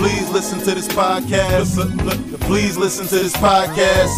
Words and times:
Please 0.00 0.30
listen 0.30 0.58
to 0.60 0.74
this 0.74 0.88
podcast. 0.88 1.76
Please 2.40 2.78
listen 2.78 3.06
to 3.06 3.16
this 3.16 3.34
podcast. 3.34 4.14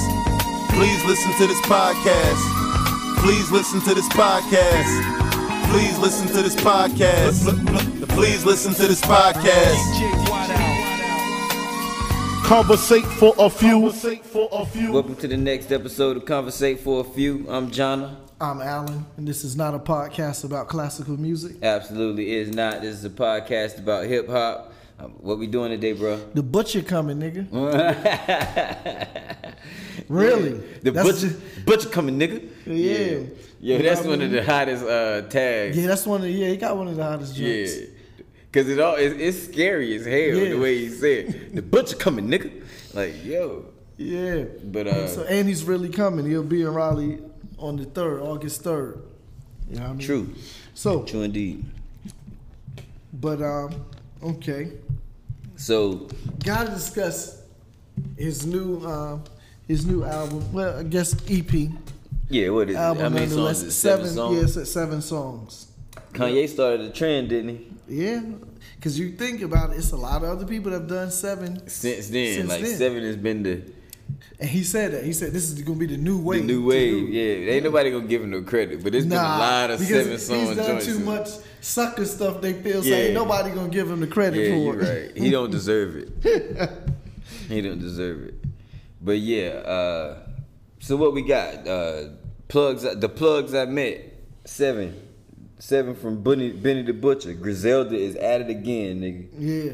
Please 0.70 1.04
listen 1.04 1.32
to 1.32 1.46
this 1.48 1.60
podcast. 1.62 3.18
Please 3.18 3.50
listen 3.50 3.80
to 3.80 3.92
this 3.92 4.08
podcast. 4.10 5.72
Please 5.72 5.98
listen 5.98 6.28
to 6.28 6.40
this 6.40 6.54
podcast. 6.54 8.08
Please 8.10 8.46
listen 8.46 8.72
to 8.74 8.86
this 8.86 9.00
podcast. 9.00 9.82
Conversate 12.44 13.04
for 13.04 13.34
a 13.40 13.50
few. 13.50 13.80
Conversate 13.80 14.24
for 14.24 14.48
a 14.52 14.64
few. 14.64 14.92
Welcome 14.92 15.16
to 15.16 15.26
the 15.26 15.36
next 15.36 15.72
episode 15.72 16.16
of 16.16 16.24
Conversate 16.24 16.78
for 16.78 17.00
a 17.00 17.04
Few. 17.04 17.44
I'm 17.48 17.72
Jonna. 17.72 18.18
I'm 18.40 18.60
Alan, 18.60 19.04
and 19.16 19.26
this 19.26 19.42
is 19.42 19.56
not 19.56 19.74
a 19.74 19.80
podcast 19.80 20.44
about 20.44 20.68
classical 20.68 21.16
music. 21.16 21.56
Absolutely 21.60 22.36
is 22.36 22.54
not. 22.54 22.82
This 22.82 22.94
is 22.94 23.04
a 23.04 23.10
podcast 23.10 23.80
about 23.80 24.06
hip 24.06 24.28
hop. 24.28 24.71
What 25.20 25.38
we 25.38 25.46
doing 25.46 25.70
today, 25.70 25.92
bro? 25.92 26.16
The 26.34 26.42
butcher 26.42 26.82
coming, 26.82 27.18
nigga. 27.18 27.48
Really? 30.08 30.50
The 30.82 30.90
That's 30.90 31.22
butcher, 31.22 31.36
butcher 31.64 31.88
coming, 31.88 32.18
nigga. 32.18 32.48
Yeah. 32.66 33.26
yeah. 33.60 33.78
Know 33.78 33.82
that's 33.84 34.06
one 34.06 34.20
of 34.20 34.30
the 34.30 34.44
hottest 34.44 34.84
uh, 34.84 35.22
tags. 35.22 35.76
Yeah, 35.78 35.86
that's 35.86 36.06
one 36.06 36.22
of 36.22 36.28
yeah. 36.28 36.48
He 36.48 36.56
got 36.56 36.76
one 36.76 36.88
of 36.88 36.96
the 36.96 37.02
hottest 37.02 37.36
Yeah. 37.36 37.66
Cause 38.52 38.68
it 38.68 38.78
all 38.80 38.96
it's, 38.96 39.14
it's 39.18 39.52
scary 39.52 39.94
as 39.94 40.04
hell 40.04 40.12
Yeah. 40.14 40.50
the 40.50 40.58
way 40.58 40.76
he 40.78 40.88
said 40.90 41.54
the 41.54 41.62
butcher 41.62 41.96
coming, 41.96 42.28
nigga. 42.28 42.62
Like 42.92 43.24
yo, 43.24 43.66
Yeah. 43.96 44.44
But, 44.64 44.86
uh, 44.88 45.08
so 45.08 45.22
and 45.24 45.48
he's 45.48 45.64
really 45.64 45.88
coming. 45.88 46.26
He'll 46.26 46.42
be 46.42 46.62
in 46.62 46.68
Raleigh 46.68 47.20
on 47.58 47.76
the 47.76 47.84
third, 47.86 48.20
August 48.20 48.62
third. 48.62 49.02
You 49.70 49.76
know 49.76 49.82
what 49.82 49.88
I 49.88 49.92
mean? 49.94 50.06
true, 50.06 50.34
So, 50.74 51.02
true 51.04 51.22
indeed. 51.22 51.64
but 53.14 53.40
um, 53.40 53.74
okay. 54.22 54.72
So 55.62 56.08
Gotta 56.42 56.70
discuss 56.70 57.40
his 58.16 58.44
new 58.44 58.84
um 58.84 59.22
his 59.68 59.86
new 59.86 60.02
album. 60.02 60.52
Well, 60.52 60.80
I 60.80 60.82
guess 60.82 61.14
EP 61.30 61.52
yeah, 62.28 62.48
what 62.48 62.68
is 62.70 62.76
it? 62.76 62.78
album. 62.78 63.02
How 63.02 63.08
many 63.10 63.28
songs? 63.28 63.58
Is 63.58 63.68
it? 63.68 63.70
Seven, 63.72 64.08
songs. 64.08 64.56
Yeah, 64.56 64.62
it's 64.62 64.70
seven 64.70 65.02
songs. 65.02 65.66
Kanye 66.14 66.48
started 66.48 66.80
a 66.80 66.90
trend, 66.90 67.28
didn't 67.28 67.50
he? 67.50 67.66
Yeah, 67.88 68.22
because 68.76 68.98
you 68.98 69.12
think 69.12 69.42
about 69.42 69.70
it, 69.70 69.76
it's 69.76 69.92
a 69.92 69.96
lot 69.96 70.24
of 70.24 70.30
other 70.30 70.46
people 70.46 70.72
that 70.72 70.80
have 70.80 70.88
done 70.88 71.10
seven. 71.10 71.68
Since 71.68 72.08
then, 72.08 72.38
Since 72.38 72.48
like 72.48 72.62
then. 72.62 72.76
seven 72.76 73.02
has 73.04 73.16
been 73.16 73.42
the 73.42 73.62
And 74.40 74.48
he 74.48 74.64
said 74.64 74.92
that. 74.92 75.04
He 75.04 75.12
said 75.12 75.32
this 75.32 75.44
is 75.44 75.62
going 75.62 75.78
to 75.78 75.86
be 75.86 75.94
the 75.94 76.02
new 76.02 76.18
wave. 76.18 76.40
the 76.40 76.46
new 76.46 76.66
wave. 76.66 77.08
Yeah, 77.08 77.52
ain't 77.52 77.64
nobody 77.64 77.90
gonna 77.92 78.06
give 78.06 78.22
him 78.22 78.30
no 78.30 78.42
credit, 78.42 78.82
but 78.82 78.94
it's 78.94 79.06
been 79.06 79.18
a 79.18 79.22
lot 79.22 79.70
of 79.70 79.78
seven 79.78 80.18
songs. 80.18 80.48
He's 80.48 80.56
done 80.56 80.66
joints. 80.66 80.86
too 80.86 80.98
much 80.98 81.28
sucker 81.62 82.04
stuff. 82.04 82.40
They 82.42 82.52
feel 82.52 82.84
Yeah. 82.84 82.92
say 82.96 83.04
ain't 83.06 83.14
nobody 83.14 83.50
gonna 83.50 83.70
give 83.70 83.90
him 83.90 84.00
the 84.00 84.06
credit 84.06 84.48
Yeah, 84.50 84.54
for 84.56 84.80
it. 84.80 85.06
right. 85.08 85.16
He 85.16 85.30
don't 85.30 85.50
deserve 85.50 85.96
it. 85.96 86.10
he 87.48 87.60
don't 87.62 87.78
deserve 87.80 88.24
it. 88.24 88.34
But 89.00 89.18
yeah, 89.18 89.48
uh, 89.48 90.18
so 90.80 90.96
what 90.96 91.14
we 91.14 91.22
got? 91.22 91.66
Uh, 91.66 92.04
plugs. 92.48 92.82
The 92.82 93.08
plugs 93.08 93.54
I 93.54 93.64
met 93.64 94.12
seven, 94.44 94.94
seven 95.58 95.94
from 95.94 96.22
Benny, 96.22 96.50
Benny 96.52 96.82
the 96.82 96.92
Butcher. 96.92 97.32
Griselda 97.32 97.96
is 97.96 98.14
at 98.16 98.42
it 98.42 98.50
again, 98.50 99.00
nigga. 99.00 99.26
Yeah, 99.38 99.72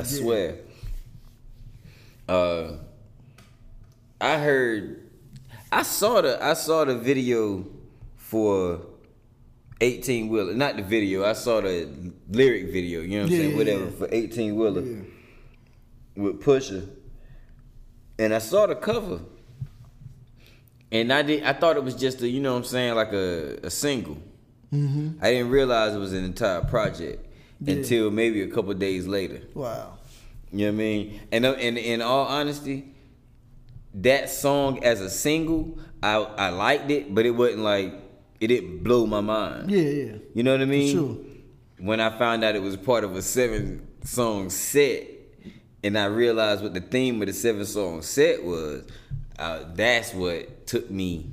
I 0.00 0.02
swear. 0.04 0.56
Uh, 2.28 2.76
I 4.20 4.38
heard, 4.38 5.02
I 5.70 5.82
saw 5.82 6.22
the, 6.22 6.42
I 6.42 6.54
saw 6.54 6.84
the 6.84 6.96
video 6.96 7.66
for 8.16 8.80
eighteen 9.80 10.28
wheeler. 10.28 10.54
Not 10.54 10.76
the 10.76 10.82
video. 10.82 11.24
I 11.24 11.32
saw 11.34 11.60
the 11.60 11.88
lyric 12.30 12.66
video. 12.72 13.00
You 13.00 13.08
know 13.08 13.16
what 13.24 13.26
I'm 13.26 13.32
Yeah, 13.32 13.38
saying? 13.38 13.56
Whatever 13.56 13.90
for 13.90 14.08
eighteen 14.12 14.56
wheeler 14.56 14.82
yeah. 14.82 15.02
with 16.16 16.40
Pusha, 16.42 16.88
and 18.18 18.34
I 18.34 18.38
saw 18.38 18.66
the 18.66 18.74
cover, 18.76 19.20
and 20.92 21.12
I 21.12 21.22
did. 21.22 21.42
I 21.44 21.52
thought 21.52 21.76
it 21.76 21.84
was 21.84 21.94
just 21.94 22.22
a, 22.22 22.28
you 22.28 22.40
know 22.40 22.52
what 22.52 22.58
I'm 22.58 22.64
saying, 22.64 22.94
like 22.94 23.12
a, 23.12 23.58
a 23.64 23.70
single. 23.70 24.18
Mm-hmm. 24.72 25.18
I 25.24 25.30
didn't 25.30 25.50
realize 25.50 25.94
it 25.94 25.98
was 25.98 26.12
an 26.12 26.24
entire 26.24 26.62
project 26.62 27.24
Yeah. 27.60 27.74
until 27.74 28.10
maybe 28.10 28.42
a 28.42 28.48
couple 28.48 28.74
days 28.74 29.06
later. 29.06 29.42
Wow. 29.54 29.98
You 30.52 30.66
know 30.66 30.66
what 30.66 30.68
I 30.68 30.76
mean? 30.76 31.20
And 31.30 31.46
uh, 31.46 31.52
and 31.52 31.78
in 31.78 32.02
all 32.02 32.26
honesty, 32.26 32.92
that 33.94 34.30
song 34.30 34.82
as 34.84 35.00
a 35.00 35.10
single, 35.10 35.78
I 36.02 36.16
I 36.16 36.48
liked 36.50 36.90
it, 36.90 37.14
but 37.14 37.24
it 37.26 37.30
wasn't 37.32 37.62
like 37.62 37.92
it 38.40 38.48
didn't 38.48 38.82
blow 38.82 39.06
my 39.06 39.20
mind. 39.20 39.70
Yeah, 39.70 39.80
yeah. 39.80 40.12
You 40.34 40.42
know 40.42 40.52
what 40.52 40.60
I 40.62 40.66
mean? 40.66 40.92
sure. 40.92 41.16
When 41.78 42.00
I 42.00 42.16
found 42.18 42.44
out 42.44 42.54
it 42.54 42.62
was 42.62 42.76
part 42.76 43.04
of 43.04 43.14
a 43.16 43.22
seven 43.22 43.86
song 44.04 44.50
set, 44.50 45.06
and 45.82 45.98
I 45.98 46.06
realized 46.06 46.62
what 46.62 46.72
the 46.74 46.80
theme 46.80 47.20
of 47.20 47.26
the 47.26 47.34
seven 47.34 47.64
song 47.66 48.02
set 48.02 48.42
was, 48.44 48.84
uh, 49.38 49.64
that's 49.74 50.14
what 50.14 50.66
took 50.66 50.90
me 50.90 51.30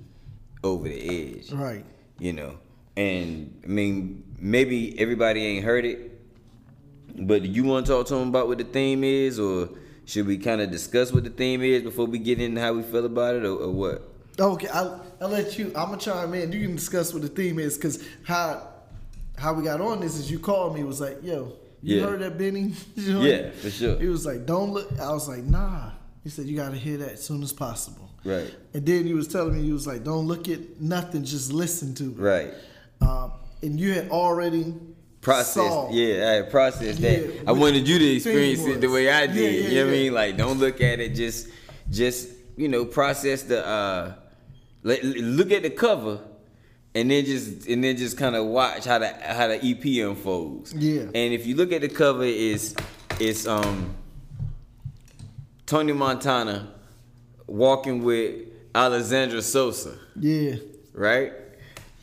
over 0.64 0.88
the 0.88 1.38
edge. 1.38 1.52
Right. 1.52 1.86
You 2.20 2.34
know, 2.34 2.60
and 2.98 3.62
I 3.64 3.68
mean, 3.68 4.24
maybe 4.40 5.00
everybody 5.00 5.46
ain't 5.46 5.64
heard 5.66 5.86
it, 5.86 6.20
but 7.16 7.44
do 7.44 7.50
you 7.50 7.64
want 7.64 7.86
to 7.86 7.92
talk 7.92 8.08
to 8.08 8.16
them 8.16 8.30
about 8.30 8.48
what 8.48 8.58
the 8.58 8.64
theme 8.64 9.04
is, 9.04 9.40
or 9.40 9.70
should 10.06 10.28
we 10.28 10.38
kind 10.38 10.62
of 10.62 10.72
discuss 10.72 11.12
what 11.12 11.24
the 11.24 11.30
theme 11.30 11.62
is 11.62 11.84
before 11.84 12.06
we 12.06 12.20
get 12.20 12.40
into 12.42 12.60
how 12.60 12.74
we 12.74 12.84
feel 12.84 13.06
about 13.06 13.36
it, 13.36 13.46
or, 13.46 13.56
or 13.56 13.72
what? 13.72 14.11
Okay, 14.40 14.68
I'll, 14.70 15.06
I'll 15.20 15.30
let 15.30 15.58
you. 15.60 15.68
I'm 15.68 15.90
gonna 15.90 15.98
chime 15.98 16.34
in. 16.34 16.52
You 16.52 16.66
can 16.68 16.76
discuss 16.76 17.14
what 17.14 17.22
the 17.22 17.28
theme 17.30 17.60
is, 17.60 17.78
cause 17.78 18.04
how 18.24 18.68
how 19.38 19.54
we 19.54 19.64
got 19.64 19.82
on 19.82 20.00
this 20.00 20.16
is 20.16 20.32
you 20.32 20.40
called 20.40 20.76
me. 20.76 20.84
Was 20.84 21.02
like, 21.02 21.20
yo, 21.24 21.54
you 21.82 21.98
Yeah. 21.98 22.04
heard 22.06 22.20
that 22.22 22.38
Benny? 22.38 22.74
joint?" 22.98 23.24
Yeah, 23.24 23.50
for 23.52 23.70
sure. 23.70 24.00
He 24.00 24.08
was 24.08 24.26
like, 24.26 24.46
don't 24.46 24.72
look. 24.74 24.90
I 25.00 25.12
was 25.12 25.28
like, 25.28 25.44
nah. 25.44 25.92
He 26.24 26.30
said 26.30 26.46
you 26.46 26.56
gotta 26.56 26.78
hear 26.78 26.98
that 26.98 27.14
as 27.14 27.24
soon 27.26 27.42
as 27.44 27.52
possible. 27.52 28.10
Right. 28.24 28.54
And 28.76 28.86
then 28.86 29.06
he 29.06 29.14
was 29.16 29.28
telling 29.28 29.56
me 29.56 29.64
he 29.64 29.74
was 29.74 29.88
like, 29.88 30.04
don't 30.04 30.28
look 30.28 30.48
at 30.48 30.80
nothing, 30.80 31.24
just 31.24 31.52
listen 31.52 31.96
to 31.96 32.04
it. 32.12 32.18
Right. 32.18 32.54
Um, 33.02 33.32
and 33.64 33.80
you 33.80 33.94
had 33.94 34.10
already 34.10 34.76
Process, 35.22 35.54
saw- 35.68 35.90
yeah, 35.92 36.30
I 36.30 36.32
had 36.34 36.52
processed 36.52 37.02
that. 37.02 37.44
I 37.48 37.52
wanted 37.52 37.88
you 37.88 37.98
to 37.98 38.04
the 38.06 38.16
experience 38.16 38.64
it 38.66 38.82
the 38.82 38.88
way 38.90 39.10
I 39.10 39.26
did. 39.28 39.36
yeah, 39.64 39.70
you 39.70 39.76
know 39.80 39.86
what 39.86 39.90
I 39.94 39.98
mean? 39.98 40.14
Like, 40.14 40.38
don't 40.38 40.60
look 40.60 40.82
at 40.82 41.00
it 41.00 41.16
just, 41.16 41.48
just 41.90 42.30
you 42.58 42.68
know, 42.68 42.86
process 42.86 43.42
the, 43.44 43.66
uh, 43.66 44.14
look 44.84 45.52
at 45.52 45.64
the 45.64 45.70
cover, 45.70 46.20
and 46.96 47.10
then 47.12 47.26
just 47.26 47.68
and 47.68 47.84
then 47.84 47.98
just 47.98 48.18
kind 48.18 48.36
of 48.36 48.46
watch 48.48 48.86
how 48.86 49.00
the 49.00 49.10
how 49.10 49.48
the 49.48 49.56
EP 49.64 50.06
unfolds. 50.08 50.74
Yeah. 50.74 51.02
And 51.04 51.34
if 51.34 51.46
you 51.46 51.56
look 51.56 51.72
at 51.72 51.82
the 51.82 51.90
cover, 51.90 52.24
is 52.24 52.76
it's 53.20 53.46
um 53.48 53.96
Tony 55.66 55.94
Montana 55.94 56.72
walking 57.48 58.04
with 58.04 58.36
Alexandra 58.74 59.42
Sosa 59.42 59.98
Yeah. 60.20 60.56
right? 60.94 61.34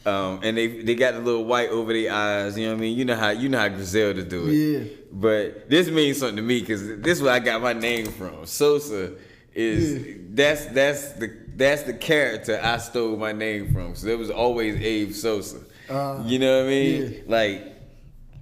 Um, 0.06 0.40
and 0.42 0.56
they 0.56 0.68
they 0.82 0.94
got 0.94 1.14
the 1.14 1.20
little 1.20 1.44
white 1.44 1.68
over 1.68 1.92
their 1.92 2.10
eyes. 2.12 2.56
You 2.58 2.66
know 2.66 2.72
what 2.72 2.78
I 2.78 2.80
mean? 2.80 2.96
You 2.96 3.04
know 3.04 3.16
how 3.16 3.30
you 3.30 3.48
know 3.50 3.58
how 3.58 3.68
Griselda 3.68 4.22
do 4.24 4.46
it. 4.48 4.52
Yeah. 4.52 4.84
But 5.12 5.68
this 5.68 5.90
means 5.90 6.18
something 6.18 6.36
to 6.36 6.42
me 6.42 6.60
because 6.60 6.86
this 7.00 7.18
is 7.18 7.22
where 7.22 7.32
I 7.34 7.40
got 7.40 7.60
my 7.60 7.72
name 7.74 8.06
from. 8.06 8.46
Sosa 8.46 9.12
is 9.54 9.92
Yeah. 10.06 10.14
that's 10.30 10.66
that's 10.66 11.12
the 11.12 11.36
that's 11.58 11.82
the 11.82 11.92
character 11.92 12.60
I 12.62 12.78
stole 12.78 13.16
my 13.16 13.32
name 13.32 13.72
from. 13.72 13.94
So 13.96 14.06
it 14.06 14.18
was 14.18 14.30
always 14.30 14.76
Abe 14.76 15.12
Sosa. 15.12 15.58
Uh, 15.90 16.22
you 16.24 16.38
know 16.38 16.58
what 16.58 16.66
I 16.66 16.68
mean? 16.68 17.12
yeah. 17.12 17.20
Like. 17.26 17.74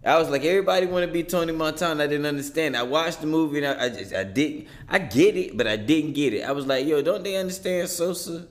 I 0.04 0.18
was 0.20 0.30
like, 0.30 0.44
everybody 0.44 0.86
want 0.86 1.04
to 1.04 1.12
be 1.12 1.24
Tony 1.24 1.52
Montana. 1.52 2.04
I 2.04 2.06
didn't 2.06 2.26
understand. 2.26 2.76
I 2.76 2.84
watched 2.84 3.22
the 3.22 3.26
movie 3.26 3.64
and 3.64 3.66
I, 3.66 3.86
I 3.86 3.88
just, 3.88 4.14
I 4.14 4.22
didn't, 4.22 4.68
I 4.88 5.00
get 5.00 5.36
it, 5.36 5.56
but 5.56 5.66
I 5.66 5.74
didn't 5.74 6.12
get 6.12 6.32
it. 6.32 6.42
I 6.42 6.52
was 6.52 6.64
like, 6.64 6.86
yo, 6.86 7.02
don't 7.02 7.24
they 7.24 7.34
understand 7.34 7.88
Sosa 7.88 8.46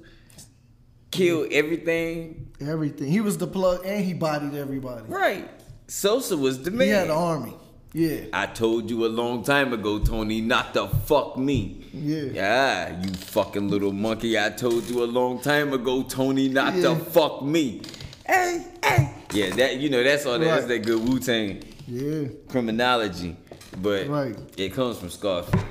killed 1.12 1.54
everything? 1.54 2.52
Everything. 2.60 3.08
He 3.10 3.22
was 3.22 3.38
the 3.38 3.48
plug 3.48 3.86
and 3.86 4.04
he 4.04 4.14
bodied 4.14 4.54
everybody. 4.54 5.06
Right. 5.08 5.50
Sosa 5.88 6.36
was 6.36 6.62
the 6.62 6.72
man. 6.72 6.88
He 6.88 6.94
had 6.94 7.06
an 7.06 7.12
army. 7.12 7.54
Yeah. 7.96 8.26
I 8.34 8.48
told 8.48 8.90
you 8.90 9.06
a 9.06 9.08
long 9.08 9.42
time 9.42 9.72
ago, 9.72 10.00
Tony, 10.00 10.42
not 10.42 10.74
to 10.74 10.88
fuck 10.88 11.38
me. 11.38 11.86
Yeah. 11.94 12.90
Ah, 12.92 13.02
you 13.02 13.14
fucking 13.14 13.70
little 13.70 13.94
monkey. 13.94 14.38
I 14.38 14.50
told 14.50 14.84
you 14.90 15.02
a 15.02 15.06
long 15.06 15.40
time 15.40 15.72
ago, 15.72 16.04
Tony, 16.04 16.50
not 16.50 16.76
Yeah. 16.76 16.82
to 16.90 16.96
fuck 16.98 17.42
me. 17.42 17.82
Hey, 18.28 18.66
hey. 18.84 19.14
Yeah, 19.32 19.56
that 19.56 19.78
you 19.78 19.90
know 19.90 20.04
that's 20.04 20.26
all 20.26 20.38
that's 20.40 20.66
that 20.66 20.80
good 20.86 21.08
Wu 21.08 21.20
Tang 21.20 21.64
Yeah. 21.88 22.28
criminology, 22.50 23.38
but 23.82 24.10
Right. 24.10 24.36
it 24.58 24.74
comes 24.74 24.98
from 24.98 25.10
Scarface. 25.10 25.62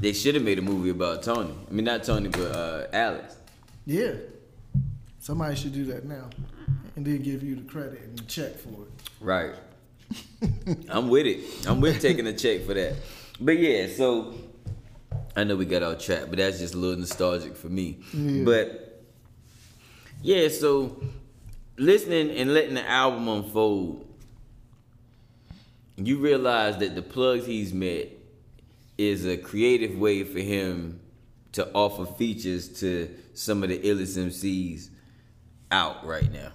They 0.00 0.12
should 0.12 0.36
have 0.36 0.44
made 0.44 0.60
a 0.60 0.62
movie 0.62 0.90
about 0.90 1.24
Tony. 1.24 1.52
I 1.68 1.74
mean, 1.74 1.86
not 1.86 2.04
Tony, 2.04 2.28
but 2.28 2.54
uh, 2.54 2.86
Alex. 2.92 3.34
Yeah. 3.86 4.12
Somebody 5.18 5.56
should 5.56 5.72
do 5.72 5.84
that 5.86 6.04
now. 6.04 6.30
And 6.94 7.04
then 7.04 7.22
give 7.22 7.42
you 7.42 7.56
the 7.56 7.62
credit 7.62 8.02
and 8.04 8.16
the 8.16 8.22
check 8.24 8.56
for 8.56 8.68
it. 8.84 9.10
Right. 9.20 9.54
I'm 10.88 11.08
with 11.08 11.26
it. 11.26 11.66
I'm 11.66 11.80
with 11.80 12.00
taking 12.00 12.26
a 12.26 12.32
check 12.32 12.62
for 12.62 12.74
that. 12.74 12.96
But 13.40 13.58
yeah, 13.58 13.86
so 13.88 14.34
I 15.36 15.44
know 15.44 15.56
we 15.56 15.64
got 15.64 15.82
our 15.82 15.94
track, 15.94 16.24
but 16.28 16.38
that's 16.38 16.58
just 16.58 16.74
a 16.74 16.76
little 16.76 16.98
nostalgic 16.98 17.56
for 17.56 17.68
me. 17.68 17.98
Yeah. 18.12 18.44
But 18.44 19.04
yeah, 20.22 20.48
so 20.48 21.02
listening 21.76 22.30
and 22.30 22.52
letting 22.52 22.74
the 22.74 22.88
album 22.88 23.28
unfold, 23.28 24.04
you 25.96 26.18
realize 26.18 26.78
that 26.78 26.94
the 26.94 27.02
plugs 27.02 27.46
he's 27.46 27.72
met 27.72 28.08
is 28.96 29.26
a 29.26 29.36
creative 29.36 29.96
way 29.96 30.24
for 30.24 30.40
him 30.40 31.00
to 31.52 31.68
offer 31.72 32.04
features 32.04 32.68
to 32.80 33.14
some 33.34 33.62
of 33.62 33.68
the 33.68 33.78
illest 33.78 34.18
MCs 34.18 34.90
out 35.70 36.04
right 36.04 36.30
now. 36.32 36.50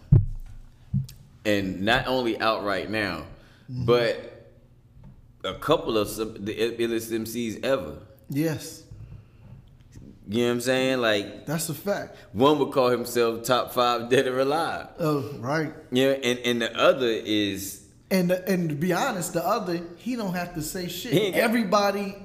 And 1.46 1.82
not 1.82 2.08
only 2.08 2.40
out 2.40 2.64
right 2.64 2.90
now, 2.90 3.24
Mm-hmm. 3.72 3.86
but 3.86 4.30
a 5.44 5.54
couple 5.56 5.98
of 5.98 6.08
some, 6.10 6.34
the 6.46 6.54
illest 6.54 7.12
MCs 7.12 7.64
ever. 7.66 7.98
Yes. 8.30 8.84
You 10.28 10.40
know 10.44 10.46
what 10.48 10.52
I'm 10.54 10.62
saying? 10.62 11.02
Like 11.02 11.46
That's 11.46 11.68
a 11.70 11.74
fact. 11.74 12.16
one 12.34 12.58
would 12.60 12.72
call 12.72 12.90
himself 12.90 13.44
top 13.44 13.74
five 13.74 14.10
dead 14.10 14.28
or 14.28 14.40
alive. 14.40 14.88
Oh, 15.00 15.30
right. 15.40 15.74
Yeah, 15.92 16.12
and, 16.12 16.40
and 16.40 16.62
the 16.62 16.78
other 16.78 17.08
is 17.10 17.84
And 18.10 18.32
and 18.32 18.70
to 18.70 18.76
be 18.76 18.94
honest, 18.94 19.34
the 19.34 19.46
other 19.46 19.82
he 19.98 20.16
don't 20.16 20.34
have 20.34 20.54
to 20.56 20.62
say 20.62 20.88
shit. 20.88 21.34
Everybody 21.36 22.16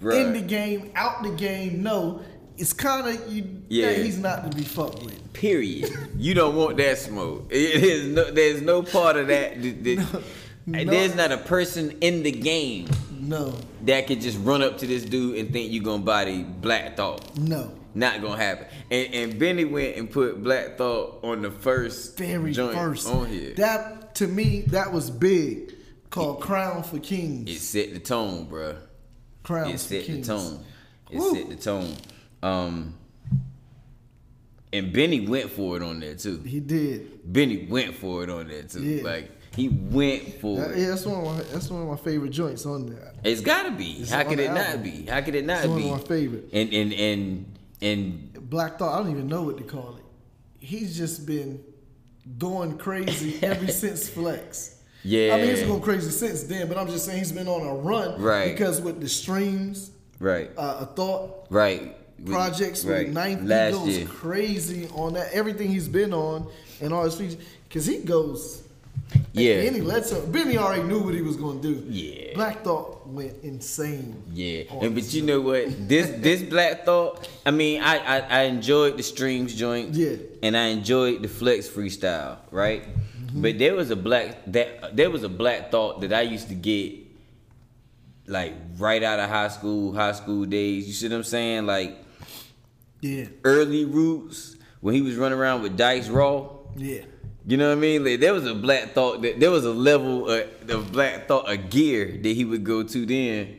Right. 0.00 0.18
in 0.18 0.32
the 0.32 0.40
game, 0.42 0.92
out 0.94 1.24
the 1.24 1.30
game, 1.30 1.82
know 1.82 2.20
it's 2.56 2.72
kind 2.72 3.08
of 3.08 3.32
you. 3.32 3.62
Yeah. 3.68 3.90
Yeah, 3.90 4.02
he's 4.04 4.18
not 4.18 4.48
to 4.48 4.56
be 4.56 4.62
fucked 4.62 5.02
with. 5.02 5.32
period. 5.32 5.90
you 6.16 6.34
don't 6.34 6.54
want 6.54 6.76
that 6.76 6.98
smoke. 6.98 7.48
It 7.50 7.82
is 7.82 8.06
no, 8.14 8.30
there's 8.30 8.60
no 8.62 8.82
part 8.82 9.16
of 9.16 9.26
that. 9.28 9.60
that- 9.62 9.84
that- 9.84 10.12
No. 10.12 10.22
There's 10.72 11.14
not 11.14 11.32
a 11.32 11.38
person 11.38 11.96
in 12.00 12.22
the 12.22 12.30
game 12.32 12.88
No, 13.20 13.54
that 13.84 14.06
could 14.06 14.20
just 14.20 14.38
run 14.40 14.62
up 14.62 14.78
to 14.78 14.86
this 14.86 15.04
dude 15.04 15.38
and 15.38 15.52
think 15.52 15.72
you're 15.72 15.82
gonna 15.84 16.02
body 16.02 16.42
Black 16.42 16.96
Thought. 16.96 17.36
no, 17.38 17.72
Not 17.94 18.20
gonna 18.22 18.36
happen. 18.42 18.66
And 18.90 19.14
and 19.14 19.38
Benny 19.38 19.64
went 19.64 19.96
and 19.96 20.10
put 20.10 20.42
Black 20.42 20.76
Thought 20.78 21.20
on 21.24 21.42
the 21.42 21.50
first 21.50 22.16
very 22.18 22.52
first. 22.54 23.08
on 23.08 23.26
here. 23.28 23.54
That 23.54 24.14
to 24.16 24.26
me, 24.26 24.62
that 24.68 24.92
was 24.92 25.10
big. 25.10 25.74
Called 26.10 26.40
Crown 26.40 26.82
for 26.84 26.98
Kings. 26.98 27.50
it 27.50 27.60
set 27.60 27.92
the 27.92 28.00
tone, 28.00 28.44
bro. 28.44 28.76
Crown 29.42 29.70
It 29.70 29.78
set 29.78 30.06
the 30.06 30.22
tone. 30.22 30.64
It 31.10 31.18
Woo. 31.18 31.34
set 31.34 31.48
the 31.50 31.56
tone. 31.56 31.94
Um, 32.42 32.94
and 34.72 34.92
Benny 34.92 35.26
went 35.26 35.50
for 35.50 35.76
it 35.76 35.82
on 35.82 36.00
there 36.00 36.14
too. 36.14 36.38
He 36.42 36.60
did. 36.60 37.20
Benny 37.30 37.66
went 37.70 37.94
for 37.94 38.22
it 38.24 38.30
on 38.30 38.48
there 38.48 38.62
too. 38.62 38.82
Yeah. 38.82 39.02
Like 39.02 39.30
he 39.58 39.68
went 39.68 40.40
for 40.40 40.56
That- 40.60 40.70
it. 40.70 40.78
yeah, 40.78 40.86
that's 40.90 41.04
one. 41.04 41.26
Of 41.26 41.36
my, 41.36 41.42
that's 41.52 41.68
one 41.68 41.82
of 41.82 41.88
my 41.88 41.96
favorite 41.96 42.30
joints 42.30 42.64
on 42.64 42.86
there. 42.86 43.12
It's 43.24 43.40
gotta 43.40 43.72
be. 43.72 43.90
It's 44.02 44.10
How 44.12 44.22
could 44.22 44.38
it 44.38 44.52
not 44.52 44.82
be? 44.84 45.06
How 45.06 45.20
could 45.20 45.34
it 45.34 45.44
not 45.44 45.58
It's 45.58 45.66
one 45.66 45.78
be? 45.82 45.90
of 45.90 45.98
my 46.00 46.06
favorite. 46.06 46.48
And 46.52 46.72
and 46.72 46.92
and 46.92 47.58
and 47.82 48.48
Black 48.48 48.78
Thought. 48.78 48.94
I 48.94 49.02
don't 49.02 49.10
even 49.10 49.26
know 49.26 49.42
what 49.42 49.58
to 49.58 49.64
call 49.64 49.96
it. 49.96 50.04
He's 50.60 50.96
just 50.96 51.26
been 51.26 51.60
going 52.38 52.78
crazy 52.78 53.38
ever 53.42 53.66
since 53.66 54.08
Flex. 54.08 54.76
yeah. 55.02 55.34
I 55.34 55.38
mean, 55.40 55.50
he's 55.50 55.62
going 55.64 55.80
crazy 55.82 56.10
since 56.10 56.44
then, 56.44 56.68
but 56.68 56.78
I'm 56.78 56.86
just 56.86 57.04
saying 57.04 57.18
he's 57.18 57.32
been 57.32 57.48
on 57.48 57.66
a 57.66 57.74
run. 57.74 58.20
Right. 58.22 58.52
Because 58.52 58.80
with 58.80 59.00
the 59.00 59.08
streams, 59.08 59.90
right. 60.20 60.50
uh, 60.56 60.78
a 60.82 60.86
thought 60.86 61.46
right. 61.50 61.96
Projects 62.26 62.84
right. 62.84 63.06
with 63.06 63.14
Ninth, 63.14 63.42
Last 63.42 63.74
he 63.74 63.78
goes 63.78 63.96
year. 63.98 64.06
crazy 64.06 64.88
on 64.94 65.14
that. 65.14 65.32
Everything 65.32 65.68
he's 65.68 65.88
been 65.88 66.12
on 66.12 66.48
and 66.80 66.92
all 66.92 67.04
his 67.04 67.16
features, 67.16 67.38
because 67.68 67.86
he 67.86 67.98
goes. 67.98 68.62
Yeah. 69.32 69.54
And 69.62 69.76
he 69.76 69.82
lets 69.82 70.10
him. 70.10 70.30
Benny 70.32 70.58
already 70.58 70.82
knew 70.82 71.00
what 71.00 71.14
he 71.14 71.22
was 71.22 71.36
going 71.36 71.60
to 71.60 71.74
do. 71.74 71.84
Yeah. 71.88 72.34
Black 72.34 72.62
Thought 72.64 73.06
went 73.06 73.34
insane. 73.42 74.22
Yeah, 74.32 74.64
and 74.82 74.94
but 74.94 75.12
you 75.14 75.22
know 75.22 75.40
what? 75.40 75.88
This 75.88 76.08
this 76.20 76.42
Black 76.42 76.84
Thought. 76.84 77.28
I 77.46 77.50
mean, 77.52 77.82
I, 77.82 77.98
I 77.98 78.18
I 78.18 78.40
enjoyed 78.42 78.96
the 78.96 79.02
streams 79.02 79.54
joint. 79.54 79.94
Yeah. 79.94 80.16
And 80.42 80.56
I 80.56 80.66
enjoyed 80.68 81.22
the 81.22 81.28
flex 81.28 81.68
freestyle, 81.68 82.38
right? 82.50 82.82
Mm-hmm. 82.84 83.42
But 83.42 83.58
there 83.58 83.74
was 83.74 83.90
a 83.90 83.96
black 83.96 84.44
that 84.48 84.96
there 84.96 85.10
was 85.10 85.22
a 85.22 85.28
Black 85.28 85.70
Thought 85.70 86.00
that 86.00 86.12
I 86.12 86.22
used 86.22 86.48
to 86.48 86.54
get, 86.54 86.94
like 88.26 88.54
right 88.78 89.02
out 89.02 89.20
of 89.20 89.28
high 89.30 89.48
school, 89.48 89.92
high 89.94 90.12
school 90.12 90.44
days. 90.44 90.86
You 90.86 90.92
see 90.92 91.08
what 91.08 91.16
I'm 91.16 91.24
saying? 91.24 91.66
Like 91.66 91.96
Yeah. 93.00 93.26
early 93.44 93.84
roots 93.84 94.56
when 94.80 94.94
he 94.94 95.02
was 95.02 95.16
running 95.16 95.38
around 95.38 95.62
with 95.62 95.76
Dice 95.76 96.08
Raw. 96.08 96.48
Yeah. 96.76 97.02
You 97.48 97.56
know 97.56 97.70
what 97.70 97.78
I 97.78 97.80
mean? 97.80 98.04
Like 98.04 98.20
there 98.20 98.34
was 98.34 98.46
a 98.46 98.54
black 98.54 98.92
thought 98.92 99.22
that 99.22 99.40
there 99.40 99.50
was 99.50 99.64
a 99.64 99.72
level 99.72 100.28
of, 100.28 100.46
of 100.70 100.92
black 100.92 101.26
thought, 101.28 101.48
a 101.48 101.56
gear 101.56 102.18
that 102.22 102.28
he 102.28 102.44
would 102.44 102.62
go 102.62 102.82
to 102.82 103.06
then, 103.06 103.56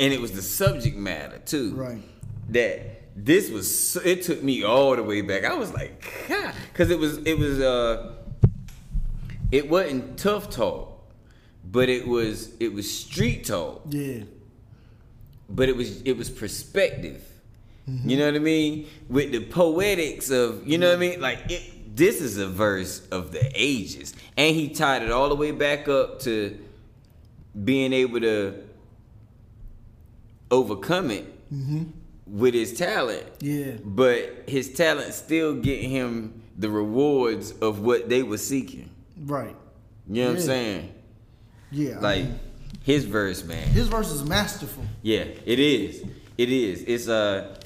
and 0.00 0.12
it 0.12 0.20
was 0.20 0.32
the 0.32 0.42
subject 0.42 0.96
matter 0.96 1.38
too. 1.38 1.74
Right. 1.76 2.02
That 2.48 3.02
this 3.14 3.50
was 3.50 3.66
so, 3.92 4.00
it 4.00 4.22
took 4.24 4.42
me 4.42 4.64
all 4.64 4.96
the 4.96 5.04
way 5.04 5.20
back. 5.20 5.44
I 5.44 5.54
was 5.54 5.72
like, 5.72 6.04
God, 6.28 6.52
because 6.72 6.90
it 6.90 6.98
was 6.98 7.18
it 7.18 7.38
was 7.38 7.60
uh, 7.60 8.14
it 9.52 9.70
wasn't 9.70 10.18
tough 10.18 10.50
talk, 10.50 11.08
but 11.64 11.88
it 11.88 12.06
was 12.06 12.52
it 12.58 12.72
was 12.72 12.92
street 12.92 13.44
talk 13.44 13.82
Yeah. 13.90 14.22
but 15.48 15.68
it 15.68 15.76
was 15.76 16.02
it 16.02 16.16
was 16.16 16.30
perspective. 16.30 17.22
Mm-hmm. 17.88 18.08
You 18.08 18.16
know 18.18 18.26
what 18.26 18.34
I 18.34 18.40
mean? 18.40 18.86
With 19.08 19.30
the 19.32 19.44
poetics 19.46 20.30
of 20.30 20.66
you 20.66 20.78
know 20.78 20.88
what 20.88 20.96
I 20.96 21.00
mean? 21.00 21.20
Like 21.20 21.38
it, 21.48 21.62
this 21.98 22.20
is 22.20 22.38
a 22.38 22.48
verse 22.48 23.06
of 23.08 23.32
the 23.32 23.50
ages, 23.54 24.14
and 24.36 24.54
he 24.56 24.68
tied 24.68 25.02
it 25.02 25.10
all 25.10 25.28
the 25.28 25.34
way 25.34 25.50
back 25.50 25.88
up 25.88 26.20
to 26.20 26.58
being 27.64 27.92
able 27.92 28.20
to 28.20 28.54
overcome 30.50 31.10
it 31.10 31.26
with 32.26 32.54
his 32.54 32.72
talent. 32.76 33.24
Mm-hmm. 33.40 33.70
Yeah. 33.70 33.76
But 33.84 34.44
his 34.48 34.72
talent 34.74 35.12
still 35.14 35.54
getting 35.54 35.90
him 35.90 36.42
the 36.56 36.70
rewards 36.70 37.52
of 37.52 37.80
what 37.80 38.08
they 38.08 38.22
were 38.22 38.38
seeking. 38.38 38.90
Right. 39.24 39.54
You 40.08 40.22
know 40.22 40.28
what 40.30 40.36
I'm 40.38 40.42
saying? 40.44 40.92
Yeah. 41.70 41.96
I 41.98 42.00
Like 42.00 42.24
mean, 42.24 42.40
his 42.82 43.04
verse, 43.04 43.44
man. 43.44 43.68
his 43.68 43.88
verse 43.88 44.10
is 44.10 44.24
masterful. 44.24 44.84
Yeah, 45.02 45.24
it 45.44 45.58
is. 45.58 46.04
It 46.38 46.50
is. 46.50 46.82
It's 46.82 47.08
a. 47.08 47.57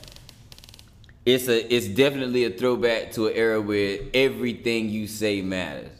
It's 1.24 1.48
a. 1.48 1.74
It's 1.74 1.86
definitely 1.88 2.44
a 2.44 2.50
throwback 2.50 3.12
to 3.12 3.28
an 3.28 3.34
era 3.34 3.60
where 3.60 3.98
everything 4.12 4.88
you 4.88 5.06
say 5.06 5.40
matters. 5.42 5.90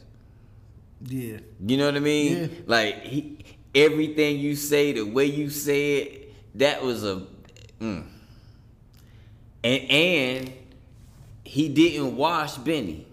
Yeah. 1.05 1.37
You 1.65 1.77
know 1.77 1.85
what 1.85 1.95
I 1.95 1.99
mean? 1.99 2.37
Yeah. 2.37 2.47
Like 2.65 3.03
he, 3.03 3.45
everything 3.73 4.39
you 4.39 4.55
say, 4.55 4.91
the 4.93 5.03
way 5.03 5.25
you 5.25 5.49
say 5.49 5.95
it, 5.97 6.33
that 6.55 6.83
was 6.83 7.03
a. 7.03 7.25
Mm. 7.79 8.05
And 9.63 9.91
and 9.91 10.53
he 11.43 11.69
didn't 11.69 12.15
wash 12.17 12.57
Benny. 12.57 13.07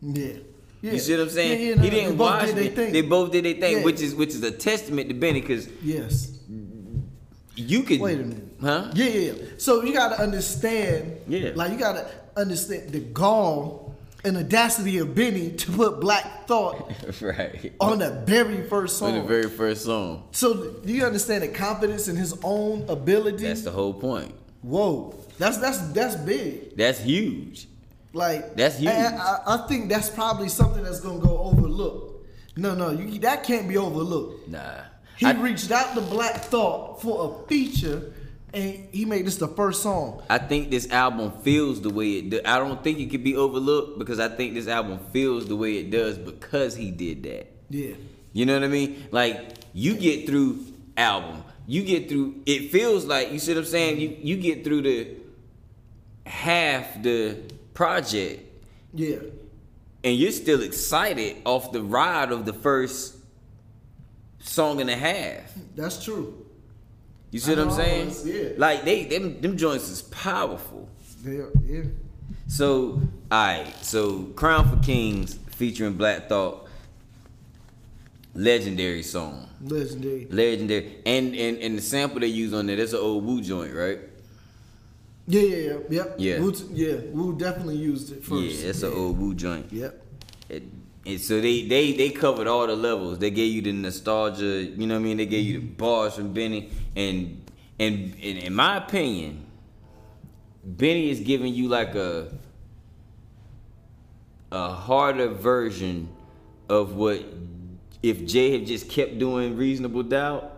Yeah. 0.00 0.34
Yeah. 0.80 0.92
You 0.92 0.98
see 0.98 1.16
what 1.16 1.22
I'm 1.22 1.30
saying? 1.30 1.60
Yeah, 1.60 1.68
yeah, 1.68 1.74
no, 1.76 1.82
he 1.82 1.88
they 1.88 1.96
didn't 1.96 2.16
both 2.16 2.30
wash 2.30 2.52
did 2.52 2.76
thing. 2.76 2.92
They 2.92 3.00
both 3.00 3.32
did 3.32 3.44
their 3.46 3.54
thing, 3.54 3.82
which 3.84 4.02
is 4.02 4.14
which 4.14 4.30
is 4.30 4.42
a 4.42 4.50
testament 4.50 5.08
to 5.08 5.14
Benny 5.14 5.40
because 5.40 5.68
Yes. 5.82 6.38
You 7.56 7.82
could. 7.82 8.00
Wait 8.00 8.20
a 8.20 8.22
minute. 8.22 8.48
Huh? 8.60 8.90
Yeah, 8.94 9.06
yeah, 9.06 9.32
yeah. 9.32 9.44
So 9.58 9.82
you 9.82 9.92
gotta 9.92 10.20
understand. 10.22 11.18
Yeah. 11.28 11.52
Like 11.54 11.72
you 11.72 11.78
gotta 11.78 12.06
understand 12.36 12.90
the 12.90 13.00
gall 13.00 13.94
and 14.24 14.36
audacity 14.38 14.98
of 14.98 15.14
Benny 15.14 15.50
to 15.52 15.70
put 15.72 16.00
Black 16.00 16.46
Thought 16.46 16.90
right. 17.20 17.72
on 17.80 17.98
the 17.98 18.10
very 18.26 18.62
first 18.68 19.00
On 19.02 19.10
song. 19.12 19.20
the 19.22 19.28
very 19.28 19.50
first 19.50 19.84
song. 19.84 20.28
so 20.32 20.70
do 20.70 20.92
you 20.92 21.04
understand 21.04 21.42
the 21.42 21.48
confidence 21.48 22.08
in 22.08 22.16
his 22.16 22.34
own 22.42 22.84
ability? 22.88 23.44
That's 23.44 23.62
the 23.62 23.70
whole 23.70 23.92
point. 23.94 24.34
Whoa. 24.62 25.14
That's 25.38 25.58
that's 25.58 25.78
that's 25.92 26.16
big. 26.16 26.76
That's 26.76 27.00
huge. 27.00 27.68
Like 28.14 28.54
That's 28.56 28.78
huge. 28.78 28.92
and 28.92 29.16
I, 29.16 29.38
I 29.46 29.56
think 29.66 29.88
that's 29.88 30.08
probably 30.08 30.48
something 30.48 30.82
that's 30.84 31.00
gonna 31.00 31.18
go 31.18 31.36
overlooked. 31.38 32.24
No, 32.56 32.72
no, 32.74 32.90
you, 32.92 33.18
that 33.20 33.42
can't 33.42 33.68
be 33.68 33.76
overlooked. 33.76 34.48
Nah. 34.48 34.82
He 35.16 35.26
I, 35.26 35.32
reached 35.32 35.70
out 35.70 35.94
to 35.94 36.00
Black 36.00 36.36
Thought 36.44 37.00
for 37.02 37.42
a 37.44 37.48
feature, 37.48 38.12
and 38.52 38.86
he 38.92 39.04
made 39.04 39.26
this 39.26 39.36
the 39.36 39.48
first 39.48 39.82
song. 39.82 40.22
I 40.28 40.38
think 40.38 40.70
this 40.70 40.90
album 40.90 41.32
feels 41.42 41.80
the 41.80 41.90
way 41.90 42.18
it 42.18 42.30
does. 42.30 42.40
I 42.44 42.58
don't 42.58 42.82
think 42.82 42.98
it 42.98 43.10
could 43.10 43.24
be 43.24 43.36
overlooked 43.36 43.98
because 43.98 44.18
I 44.20 44.28
think 44.28 44.54
this 44.54 44.66
album 44.68 44.98
feels 45.12 45.46
the 45.46 45.56
way 45.56 45.78
it 45.78 45.90
does 45.90 46.18
because 46.18 46.74
he 46.76 46.90
did 46.90 47.22
that. 47.24 47.50
Yeah, 47.70 47.94
You 48.32 48.46
know 48.46 48.54
what 48.54 48.64
I 48.64 48.68
mean? 48.68 49.06
Like 49.10 49.54
you 49.72 49.94
get 49.96 50.26
through 50.26 50.64
album, 50.96 51.42
you 51.66 51.82
get 51.82 52.08
through. 52.08 52.42
It 52.46 52.70
feels 52.70 53.04
like 53.04 53.32
you 53.32 53.38
see 53.38 53.52
what 53.52 53.58
I'm 53.60 53.64
saying. 53.66 54.00
You 54.00 54.16
you 54.20 54.36
get 54.36 54.64
through 54.64 54.82
the 54.82 55.08
half 56.26 57.02
the 57.02 57.38
project, 57.74 58.42
Yeah. 58.92 59.16
and 60.02 60.16
you're 60.16 60.32
still 60.32 60.62
excited 60.62 61.36
off 61.44 61.72
the 61.72 61.82
ride 61.82 62.32
of 62.32 62.44
the 62.46 62.52
first 62.52 63.13
song 64.44 64.80
and 64.80 64.90
a 64.90 64.96
half. 64.96 65.52
That's 65.74 66.04
true. 66.04 66.46
You 67.30 67.40
see 67.40 67.52
I 67.52 67.56
what 67.56 67.64
I'm 67.64 67.70
saying? 67.72 68.12
yeah. 68.24 68.50
Like 68.56 68.84
they 68.84 69.04
them 69.04 69.40
them 69.40 69.56
joints 69.56 69.88
is 69.88 70.02
powerful. 70.02 70.88
Yeah. 71.24 71.44
yeah. 71.64 71.82
So, 72.46 73.00
alright, 73.32 73.74
so 73.84 74.24
Crown 74.36 74.68
for 74.68 74.76
Kings 74.84 75.38
featuring 75.56 75.94
Black 75.94 76.28
Thought, 76.28 76.68
legendary 78.34 79.02
song. 79.02 79.48
Legendary. 79.62 80.26
Legendary. 80.30 80.98
And 81.06 81.34
and 81.34 81.58
and 81.58 81.78
the 81.78 81.82
sample 81.82 82.20
they 82.20 82.26
use 82.28 82.52
on 82.52 82.66
there, 82.66 82.76
that's 82.76 82.92
an 82.92 83.00
old 83.00 83.24
Wu 83.24 83.40
joint, 83.40 83.74
right? 83.74 83.98
Yeah, 85.26 85.40
yeah, 85.40 85.56
yeah. 85.56 85.78
Yep. 85.88 86.14
Yeah. 86.18 86.38
Wu, 86.40 86.54
yeah. 86.72 86.96
Wu 87.10 87.36
definitely 87.36 87.76
used 87.76 88.12
it 88.12 88.22
first. 88.22 88.42
Yeah, 88.42 88.66
that's 88.66 88.82
an 88.82 88.92
old 88.92 89.18
Wu 89.18 89.34
joint. 89.34 89.72
Yep. 89.72 90.02
It, 90.50 90.62
and 91.06 91.20
so 91.20 91.40
they, 91.40 91.66
they 91.66 91.92
they 91.92 92.10
covered 92.10 92.46
all 92.46 92.66
the 92.66 92.76
levels. 92.76 93.18
They 93.18 93.30
gave 93.30 93.52
you 93.52 93.62
the 93.62 93.72
nostalgia, 93.72 94.44
you 94.64 94.86
know 94.86 94.94
what 94.94 95.00
I 95.00 95.04
mean? 95.04 95.16
They 95.18 95.26
gave 95.26 95.44
you 95.44 95.60
the 95.60 95.66
bars 95.66 96.14
from 96.14 96.32
Benny. 96.32 96.70
And 96.96 97.42
and, 97.78 98.14
and 98.22 98.38
in 98.38 98.54
my 98.54 98.76
opinion, 98.78 99.44
Benny 100.64 101.10
is 101.10 101.20
giving 101.20 101.52
you 101.54 101.68
like 101.68 101.94
a 101.94 102.28
a 104.52 104.68
harder 104.70 105.28
version 105.28 106.08
of 106.68 106.94
what 106.94 107.22
if 108.02 108.24
Jay 108.26 108.52
had 108.52 108.66
just 108.66 108.88
kept 108.88 109.18
doing 109.18 109.56
reasonable 109.56 110.02
doubt. 110.02 110.50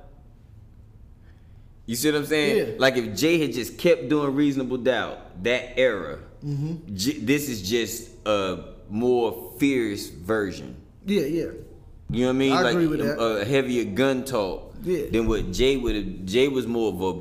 You 1.86 1.94
see 1.94 2.10
what 2.10 2.18
I'm 2.18 2.26
saying? 2.26 2.56
Yeah. 2.56 2.74
Like 2.78 2.96
if 2.96 3.16
Jay 3.16 3.38
had 3.38 3.52
just 3.52 3.78
kept 3.78 4.08
doing 4.08 4.34
reasonable 4.34 4.78
doubt, 4.78 5.42
that 5.44 5.78
era, 5.78 6.18
Mm-hmm. 6.44 6.94
J- 6.94 7.18
this 7.20 7.48
is 7.48 7.68
just 7.68 8.10
a 8.24 8.75
more 8.90 9.52
fierce 9.58 10.08
version. 10.08 10.76
Yeah, 11.04 11.22
yeah. 11.22 11.44
You 12.10 12.20
know 12.20 12.26
what 12.26 12.28
I 12.28 12.32
mean? 12.32 12.52
I 12.52 12.62
like 12.62 12.74
agree 12.74 12.86
with 12.86 13.00
that. 13.00 13.20
A, 13.20 13.44
heavier 13.44 13.84
gun 13.84 14.24
talk 14.24 14.74
Yeah. 14.84 15.06
than 15.10 15.26
what 15.26 15.52
Jay 15.52 15.76
would 15.76 15.94
have. 15.96 16.24
Jay 16.24 16.48
was 16.48 16.66
more 16.66 16.92
of 16.92 17.00
a 17.02 17.12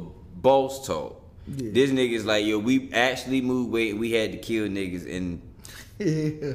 boss 0.42 0.86
talk. 0.86 1.22
Yeah. 1.48 1.72
This 1.74 1.92
nigga's 1.92 2.26
like, 2.26 2.46
yo, 2.46 2.60
we 2.60 2.92
actually 2.94 3.42
moved 3.42 3.72
weight. 3.72 3.98
We 3.98 4.12
had 4.12 4.32
to 4.32 4.38
kill 4.38 4.68
niggas, 4.68 5.06
and 5.16 5.42
Yeah. 6.00 6.54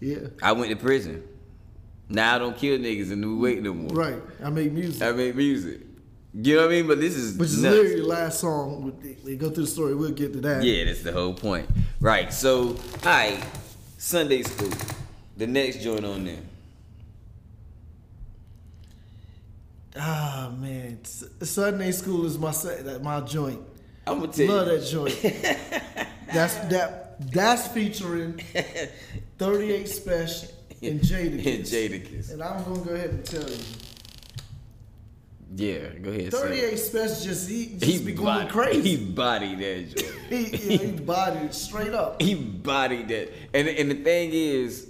Yeah. 0.00 0.28
I 0.42 0.52
went 0.52 0.70
to 0.70 0.76
prison. 0.76 1.22
Now 2.08 2.36
I 2.36 2.38
don't 2.38 2.56
kill 2.56 2.78
niggas 2.78 3.10
and 3.12 3.20
move 3.20 3.40
weight 3.40 3.62
no 3.62 3.74
more. 3.74 3.90
Right. 3.90 4.22
I 4.42 4.50
make 4.50 4.72
music. 4.72 5.02
I 5.02 5.12
make 5.12 5.34
music. 5.34 5.80
You 6.34 6.56
know 6.56 6.62
what 6.62 6.68
I 6.72 6.74
mean? 6.76 6.86
But 6.86 7.00
this 7.00 7.16
is 7.16 7.36
Which 7.36 7.48
is 7.50 7.62
nuts. 7.62 7.74
literally 7.76 8.00
the 8.00 8.06
last 8.06 8.40
song. 8.40 8.92
We- 9.02 9.16
We 9.24 9.36
go 9.36 9.50
through 9.50 9.64
the 9.64 9.70
story. 9.70 9.94
We'll 9.94 10.10
get 10.12 10.32
to 10.34 10.40
that. 10.42 10.62
Yeah, 10.62 10.84
that's 10.84 11.02
the 11.02 11.12
whole 11.12 11.34
point. 11.34 11.68
Right. 12.00 12.32
So, 12.32 12.76
alright, 13.04 13.42
Sunday 13.98 14.42
school. 14.42 14.70
The 15.36 15.46
next 15.46 15.82
joint 15.82 16.04
on 16.04 16.24
there. 16.24 16.36
Ah 19.96 20.52
man, 20.56 21.04
Sunday 21.04 21.90
school 21.90 22.24
is 22.24 22.38
my 22.38 22.54
my 23.02 23.20
joint. 23.22 23.60
I'm 24.06 24.20
gonna 24.20 24.32
tell 24.32 24.46
Love 24.46 24.68
you. 24.68 24.78
that 24.78 24.86
joint. 24.86 26.06
that's 26.32 26.54
that. 26.68 27.04
That's 27.32 27.66
featuring 27.68 28.38
38 29.38 29.86
Spesh 29.86 30.52
and 30.82 31.00
Jadakiss. 31.00 31.46
And 31.46 31.64
Jadakiss. 31.64 32.32
And 32.32 32.42
I'm 32.42 32.62
gonna 32.62 32.84
go 32.84 32.92
ahead 32.94 33.10
and 33.10 33.24
tell 33.24 33.42
you, 33.50 33.56
Yeah, 35.54 35.88
go 36.02 36.10
ahead. 36.10 36.30
38 36.32 36.62
it. 36.62 36.78
Special 36.78 37.24
just 37.24 37.48
he 37.48 37.66
just 37.78 37.84
He 37.84 38.04
be 38.04 38.12
going 38.12 38.26
bodied, 38.26 38.50
crazy. 38.50 38.96
He 38.96 39.04
bodied 39.04 39.58
that 39.58 39.96
joint. 39.96 40.14
He, 40.28 40.44
yeah, 40.44 40.78
he 40.78 40.92
bodied 41.00 41.54
straight 41.54 41.94
up. 41.94 42.20
he 42.20 42.34
bodied 42.34 43.08
that. 43.08 43.32
And 43.54 43.66
and 43.66 43.90
the 43.90 43.94
thing 43.94 44.30
is, 44.32 44.88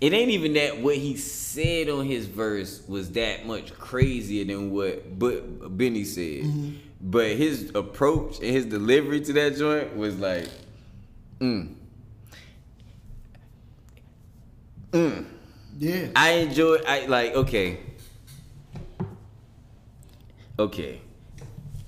it 0.00 0.12
ain't 0.12 0.30
even 0.30 0.54
that 0.54 0.80
what 0.80 0.96
he 0.96 1.16
said 1.16 1.88
on 1.88 2.06
his 2.06 2.26
verse 2.26 2.82
was 2.88 3.12
that 3.12 3.46
much 3.46 3.72
crazier 3.74 4.44
than 4.44 4.72
what 4.72 5.18
but 5.18 5.76
Benny 5.76 6.04
said. 6.04 6.42
Mm-hmm. 6.44 6.70
But 7.02 7.30
his 7.30 7.70
approach 7.74 8.38
and 8.38 8.48
his 8.48 8.66
delivery 8.66 9.20
to 9.22 9.32
that 9.34 9.56
joint 9.56 9.96
was 9.96 10.18
like, 10.18 10.48
mm. 11.38 11.74
Mm. 14.92 15.24
Yeah. 15.78 16.08
I 16.16 16.30
enjoy 16.32 16.78
I 16.86 17.06
like 17.06 17.34
okay. 17.34 17.78
Okay. 20.60 21.00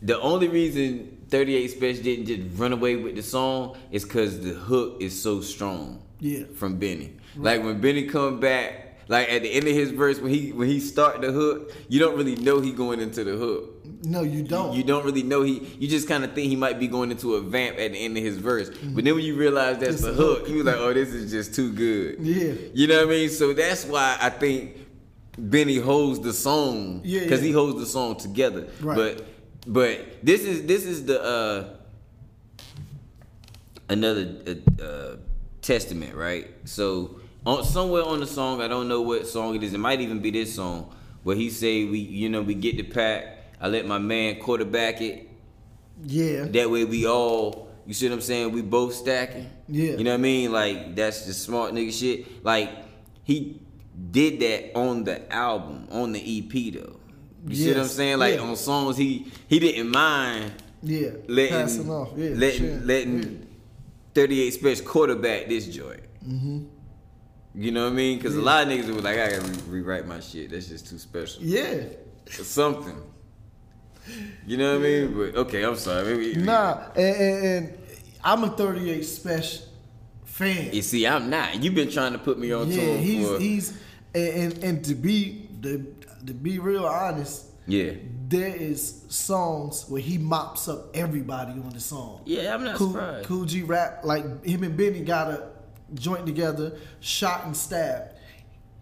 The 0.01 0.19
only 0.21 0.49
reason 0.49 1.19
38 1.29 1.79
Spesh 1.79 2.03
didn't 2.03 2.27
just 2.27 2.59
run 2.59 2.73
away 2.73 2.97
with 2.97 3.17
the 3.17 3.23
song 3.23 3.77
is 3.91 4.05
cause 4.05 4.41
the 4.41 4.55
hook 4.55 4.97
is 5.01 5.21
so 5.21 5.41
strong. 5.43 6.03
Yeah. 6.21 6.45
From 6.55 6.79
Benny. 6.79 7.13
Like 7.37 7.63
when 7.63 7.81
Benny 7.81 8.07
come 8.07 8.41
back, 8.41 9.01
like 9.09 9.31
at 9.31 9.43
the 9.43 9.53
end 9.53 9.67
of 9.69 9.75
his 9.75 9.91
verse, 9.91 10.21
when 10.21 10.33
he 10.33 10.53
when 10.53 10.69
he 10.69 10.81
start 10.81 11.21
the 11.21 11.33
hook, 11.33 11.73
you 11.89 11.99
don't 12.01 12.17
really 12.17 12.37
know 12.37 12.61
he 12.61 12.73
going 12.73 13.01
into 13.01 13.25
the 13.25 13.37
hook. 13.37 13.85
No, 14.05 14.23
you 14.23 14.43
don't. 14.43 14.75
You 14.75 14.85
don't 14.85 15.05
really 15.05 15.23
know 15.23 15.43
he. 15.43 15.59
You 15.79 15.89
just 15.89 16.09
kind 16.09 16.25
of 16.25 16.33
think 16.33 16.49
he 16.49 16.57
might 16.57 16.79
be 16.79 16.89
going 16.89 17.11
into 17.11 17.35
a 17.35 17.41
vamp 17.41 17.79
at 17.79 17.93
the 17.93 17.99
end 17.99 18.17
of 18.17 18.23
his 18.23 18.39
verse, 18.39 18.71
mm-hmm. 18.71 18.95
but 18.95 19.05
then 19.05 19.15
when 19.15 19.25
you 19.25 19.37
realize 19.37 19.79
that's 19.79 19.95
It's 19.95 20.03
the 20.03 20.13
hook, 20.13 20.41
hook. 20.41 20.49
you 20.49 20.57
was 20.57 20.67
like, 20.67 20.77
"Oh, 20.77 20.93
this 20.93 21.11
is 21.11 21.31
just 21.31 21.55
too 21.55 21.73
good." 21.73 22.21
Yeah. 22.21 22.55
You 22.73 22.87
know 22.87 22.99
what 22.99 23.09
I 23.09 23.11
mean? 23.11 23.29
So 23.29 23.53
that's 23.53 23.85
why 23.85 24.17
I 24.21 24.31
think 24.31 24.77
Benny 25.39 25.77
holds 25.77 26.21
the 26.21 26.33
song 26.33 27.01
Yeah, 27.05 27.21
because 27.21 27.41
yeah. 27.41 27.47
he 27.49 27.53
holds 27.53 27.81
the 27.81 27.87
song 27.87 28.17
together. 28.17 28.69
Right. 28.81 28.97
But 28.97 29.27
but 29.67 30.07
this 30.23 30.43
is 30.43 30.67
this 30.67 30.85
is 30.85 31.07
the 31.07 31.23
uh 31.23 31.65
another 33.89 34.37
uh, 34.47 34.83
uh, 34.83 35.17
testament, 35.61 36.15
right? 36.15 36.49
So 36.65 37.21
on 37.47 37.65
somewhere 37.65 38.05
on 38.05 38.21
the 38.21 38.27
song, 38.27 38.61
I 38.61 38.69
don't 38.69 38.89
know 38.89 39.03
what 39.03 39.27
song 39.27 39.55
it 39.55 39.63
is. 39.63 39.73
It 39.75 39.79
might 39.79 40.01
even 40.01 40.21
be 40.21 40.31
this 40.31 40.55
song 40.55 40.95
where 41.23 41.37
he 41.37 41.51
say 41.51 41.85
we 41.85 41.99
you 41.99 42.29
know 42.29 42.43
we 42.43 42.55
get 42.55 42.77
the 42.77 42.83
pack. 42.83 43.39
I 43.61 43.69
let 43.69 43.87
my 43.87 43.99
man 43.99 44.39
quarterback 44.41 45.01
it. 45.01 45.29
Yeah. 46.05 46.45
That 46.47 46.69
way 46.69 46.85
we 46.85 47.07
all, 47.07 47.69
you 47.87 47.95
see 47.95 48.09
what 48.09 48.15
I'm 48.17 48.21
saying? 48.21 48.51
We 48.51 48.61
both 48.63 48.93
stacking. 48.93 49.49
Yeah. 49.69 49.93
You 49.93 50.05
know 50.05 50.11
what 50.11 50.15
I 50.19 50.23
mean? 50.23 50.53
Like 50.53 50.97
that's 50.97 51.25
just 51.27 51.43
smart 51.43 51.73
nigga 51.73 51.93
shit. 51.99 52.45
Like 52.45 52.71
he 53.25 53.61
did 54.11 54.41
that 54.41 54.77
on 54.79 55.05
the 55.05 55.31
album, 55.33 55.87
on 55.91 56.13
the 56.13 56.21
EP 56.39 56.73
though. 56.75 56.97
You 57.47 57.55
see 57.57 57.69
what 57.69 57.79
I'm 57.81 57.87
saying? 57.89 58.19
Like 58.19 58.35
Yeah. 58.37 58.41
on 58.43 58.57
songs 58.57 58.97
he 58.97 59.27
he 59.49 59.59
didn't 59.59 59.91
mind 59.91 60.53
Yeah. 60.83 61.11
letting 61.29 61.53
Passing 61.59 61.91
off. 61.91 62.11
Yeah. 62.17 62.31
letting 62.35 62.61
sure. 62.79 62.81
letting 62.87 63.47
38 64.15 64.61
Spesh 64.63 64.85
quarterback 64.85 65.49
this 65.49 65.67
joint. 65.67 66.01
Mm-hmm. 66.27 66.65
You 67.55 67.71
know 67.73 67.85
what 67.85 67.93
I 67.93 67.97
mean? 67.97 68.17
Because 68.19 68.37
a 68.37 68.41
lot 68.41 68.67
of 68.67 68.73
niggas 68.73 68.87
were 68.95 69.03
like, 69.03 69.19
I 69.19 69.31
gotta 69.37 69.43
re- 69.43 69.59
rewrite 69.81 70.07
my 70.07 70.21
shit. 70.21 70.51
That's 70.51 70.69
just 70.69 70.87
too 70.89 70.99
special. 70.99 71.43
Yeah. 71.43 71.85
Or 72.39 72.45
something. 72.45 72.97
You 74.47 74.57
know 74.57 74.79
what 74.79 74.87
I 74.87 74.89
mean? 74.89 75.15
But 75.33 75.37
okay, 75.43 75.63
I'm 75.63 75.77
sorry. 75.77 76.17
Maybe, 76.17 76.35
Nah, 76.43 76.89
and, 76.97 77.17
and, 77.17 77.45
and 77.69 77.79
I'm 78.25 78.45
a 78.45 78.51
38 78.51 79.03
Special 79.05 79.65
fan. 80.25 80.71
You 80.73 80.83
see, 80.83 81.07
I'm 81.07 81.29
not. 81.31 81.63
You've 81.63 81.75
been 81.75 81.91
trying 81.91 82.13
to 82.13 82.19
put 82.19 82.39
me 82.39 82.53
on 82.53 82.71
yeah, 82.71 82.85
tour 82.85 82.97
he's 82.97 83.29
for 83.29 83.39
he's 83.39 83.79
and, 84.15 84.53
and 84.55 84.65
and 84.65 84.85
to 84.85 84.95
be 84.95 85.49
to, 85.63 85.95
to 86.27 86.33
be 86.35 86.59
real 86.59 86.85
honest, 86.87 87.47
yeah, 87.67 87.93
there 88.29 88.55
is 88.55 89.05
songs 89.09 89.85
where 89.89 90.01
he 90.03 90.19
mops 90.19 90.69
up 90.69 90.95
everybody 90.95 91.53
on 91.53 91.71
the 91.71 91.81
song. 91.81 92.23
yeah. 92.25 92.55
I'm 92.55 92.65
not 92.65 92.77
Cool, 92.77 92.93
surprised. 92.93 93.27
cool 93.27 93.45
G 93.45 93.63
rap 93.63 94.01
like 94.05 94.45
him 94.45 94.63
and 94.65 94.77
Benny 94.77 95.01
got 95.03 95.29
a 95.31 95.49
joint 95.95 96.27
together, 96.27 96.77
shot 97.01 97.45
and 97.47 97.57
stabbed. 97.57 98.11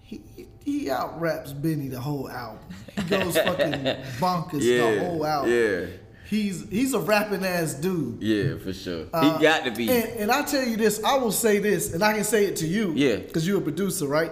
He 0.02 0.20
he 0.64 0.90
out 0.90 1.20
raps 1.20 1.52
Benny 1.52 1.88
the 1.88 2.00
whole 2.00 2.28
album. 2.30 2.64
He 2.96 3.02
goes 3.04 3.36
fucking 3.46 3.72
bonkers 4.18 4.62
Yeah, 4.62 4.94
the 4.94 5.00
whole 5.04 5.26
album. 5.26 5.52
yeah. 5.52 5.86
He's 6.28 6.68
he's 6.70 6.94
a 6.94 7.00
rapping 7.00 7.44
ass 7.44 7.74
dude. 7.74 8.22
Yeah, 8.22 8.56
for 8.58 8.72
sure. 8.72 9.06
Uh, 9.12 9.36
he 9.36 9.42
got 9.42 9.64
to 9.64 9.72
be. 9.72 9.90
And, 9.90 10.04
and 10.20 10.30
I 10.30 10.42
tell 10.42 10.64
you 10.64 10.76
this, 10.76 11.02
I 11.02 11.16
will 11.16 11.32
say 11.32 11.58
this, 11.58 11.92
and 11.92 12.04
I 12.04 12.12
can 12.12 12.22
say 12.22 12.44
it 12.46 12.54
to 12.56 12.68
you. 12.68 12.92
Yeah. 12.94 13.16
Because 13.16 13.44
you're 13.48 13.58
a 13.58 13.62
producer, 13.62 14.06
right? 14.06 14.30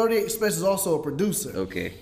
38 0.00 0.26
Spesh 0.28 0.48
is 0.48 0.62
also 0.62 0.98
a 0.98 1.02
producer. 1.02 1.50
okay. 1.54 1.92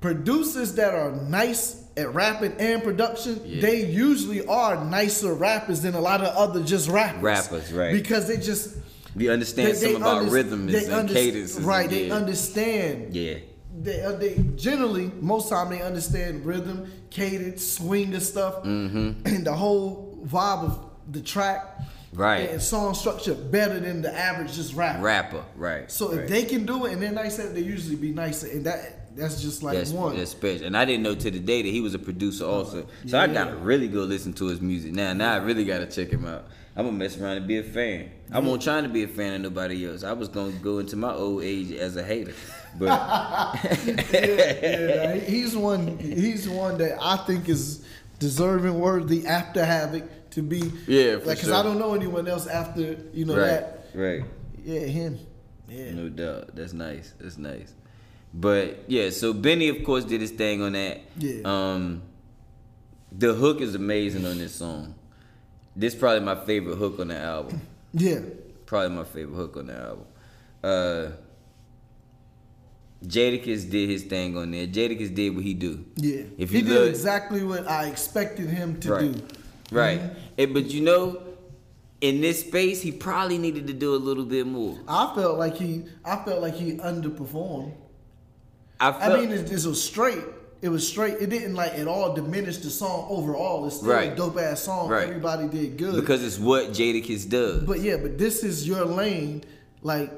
Producers 0.00 0.74
that 0.74 0.94
are 0.94 1.10
nice 1.10 1.82
at 1.96 2.12
rapping 2.14 2.52
and 2.60 2.82
production, 2.82 3.40
Yeah. 3.44 3.62
they 3.62 3.86
usually 3.86 4.46
are 4.46 4.84
nicer 4.84 5.32
rappers 5.34 5.80
than 5.80 5.94
a 5.94 6.00
lot 6.00 6.20
of 6.20 6.28
other 6.36 6.62
just 6.62 6.88
rappers. 6.88 7.22
Rappers, 7.22 7.72
right. 7.72 7.92
Because 7.92 8.28
they 8.28 8.36
just 8.36 8.76
We 9.16 9.28
understand 9.30 9.76
something 9.76 9.96
about 9.96 10.18
under- 10.18 10.30
rhythms 10.30 10.74
and 10.74 10.92
under- 10.92 11.12
cadences. 11.14 11.64
Right, 11.64 11.88
they 11.90 12.06
yeah. 12.08 12.14
understand. 12.14 13.14
Yeah. 13.16 13.36
They, 13.82 14.00
uh, 14.02 14.12
they 14.12 14.44
generally 14.56 15.10
most 15.20 15.48
time 15.48 15.70
they 15.70 15.82
understand 15.82 16.44
rhythm, 16.46 16.92
cadence, 17.10 17.66
swing 17.66 18.12
and 18.14 18.22
stuff, 18.22 18.62
Mm-hmm. 18.64 19.10
and 19.26 19.44
the 19.46 19.54
whole 19.54 20.18
vibe 20.24 20.64
of 20.64 20.78
the 21.10 21.20
track. 21.20 21.80
Right. 22.16 22.50
and 22.50 22.62
song 22.62 22.94
structure 22.94 23.34
better 23.34 23.78
than 23.78 24.00
the 24.02 24.12
average 24.12 24.54
just 24.54 24.74
rapper. 24.74 25.02
Rapper, 25.02 25.44
right? 25.54 25.90
So 25.90 26.10
right. 26.10 26.20
if 26.20 26.30
they 26.30 26.44
can 26.44 26.64
do 26.64 26.86
it 26.86 26.92
and 26.94 27.02
they're 27.02 27.12
nice 27.12 27.38
at 27.38 27.46
it, 27.46 27.54
they 27.54 27.60
usually 27.60 27.96
be 27.96 28.12
nice 28.12 28.42
and 28.42 28.64
that 28.64 29.14
that's 29.16 29.40
just 29.40 29.62
like 29.62 29.78
that's, 29.78 29.90
one. 29.90 30.16
that's 30.16 30.30
special. 30.30 30.66
And 30.66 30.76
I 30.76 30.84
didn't 30.84 31.02
know 31.02 31.14
to 31.14 31.30
the 31.30 31.38
day 31.38 31.62
that 31.62 31.68
he 31.68 31.80
was 31.80 31.94
a 31.94 31.98
producer 31.98 32.44
also. 32.44 32.86
So 33.06 33.18
I 33.18 33.26
gotta 33.26 33.56
really 33.56 33.88
go 33.88 34.00
listen 34.00 34.32
to 34.34 34.46
his 34.46 34.60
music 34.60 34.92
now. 34.92 35.12
Now 35.12 35.34
I 35.34 35.36
really 35.38 35.64
gotta 35.64 35.86
check 35.86 36.10
him 36.10 36.26
out. 36.26 36.44
I'm 36.76 36.84
gonna 36.84 36.98
mess 36.98 37.18
around 37.18 37.38
and 37.38 37.46
be 37.46 37.58
a 37.58 37.62
fan. 37.62 38.10
I 38.30 38.38
wasn't 38.38 38.62
trying 38.62 38.82
to 38.82 38.90
be 38.90 39.02
a 39.04 39.08
fan 39.08 39.34
of 39.34 39.40
nobody 39.40 39.86
else. 39.86 40.04
I 40.04 40.12
was 40.12 40.28
gonna 40.28 40.52
go 40.52 40.78
into 40.78 40.96
my 40.96 41.12
old 41.14 41.42
age 41.42 41.72
as 41.72 41.96
a 41.96 42.02
hater. 42.02 42.34
But 42.78 42.86
yeah, 44.12 45.14
he- 45.14 45.20
he's 45.20 45.56
one. 45.56 45.98
He's 45.98 46.46
one 46.48 46.76
that 46.78 46.98
I 47.00 47.16
think 47.16 47.48
is 47.48 47.86
deserving, 48.18 48.78
worthy 48.78 49.26
after 49.26 49.64
Havoc 49.64 50.04
to 50.36 50.42
be. 50.42 50.58
Yeah, 50.86 51.12
like 51.14 51.22
because 51.24 51.40
sure. 51.46 51.54
I 51.54 51.62
don't 51.62 51.78
know 51.78 51.94
anyone 51.94 52.28
else 52.28 52.46
after 52.46 52.96
you 53.12 53.24
know 53.24 53.36
right, 53.36 53.46
that. 53.48 53.86
right. 53.94 54.22
Yeah, 54.64 54.80
him. 54.80 55.18
Yeah. 55.68 55.92
No 55.92 56.08
doubt. 56.10 56.54
That's 56.54 56.72
nice. 56.74 57.14
That's 57.18 57.38
nice. 57.38 57.74
But 58.34 58.84
yeah, 58.86 59.08
so 59.10 59.32
Benny 59.32 59.68
of 59.68 59.82
course 59.82 60.04
did 60.04 60.20
his 60.20 60.30
thing 60.30 60.60
on 60.62 60.72
that. 60.72 61.00
Yeah. 61.18 61.40
Um 61.44 62.02
the 63.10 63.32
hook 63.32 63.60
is 63.62 63.74
amazing 63.74 64.26
on 64.26 64.36
this 64.38 64.54
song. 64.54 64.94
This 65.74 65.94
is 65.94 65.98
probably 65.98 66.20
my 66.20 66.34
favorite 66.44 66.76
hook 66.76 67.00
on 67.00 67.08
the 67.08 67.16
album. 67.18 67.60
Yeah. 67.98 68.20
Probably 68.66 68.94
my 68.94 69.04
favorite 69.04 69.36
hook 69.36 69.56
on 69.56 69.66
the 69.68 69.74
album. 69.78 70.04
Uh 70.62 71.06
Jadakiss 73.04 73.70
did 73.70 73.88
his 73.88 74.02
thing 74.02 74.36
on 74.36 74.50
there. 74.50 74.66
Jadakiss 74.66 75.14
did 75.14 75.34
what 75.34 75.44
he 75.44 75.54
do. 75.54 75.84
Yeah. 75.96 76.22
If 76.36 76.50
he 76.50 76.60
did 76.62 76.70
look- 76.72 76.88
exactly 76.90 77.42
what 77.42 77.66
I 77.68 77.86
expected 77.86 78.48
him 78.48 78.78
to 78.80 78.92
Right. 78.92 79.12
do. 79.12 79.22
Right. 79.70 80.00
Mm-hmm. 80.00 80.18
Eh, 80.38 80.46
but 80.46 80.66
you 80.66 80.82
know, 80.82 81.22
in 82.00 82.20
this 82.20 82.40
space, 82.40 82.82
he 82.82 82.92
probably 82.92 83.38
needed 83.38 83.66
to 83.68 83.72
do 83.72 83.94
a 83.94 83.96
little 83.96 84.24
bit 84.24 84.46
more. 84.46 84.78
I 84.86 85.12
felt 85.14 85.38
like 85.38 85.56
he. 85.56 85.84
I 86.04 86.16
felt 86.24 86.42
like 86.42 86.54
he 86.54 86.72
underperformed. 86.74 87.72
I 88.78 88.90
I 88.90 89.16
mean, 89.20 89.32
it, 89.32 89.50
it 89.50 89.64
was 89.64 89.82
straight. 89.82 90.22
It 90.62 90.68
was 90.68 90.86
straight. 90.86 91.14
It 91.20 91.30
didn't 91.30 91.54
like 91.54 91.72
at 91.74 91.86
all 91.86 92.14
diminish 92.14 92.58
the 92.58 92.70
song 92.70 93.06
overall. 93.08 93.66
It's 93.66 93.76
still 93.76 93.90
Right. 93.90 94.12
a 94.12 94.16
dope 94.16 94.38
ass 94.38 94.62
song. 94.62 94.88
Right. 94.88 95.08
Everybody 95.08 95.48
did 95.48 95.76
good. 95.78 95.94
because 95.94 96.22
it's 96.24 96.38
what 96.38 96.70
Jadakiss 96.72 97.28
does. 97.28 97.62
But 97.64 97.80
yeah, 97.80 97.96
but 97.96 98.18
this 98.18 98.42
is 98.44 98.66
your 98.68 98.84
lane. 98.84 99.44
Like, 99.82 100.10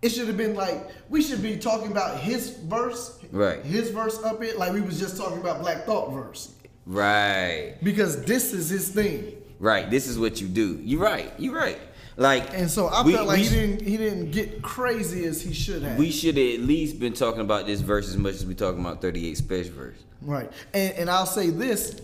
it 0.00 0.08
should 0.10 0.26
have 0.26 0.36
been 0.36 0.54
like 0.54 0.90
we 1.08 1.22
should 1.22 1.42
be 1.42 1.56
talking 1.56 1.90
about 1.92 2.18
his 2.18 2.50
verse, 2.50 3.18
Right. 3.30 3.62
His 3.64 3.90
verse 3.90 4.22
up 4.22 4.42
it, 4.42 4.58
like 4.58 4.72
we 4.72 4.80
was 4.80 4.98
just 4.98 5.16
talking 5.16 5.38
about 5.38 5.60
Black 5.60 5.86
Thought 5.86 6.12
verse, 6.12 6.52
right. 6.86 7.74
because 7.82 8.24
this 8.24 8.52
is 8.52 8.68
his 8.68 8.88
thing. 8.90 9.34
Right. 9.58 9.88
This 9.90 10.06
is 10.08 10.18
what 10.18 10.40
you 10.40 10.48
do. 10.48 10.80
You're 10.82 11.00
right. 11.00 11.32
You're 11.38 11.54
right. 11.54 11.78
Like 12.16 12.52
And 12.52 12.70
so 12.70 12.86
I 12.88 13.02
we- 13.04 13.12
felt 13.14 13.26
like 13.28 13.38
we, 13.38 13.44
he 13.44 13.50
didn't 13.54 13.80
he 13.82 13.96
didn't 13.96 14.30
get 14.32 14.60
crazy 14.60 15.24
as 15.24 15.40
he 15.40 15.54
should 15.54 15.82
have. 15.82 15.96
we 15.98 16.10
should 16.10 16.36
have 16.36 16.54
at 16.54 16.60
least 16.60 16.98
been 17.00 17.12
talking 17.14 17.40
about 17.40 17.66
this 17.66 17.80
verse 17.80 18.08
as 18.08 18.16
much 18.16 18.34
as 18.34 18.44
we 18.44 18.54
talking 18.54 18.80
about 18.80 19.00
38 19.00 19.38
Spesh 19.38 19.70
verse. 19.70 19.96
Right. 20.20 20.50
And 20.74 20.92
and 20.94 21.10
I'll 21.10 21.26
say 21.26 21.50
this. 21.50 22.00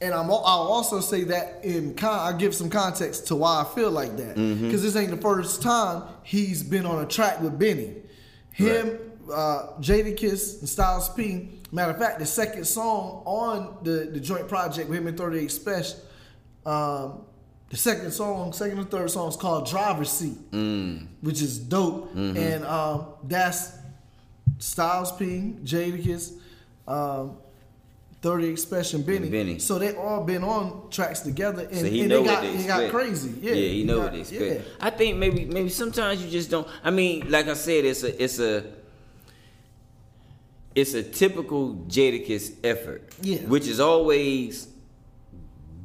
And 0.00 0.12
I'm, 0.12 0.28
I'll 0.30 0.34
also 0.36 0.98
say 1.00 1.22
that 1.24 1.60
in 1.64 1.94
con, 1.94 2.18
I'll 2.18 2.36
give 2.36 2.54
some 2.56 2.68
context 2.68 3.28
to 3.28 3.36
why 3.36 3.60
I 3.62 3.74
feel 3.74 3.90
like 3.90 4.16
that. 4.16 4.34
Because 4.34 4.40
Mm-hmm. 4.40 4.70
this 4.70 4.96
ain't 4.96 5.10
the 5.12 5.16
first 5.16 5.62
time 5.62 6.02
he's 6.24 6.62
been 6.64 6.86
on 6.86 7.04
a 7.04 7.06
track 7.06 7.40
with 7.40 7.56
Benny. 7.56 7.94
Him, 8.50 8.98
uh, 9.32 9.68
Jadakiss, 9.80 10.58
and 10.60 10.68
Styles 10.68 11.08
P. 11.10 11.50
Matter 11.74 11.92
of 11.92 11.98
fact, 11.98 12.18
the 12.18 12.26
second 12.26 12.64
song 12.66 13.22
on 13.24 13.78
the, 13.82 14.10
the 14.12 14.20
joint 14.20 14.46
project 14.46 14.88
with 14.90 14.98
him 14.98 15.06
and 15.06 15.16
38 15.16 15.48
Spesh, 15.48 15.94
um, 16.66 17.22
the 17.70 17.76
second 17.78 18.10
song, 18.12 18.52
second 18.52 18.78
or 18.78 18.84
third 18.84 19.10
song 19.10 19.28
is 19.30 19.36
called 19.36 19.66
Driver's 19.66 20.10
Seat, 20.10 20.50
Mm. 20.50 21.06
which 21.22 21.40
is 21.40 21.58
dope. 21.58 22.14
Mm-hmm. 22.14 22.36
And 22.36 22.64
um, 22.66 23.06
that's 23.24 23.72
Styles 24.58 25.12
P, 25.12 25.54
Jadakiss, 25.64 26.34
um, 26.86 27.38
38 28.20 28.54
Spesh, 28.56 29.06
Benny. 29.06 29.30
Benny. 29.30 29.58
So 29.58 29.78
they 29.78 29.94
all 29.96 30.22
been 30.24 30.44
on 30.44 30.90
tracks 30.90 31.20
together, 31.20 31.62
and, 31.62 31.78
So 31.78 31.86
he 31.86 32.00
and 32.00 32.10
know 32.10 32.20
they 32.20 32.26
got 32.26 32.44
what 32.44 32.52
they 32.58 32.66
got 32.66 32.82
expect. 32.82 32.92
crazy. 32.92 33.34
Yeah, 33.40 33.54
he 33.54 33.84
know 33.84 33.96
got- 33.96 34.02
what 34.04 34.12
they 34.12 34.20
expect. 34.20 34.42
yeah. 34.42 34.58
I 34.78 34.90
think 34.90 35.16
maybe 35.16 35.46
maybe 35.46 35.70
sometimes 35.70 36.22
you 36.22 36.30
just 36.30 36.50
don't. 36.50 36.68
I 36.84 36.90
mean, 36.90 37.28
like 37.30 37.48
I 37.48 37.54
said, 37.54 37.84
it's 37.86 38.02
a 38.04 38.22
it's 38.22 38.38
a 38.38 38.64
it's 40.74 40.94
a 40.94 41.02
typical 41.02 41.74
Jadakiss 41.88 42.56
effort. 42.64 43.12
Yeah. 43.20 43.38
Which 43.38 43.66
is 43.66 43.80
always 43.80 44.68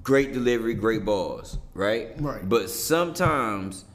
great 0.04 0.34
delivery, 0.34 0.74
great 0.74 1.04
balls, 1.04 1.58
right? 1.74 2.10
Right. 2.20 2.48
But 2.48 2.70
sometimes 2.70 3.86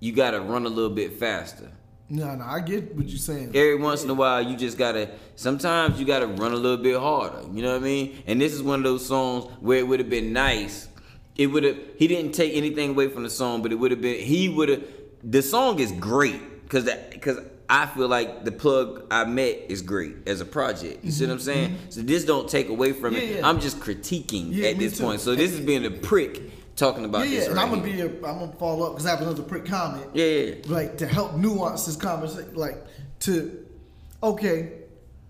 you 0.00 0.12
gotta 0.12 0.40
run 0.40 0.66
a 0.66 0.68
little 0.68 0.90
bit 0.90 1.14
faster. 1.14 1.70
No, 2.08 2.34
no, 2.36 2.44
I 2.44 2.60
get 2.60 2.94
what 2.94 3.06
you're 3.06 3.18
saying. 3.18 3.48
Every 3.48 3.76
once 3.76 4.04
in 4.04 4.10
a 4.10 4.14
while, 4.14 4.40
you 4.40 4.56
just 4.56 4.78
gotta. 4.78 5.10
Sometimes 5.34 5.98
you 5.98 6.06
gotta 6.06 6.26
run 6.26 6.52
a 6.52 6.56
little 6.56 6.82
bit 6.82 6.96
harder. 6.96 7.42
You 7.52 7.62
know 7.62 7.72
what 7.72 7.80
I 7.80 7.84
mean? 7.84 8.22
And 8.26 8.40
this 8.40 8.52
is 8.52 8.62
one 8.62 8.80
of 8.80 8.84
those 8.84 9.04
songs 9.04 9.50
where 9.60 9.78
it 9.78 9.88
would 9.88 9.98
have 9.98 10.10
been 10.10 10.32
nice. 10.32 10.88
It 11.36 11.48
would 11.48 11.64
have. 11.64 11.76
He 11.98 12.06
didn't 12.06 12.32
take 12.32 12.54
anything 12.54 12.90
away 12.90 13.08
from 13.08 13.24
the 13.24 13.30
song, 13.30 13.60
but 13.60 13.72
it 13.72 13.76
would 13.76 13.90
have 13.90 14.00
been. 14.00 14.20
He 14.20 14.48
would 14.48 14.68
have. 14.68 14.84
The 15.24 15.42
song 15.42 15.80
is 15.80 15.90
great 15.92 16.62
because 16.62 16.84
that 16.84 17.10
because 17.10 17.38
I 17.68 17.86
feel 17.86 18.06
like 18.08 18.44
the 18.44 18.52
plug 18.52 19.06
I 19.10 19.24
met 19.24 19.56
is 19.68 19.82
great 19.82 20.28
as 20.28 20.40
a 20.40 20.44
project. 20.44 21.04
You 21.04 21.10
see 21.10 21.26
what 21.26 21.32
I'm 21.32 21.38
saying? 21.40 21.76
So 21.90 22.00
this 22.02 22.24
don't 22.24 22.48
take 22.48 22.68
away 22.68 22.92
from 22.92 23.14
Mm-hmm. 23.14 23.22
Yeah, 23.22 23.28
it. 23.30 23.36
yeah. 23.40 23.48
I'm 23.48 23.60
just 23.60 23.80
critiquing 23.80 24.48
Yeah, 24.50 24.68
at 24.68 24.78
this 24.78 24.98
too. 24.98 25.04
point. 25.04 25.20
So 25.20 25.34
this 25.34 25.52
is 25.52 25.60
being 25.60 25.84
a 25.84 25.90
prick 25.90 26.42
talking 26.76 27.04
about 27.04 27.26
yeah, 27.26 27.32
yeah, 27.34 27.40
this. 27.40 27.48
and 27.48 27.58
I'm 27.58 27.70
gonna 27.70 27.86
here. 27.86 28.08
be 28.08 28.18
a, 28.24 28.28
I'm 28.28 28.38
gonna 28.38 28.52
follow 28.58 28.86
up 28.86 28.92
because 28.92 29.06
I 29.06 29.10
have 29.10 29.22
another 29.22 29.42
prick 29.42 29.64
comment. 29.64 30.06
Yeah, 30.14 30.24
yeah, 30.26 30.54
yeah. 30.54 30.54
like 30.66 30.98
to 30.98 31.06
help 31.06 31.34
nuance 31.34 31.86
this 31.86 31.96
conversation, 31.96 32.54
like 32.54 32.76
to 33.20 33.64
okay. 34.22 34.72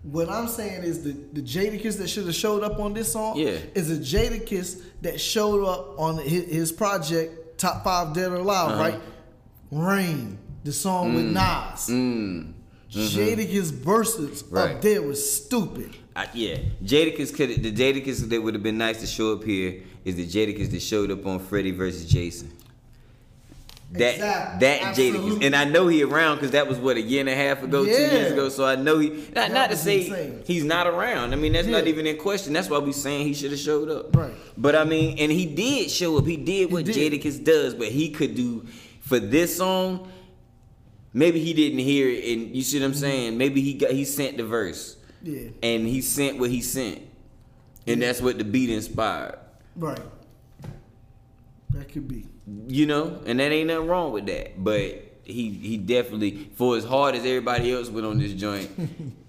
What 0.02 0.28
I'm 0.28 0.46
saying 0.46 0.82
is 0.84 1.02
the 1.02 1.12
the 1.32 1.40
Jadakiss 1.42 1.98
that 1.98 2.08
should 2.08 2.26
have 2.26 2.34
showed 2.34 2.62
up 2.62 2.78
on 2.78 2.92
this 2.94 3.10
song 3.12 3.36
Yeah. 3.38 3.56
is 3.74 3.90
a 3.90 3.96
Jadakiss 3.96 4.82
that 5.02 5.20
showed 5.20 5.64
up 5.64 5.98
on 5.98 6.18
his, 6.18 6.44
his 6.44 6.72
project 6.72 7.58
Top 7.58 7.82
Five 7.82 8.12
Dead 8.12 8.30
or 8.30 8.36
Alive, 8.36 8.70
Uh-huh. 8.72 8.82
right? 8.82 9.00
Rain, 9.72 10.38
the 10.66 10.72
song 10.72 11.14
with 11.14 11.24
Nas. 11.26 11.88
Jadakiss 12.90 13.70
verses 13.72 14.42
Mm. 14.42 14.46
Right. 14.52 14.74
up 14.76 14.82
there 14.82 15.00
was 15.02 15.18
stupid. 15.34 15.96
I, 16.14 16.28
yeah, 16.34 16.56
Jadakiss 16.84 17.34
could 17.34 17.62
the 17.62 17.72
Jadakiss 17.72 18.28
that 18.30 18.42
would 18.42 18.54
have 18.54 18.62
been 18.62 18.78
nice 18.78 19.00
to 19.00 19.06
show 19.06 19.32
up 19.32 19.44
here 19.44 19.82
is 20.04 20.16
the 20.16 20.26
Jadakiss 20.26 20.70
that 20.70 20.80
showed 20.82 21.10
up 21.10 21.24
on 21.26 21.38
Freddie 21.38 21.70
versus 21.72 22.04
Jason. 22.06 22.50
That 23.92 24.14
Exact- 24.14 24.60
that. 24.60 24.80
Jadakiss, 24.96 25.44
and 25.44 25.54
I 25.54 25.64
know 25.64 25.86
he 25.88 26.02
around 26.02 26.36
because 26.36 26.50
that 26.52 26.66
was 26.66 26.78
what 26.78 26.96
a 26.96 27.00
year 27.00 27.20
and 27.20 27.28
a 27.28 27.34
half 27.36 27.62
ago, 27.62 27.84
two 27.84 27.90
years 27.90 28.32
ago. 28.32 28.48
So 28.48 28.64
I 28.64 28.74
know 28.76 28.98
he 28.98 29.10
not, 29.34 29.52
not 29.52 29.70
to 29.70 29.76
say 29.76 30.06
insane. 30.06 30.42
he's 30.46 30.64
not 30.64 30.86
around. 30.88 31.32
I 31.32 31.36
mean 31.36 31.52
that's 31.52 31.68
not 31.68 31.86
even 31.86 32.06
in 32.06 32.16
question. 32.16 32.52
That's 32.52 32.68
why 32.70 32.78
we 32.78 32.92
saying 32.92 33.26
he 33.26 33.34
should 33.34 33.50
have 33.52 33.60
showed 33.60 33.88
up. 33.90 34.16
Right. 34.16 34.32
But 34.56 34.74
I 34.74 34.84
mean, 34.84 35.18
and 35.18 35.30
he 35.30 35.46
did 35.46 35.90
show 35.90 36.16
up. 36.18 36.26
He 36.26 36.36
did 36.36 36.72
what 36.72 36.84
did. 36.86 36.96
Jadakiss 36.96 37.44
does, 37.44 37.74
but 37.74 37.88
he 37.88 38.10
could 38.10 38.34
do 38.34 38.66
for 39.00 39.18
this 39.20 39.56
song. 39.56 40.10
Maybe 41.16 41.40
he 41.40 41.54
didn't 41.54 41.78
hear 41.78 42.10
it, 42.10 42.24
and 42.26 42.54
you 42.54 42.60
see 42.60 42.78
what 42.78 42.84
I'm 42.84 42.90
mm-hmm. 42.92 43.00
saying. 43.00 43.38
Maybe 43.38 43.62
he 43.62 43.72
got 43.72 43.90
he 43.90 44.04
sent 44.04 44.36
the 44.36 44.44
verse 44.44 44.98
Yeah, 45.22 45.48
and 45.62 45.86
he 45.86 46.02
sent 46.02 46.38
what 46.38 46.50
he 46.50 46.60
sent, 46.60 47.00
and 47.86 48.02
that's 48.02 48.20
what 48.20 48.36
the 48.36 48.44
beat 48.44 48.68
inspired. 48.68 49.38
right. 49.76 49.98
That 51.70 51.88
could 51.88 52.06
be. 52.06 52.26
You 52.68 52.84
know, 52.84 53.22
and 53.24 53.40
that 53.40 53.50
ain't 53.50 53.68
nothing 53.68 53.86
wrong 53.88 54.12
with 54.12 54.26
that. 54.26 54.62
But 54.62 55.20
he 55.24 55.52
he 55.52 55.78
definitely, 55.78 56.50
for 56.54 56.76
as 56.76 56.84
hard 56.84 57.14
as 57.14 57.24
everybody 57.24 57.72
else 57.72 57.88
went 57.88 58.06
on 58.06 58.18
this 58.18 58.34
joint, 58.34 58.70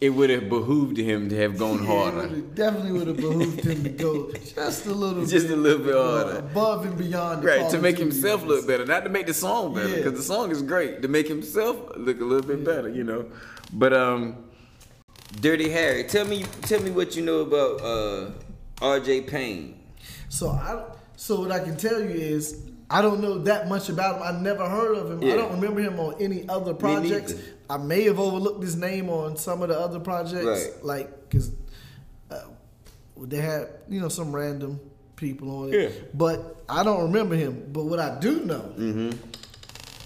it 0.00 0.10
would 0.10 0.28
have 0.28 0.48
behooved 0.48 0.98
him 0.98 1.28
to 1.30 1.36
have 1.36 1.56
gone 1.56 1.76
Yeah, 1.78 1.82
it 1.84 1.86
harder. 1.86 2.16
would've- 2.28 2.54
definitely 2.54 2.92
would 2.92 3.06
have 3.06 3.16
behooved 3.16 3.60
him 3.64 3.82
to 3.84 3.88
go 3.90 4.30
just 4.32 4.86
a 4.86 4.92
little 4.92 5.24
Just 5.34 5.48
bit, 5.48 5.56
a 5.56 5.60
little 5.60 5.84
bit 5.84 5.94
uh, 5.96 6.02
harder. 6.24 6.38
above 6.38 6.84
and 6.86 6.98
beyond. 6.98 7.44
Right, 7.44 7.70
to 7.70 7.78
make 7.78 7.96
himself 7.96 8.44
look 8.44 8.66
better, 8.66 8.84
not 8.84 9.04
to 9.04 9.10
make 9.10 9.26
the 9.26 9.34
song 9.34 9.74
better, 9.74 9.88
Yeah. 9.88 9.96
because 9.96 10.14
the 10.14 10.22
song 10.22 10.50
is 10.50 10.62
great. 10.62 11.00
To 11.02 11.08
make 11.08 11.28
himself 11.28 11.76
look 11.96 12.20
a 12.20 12.24
little 12.24 12.46
bit 12.46 12.64
better, 12.64 12.88
you 12.88 13.04
know. 13.04 13.26
But 13.72 13.92
um, 13.94 14.44
Dirty 15.40 15.70
Harry, 15.70 16.04
tell 16.04 16.26
me, 16.26 16.44
tell 16.62 16.80
me 16.82 16.90
what 16.90 17.16
you 17.16 17.22
know 17.24 17.40
about 17.40 17.80
uh, 17.80 18.30
R.J. 18.82 19.22
Payne. 19.22 19.80
So 20.28 20.50
I, 20.50 20.84
so 21.16 21.40
what 21.40 21.50
I 21.52 21.60
can 21.60 21.76
tell 21.76 22.00
you 22.00 22.10
is 22.10 22.70
I 22.94 23.02
don't 23.02 23.20
know 23.20 23.38
that 23.38 23.68
much 23.68 23.88
about 23.88 24.16
him. 24.16 24.22
I 24.22 24.40
never 24.40 24.68
heard 24.68 24.96
of 24.96 25.10
him. 25.10 25.22
Yeah. 25.22 25.32
I 25.34 25.36
don't 25.38 25.52
remember 25.60 25.80
him 25.80 25.98
on 25.98 26.14
any 26.20 26.48
other 26.48 26.74
projects. 26.74 27.34
I 27.68 27.76
may 27.76 28.04
have 28.04 28.20
overlooked 28.20 28.62
his 28.62 28.76
name 28.76 29.08
on 29.10 29.36
some 29.36 29.62
of 29.62 29.68
the 29.68 29.78
other 29.78 29.98
projects, 29.98 30.44
Right. 30.44 30.84
like 30.84 31.28
because 31.28 31.50
uh, 32.30 32.42
they 33.20 33.38
had 33.38 33.68
you 33.88 34.00
know 34.00 34.08
some 34.08 34.34
random 34.34 34.78
people 35.16 35.50
on 35.64 35.72
it. 35.74 35.80
Yeah. 35.80 35.88
But 36.14 36.62
I 36.68 36.84
don't 36.84 37.02
remember 37.02 37.34
him. 37.34 37.68
But 37.72 37.84
what 37.84 37.98
I 37.98 38.18
do 38.20 38.44
know, 38.44 38.72
Mm-hmm. 38.78 39.10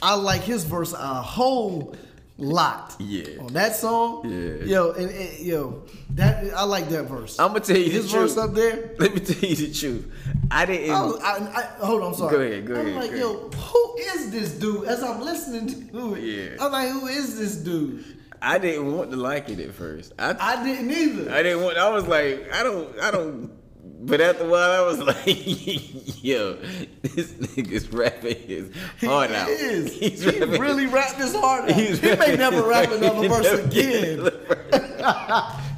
I 0.00 0.14
like 0.14 0.42
his 0.42 0.64
verse 0.64 0.92
a 0.94 1.20
whole 1.22 1.94
lot. 2.38 2.94
Yeah. 3.00 3.40
On 3.40 3.52
that 3.52 3.74
song. 3.76 4.22
Yeah. 4.30 4.64
Yo, 4.64 4.92
and, 4.92 5.10
and 5.10 5.38
yo, 5.40 5.82
that 6.10 6.52
I 6.54 6.62
like 6.64 6.88
that 6.90 7.04
verse. 7.04 7.38
I'm 7.38 7.48
gonna 7.48 7.60
tell 7.60 7.76
you 7.76 7.90
His 7.90 8.04
the 8.10 8.16
truth. 8.18 8.34
verse 8.34 8.38
up 8.38 8.54
there. 8.54 8.94
Let 8.98 9.14
me 9.14 9.20
tell 9.20 9.48
you 9.50 9.56
the 9.56 9.72
truth. 9.74 10.12
I 10.50 10.64
didn't. 10.64 10.90
I 10.94 11.02
was, 11.02 11.20
I, 11.20 11.36
I, 11.36 11.62
hold 11.84 12.02
on, 12.02 12.08
I'm 12.12 12.14
sorry. 12.14 12.36
Go 12.36 12.42
ahead, 12.42 12.66
go 12.66 12.74
I'm 12.80 12.86
ahead, 12.86 12.96
like, 13.02 13.10
go 13.10 13.16
yo, 13.16 13.48
who 13.50 13.96
is 13.98 14.30
this 14.30 14.52
dude? 14.58 14.86
As 14.86 15.02
I'm 15.02 15.20
listening 15.20 15.88
to 15.90 16.14
it, 16.14 16.22
Yeah. 16.22 16.64
I'm 16.64 16.72
like, 16.72 16.88
who 16.90 17.06
is 17.08 17.38
this 17.38 17.56
dude? 17.56 18.04
I 18.40 18.58
didn't 18.58 18.94
want 18.96 19.10
to 19.10 19.16
like 19.16 19.48
it 19.50 19.58
at 19.58 19.74
first. 19.74 20.12
I, 20.18 20.34
I 20.38 20.62
didn't 20.64 20.90
either. 20.90 21.32
I 21.32 21.42
didn't 21.42 21.62
want. 21.64 21.76
I 21.76 21.90
was 21.90 22.06
like, 22.06 22.48
I 22.54 22.62
don't. 22.62 22.98
I 23.00 23.10
don't. 23.10 23.50
But 24.00 24.20
after 24.20 24.44
a 24.44 24.48
while, 24.48 24.70
I 24.70 24.86
was 24.86 24.98
like, 25.26 26.22
yo, 26.24 26.54
this 27.02 27.32
nigga's 27.32 27.92
rapping 27.92 28.36
his 28.46 28.70
heart 29.00 29.30
he 29.30 29.36
out. 29.36 29.48
is. 29.48 29.92
He's 29.98 30.22
he 30.22 30.38
rapping- 30.38 30.60
really 30.60 30.86
rapped 30.86 31.16
his 31.16 31.34
heart 31.34 31.64
out. 31.64 31.72
he's 31.72 31.98
he 31.98 32.14
may 32.14 32.36
never 32.36 32.62
rap 32.62 32.90
another 32.92 33.22
he 33.22 33.28
verse 33.28 33.64
again. 33.64 34.30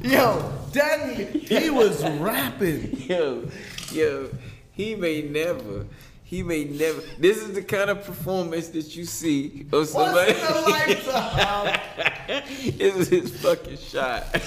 Yo, 0.03 0.53
Danny, 0.71 1.25
he 1.39 1.69
was 1.69 2.03
rapping. 2.19 2.95
yo, 3.07 3.47
yo, 3.91 4.29
he 4.71 4.95
may 4.95 5.21
never. 5.23 5.85
He 6.31 6.43
may 6.43 6.63
never. 6.63 7.01
This 7.19 7.39
is 7.43 7.51
the 7.51 7.61
kind 7.61 7.89
of 7.89 8.05
performance 8.05 8.69
that 8.69 8.95
you 8.95 9.03
see 9.03 9.65
of 9.73 9.85
somebody. 9.89 10.31
in 10.31 10.37
a 10.37 10.61
lifetime. 10.61 11.79
this 12.77 12.95
is 12.95 13.07
his 13.09 13.41
fucking 13.41 13.75
shot. 13.75 14.27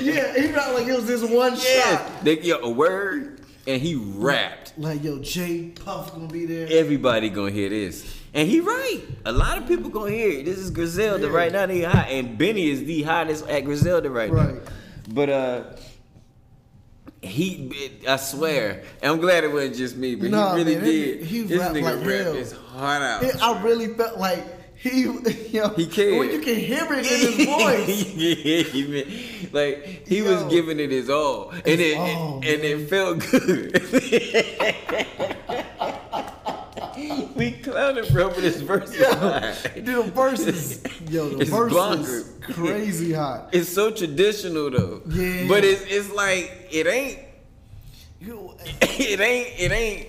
Yeah, 0.00 0.32
he 0.38 0.52
rapped 0.52 0.74
like 0.74 0.86
it 0.86 0.94
was 0.94 1.06
this 1.06 1.22
one 1.28 1.54
yeah, 1.56 1.96
shot. 1.96 2.24
they 2.24 2.36
get 2.36 2.60
a 2.62 2.68
word 2.68 3.40
and 3.66 3.82
he 3.82 3.96
rapped. 3.96 4.78
Like, 4.78 5.02
yo, 5.02 5.18
Jay 5.18 5.72
Puff 5.84 6.12
gonna 6.14 6.28
be 6.28 6.46
there. 6.46 6.68
Everybody 6.70 7.30
gonna 7.30 7.50
hear 7.50 7.68
this. 7.68 8.04
And 8.32 8.48
he 8.48 8.60
right. 8.60 9.00
A 9.24 9.32
lot 9.32 9.58
of 9.58 9.66
people 9.66 9.90
gonna 9.90 10.12
hear 10.12 10.38
it. 10.38 10.44
This 10.44 10.58
is 10.58 10.70
Griselda 10.70 11.26
Yeah. 11.26 11.32
right 11.32 11.50
now. 11.50 11.66
They 11.66 11.82
hot. 11.82 12.06
And 12.10 12.38
Benny 12.38 12.70
is 12.70 12.84
the 12.84 13.02
hottest 13.02 13.44
at 13.48 13.64
Griselda 13.64 14.08
right, 14.08 14.30
Right. 14.30 14.54
now. 14.54 14.70
But 15.08 15.30
uh 15.30 15.64
he 17.26 17.70
I 18.08 18.16
swear, 18.16 18.82
and 19.02 19.12
I'm 19.12 19.20
glad 19.20 19.44
it 19.44 19.52
wasn't 19.52 19.76
just 19.76 19.96
me, 19.96 20.14
but 20.14 20.30
Nah, 20.30 20.54
he 20.54 20.62
really 20.62 20.76
man, 20.76 20.84
did. 20.84 21.20
he- 21.22 21.26
he 21.38 21.42
this 21.42 21.58
rapped 21.60 21.74
nigga 21.74 21.82
like 21.82 22.06
rapped 22.06 22.24
hell. 22.24 22.32
his 22.34 22.52
heart 22.52 23.02
out. 23.02 23.22
It- 23.22 23.42
I 23.42 23.62
really 23.62 23.88
felt 23.94 24.18
like 24.18 24.44
he, 24.78 25.00
you 25.00 25.22
know, 25.54 25.68
He 25.70 25.86
cared. 25.86 26.18
when 26.18 26.30
you 26.30 26.40
can 26.40 26.54
hear 26.56 26.86
it 26.90 26.98
in 26.98 27.04
his 27.04 27.46
voice. 27.56 28.14
yeah, 28.14 28.62
like 29.52 30.06
he 30.06 30.20
was 30.22 30.42
giving 30.44 30.78
it 30.80 30.90
his 30.90 31.08
all, 31.10 31.50
and 31.50 31.66
it 31.80 31.96
all, 31.96 32.36
and 32.44 32.62
it 32.62 32.88
felt 32.88 33.18
good. 33.20 33.82
we 37.36 37.52
clowning 37.52 38.04
bro, 38.12 38.28
but 38.28 38.42
his 38.42 38.60
verse 38.70 38.90
is 38.94 39.06
hot. 39.14 39.70
Dude, 39.74 39.84
the 39.86 40.02
verses, 40.12 40.82
yo, 41.10 41.28
the 41.30 41.40
It's 41.40 41.50
verse 41.50 41.72
is 41.72 41.78
bonkers. 41.78 42.42
crazy 42.54 43.12
hot. 43.12 43.50
It's 43.52 43.68
so 43.68 43.90
traditional 43.90 44.70
though. 44.70 45.02
Yeah. 45.08 45.46
But 45.48 45.64
it's 45.64 45.82
it's 45.88 46.10
like 46.12 46.68
it 46.70 46.86
ain't 46.86 47.18
You, 48.20 48.50
uh, 48.58 48.64
it 48.82 49.20
ain't 49.20 49.48
it 49.60 49.72
ain't 49.72 50.06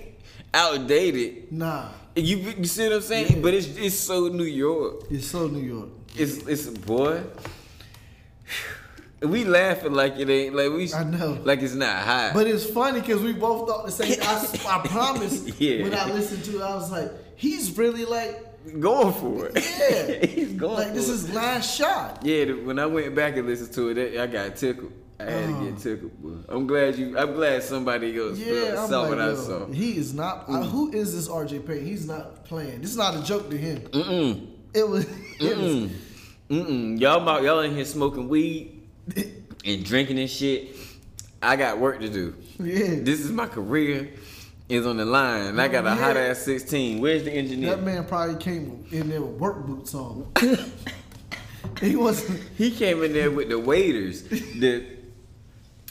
outdated. 0.54 1.52
nah, 1.52 1.88
You 2.16 2.38
you 2.58 2.64
see 2.64 2.84
what 2.84 2.92
I'm 2.96 3.02
saying? 3.02 3.32
Yeah. 3.36 3.42
But 3.42 3.54
it's 3.54 3.66
it's 3.76 3.98
so 3.98 4.28
New 4.28 4.44
York. 4.48 5.04
it's 5.10 5.26
so 5.28 5.46
New 5.46 5.60
York. 5.74 5.88
It's 6.16 6.38
it's 6.48 6.66
boy. 6.68 7.22
We 9.20 9.44
laughing 9.44 9.94
like 9.94 10.16
it 10.18 10.28
ain't 10.30 10.54
like 10.54 10.70
we 10.72 10.92
I 10.92 11.02
know. 11.02 11.38
like 11.44 11.60
it's 11.60 11.74
not 11.74 12.04
hot. 12.04 12.30
But 12.34 12.46
it's 12.46 12.64
funny 12.64 13.00
because 13.00 13.20
we 13.20 13.32
both 13.32 13.68
thought 13.68 13.84
the 13.86 13.90
same. 13.92 14.16
I, 14.22 14.48
I 14.68 14.78
promise. 14.86 15.58
Yeah. 15.60 15.82
When 15.82 15.94
I 15.94 16.10
listened 16.12 16.44
to 16.44 16.58
it, 16.60 16.62
I 16.62 16.74
was 16.76 16.92
like, 16.92 17.10
he's 17.34 17.76
really 17.76 18.04
like, 18.04 18.44
going 18.80 19.12
for 19.14 19.46
it. 19.46 19.56
yeah, 19.56 20.24
he's 20.34 20.52
going 20.52 20.74
like 20.74 20.94
this 20.94 21.08
it. 21.08 21.12
is 21.14 21.34
last 21.34 21.76
shot. 21.76 22.20
Yeah, 22.24 22.44
when 22.52 22.78
I 22.78 22.86
went 22.86 23.14
back 23.16 23.36
and 23.36 23.48
listened 23.48 23.72
to 23.74 23.88
it, 23.88 24.20
I 24.20 24.26
got 24.28 24.54
tickled. 24.56 24.92
I 25.20 25.24
had 25.24 25.48
to 25.48 25.54
Oh. 25.56 25.64
get 25.64 25.78
tickled. 25.80 26.22
Boy. 26.22 26.36
I'm 26.54 26.66
glad 26.68 26.96
you. 26.96 27.18
I'm 27.18 27.32
glad 27.34 27.64
somebody 27.64 28.16
else 28.16 28.38
Yeah, 28.38 28.86
saw 28.86 29.00
like, 29.00 29.08
what 29.10 29.20
I 29.20 29.34
saw. 29.34 29.66
he 29.66 29.96
is 29.96 30.14
not. 30.14 30.48
I, 30.48 30.62
who 30.62 30.92
is 30.92 31.12
this 31.12 31.26
RJ 31.28 31.66
Payne? 31.66 31.84
He's 31.84 32.06
not 32.06 32.44
playing. 32.44 32.82
This 32.82 32.90
is 32.92 32.96
not 32.96 33.16
a 33.16 33.22
joke 33.24 33.50
to 33.50 33.58
him. 33.58 33.80
Mm-mm. 33.80 34.46
It 34.74 34.88
was. 34.88 35.04
It 35.40 35.56
was 35.56 35.66
Mm-mm. 35.66 35.90
Mm-mm. 36.50 37.00
Y'all, 37.00 37.44
y'all 37.44 37.60
in 37.60 37.74
here 37.74 37.84
smoking 37.84 38.28
weed 38.28 38.77
and 39.64 39.84
drinking 39.84 40.18
and 40.18 40.30
shit. 40.30 40.74
I 41.42 41.56
got 41.56 41.78
work 41.78 42.00
to 42.00 42.08
do. 42.08 42.34
yeah. 42.58 42.96
This 43.00 43.20
is 43.20 43.30
my 43.30 43.46
career. 43.46 44.10
Is 44.68 44.84
on 44.86 44.98
the 44.98 45.04
line. 45.06 45.46
And 45.46 45.60
I 45.62 45.66
got 45.68 45.86
a 45.86 45.88
Yeah. 45.88 45.96
hot 45.96 46.16
ass 46.18 46.40
16. 46.42 47.00
Where's 47.00 47.24
the 47.24 47.32
engineer? 47.32 47.70
That 47.76 47.82
man 47.82 48.04
probably 48.04 48.36
came 48.36 48.84
in 48.90 49.08
there 49.08 49.22
with 49.22 49.40
work 49.40 49.64
boots 49.66 49.94
on. 49.94 50.30
he 51.80 51.96
wasn't. 51.96 52.42
He 52.58 52.70
came 52.70 53.02
in 53.02 53.14
there 53.14 53.30
with 53.30 53.48
the 53.48 53.58
waiters. 53.58 54.24
The 54.24 54.84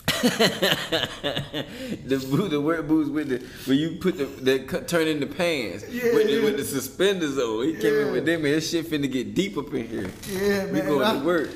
the 2.06 2.28
boot, 2.30 2.50
the 2.52 2.62
work 2.62 2.88
boots 2.88 3.10
with 3.10 3.30
the 3.30 3.44
where 3.66 3.76
you 3.78 3.98
put 4.00 4.18
the 4.46 4.60
cut- 4.60 4.88
turn 4.88 5.08
in 5.08 5.20
the 5.20 5.26
pants 5.28 5.86
Yeah, 5.90 6.14
with, 6.14 6.28
the, 6.28 6.34
yeah. 6.34 6.44
with 6.44 6.58
the 6.58 6.64
suspenders 6.64 7.38
on. 7.38 7.66
He 7.68 7.74
came 7.76 7.94
in 7.96 8.12
with 8.12 8.26
them 8.26 8.46
and 8.46 8.54
his 8.54 8.70
shit 8.70 8.86
finna 8.86 9.12
get 9.12 9.34
deep 9.34 9.58
up 9.58 9.74
in 9.74 9.88
here. 9.88 10.10
Yeah, 10.32 10.66
We 10.68 10.72
man. 10.74 10.86
going 10.88 11.04
I- 11.04 11.14
to 11.20 11.26
work. 11.26 11.50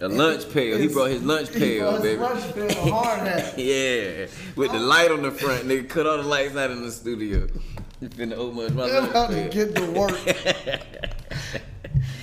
A 0.00 0.08
lunch 0.08 0.50
pail. 0.52 0.76
He 0.78 0.88
brought 0.88 1.10
his 1.10 1.22
lunch 1.22 1.52
pail, 1.52 1.92
his 1.92 2.02
baby. 2.02 2.20
lunch 2.20 2.54
pail, 2.54 2.92
hard 2.92 3.18
hat. 3.26 3.58
yeah, 3.58 4.26
with 4.56 4.72
the 4.72 4.78
light 4.78 5.10
on 5.10 5.22
the 5.22 5.30
front. 5.30 5.64
Nigga 5.66 5.88
cut 5.88 6.06
all 6.06 6.18
the 6.18 6.22
lights 6.24 6.54
out 6.56 6.70
in 6.70 6.82
the 6.82 6.90
studio. 6.92 7.46
He 8.00 8.08
finna 8.08 8.34
open 8.34 8.66
up 8.66 8.72
my 8.72 8.86
They're 8.86 9.00
lunch 9.00 9.10
about 9.10 9.30
to 9.30 9.36
pail. 9.36 9.50
get 9.52 9.74
to 9.76 9.90
work. 9.92 10.80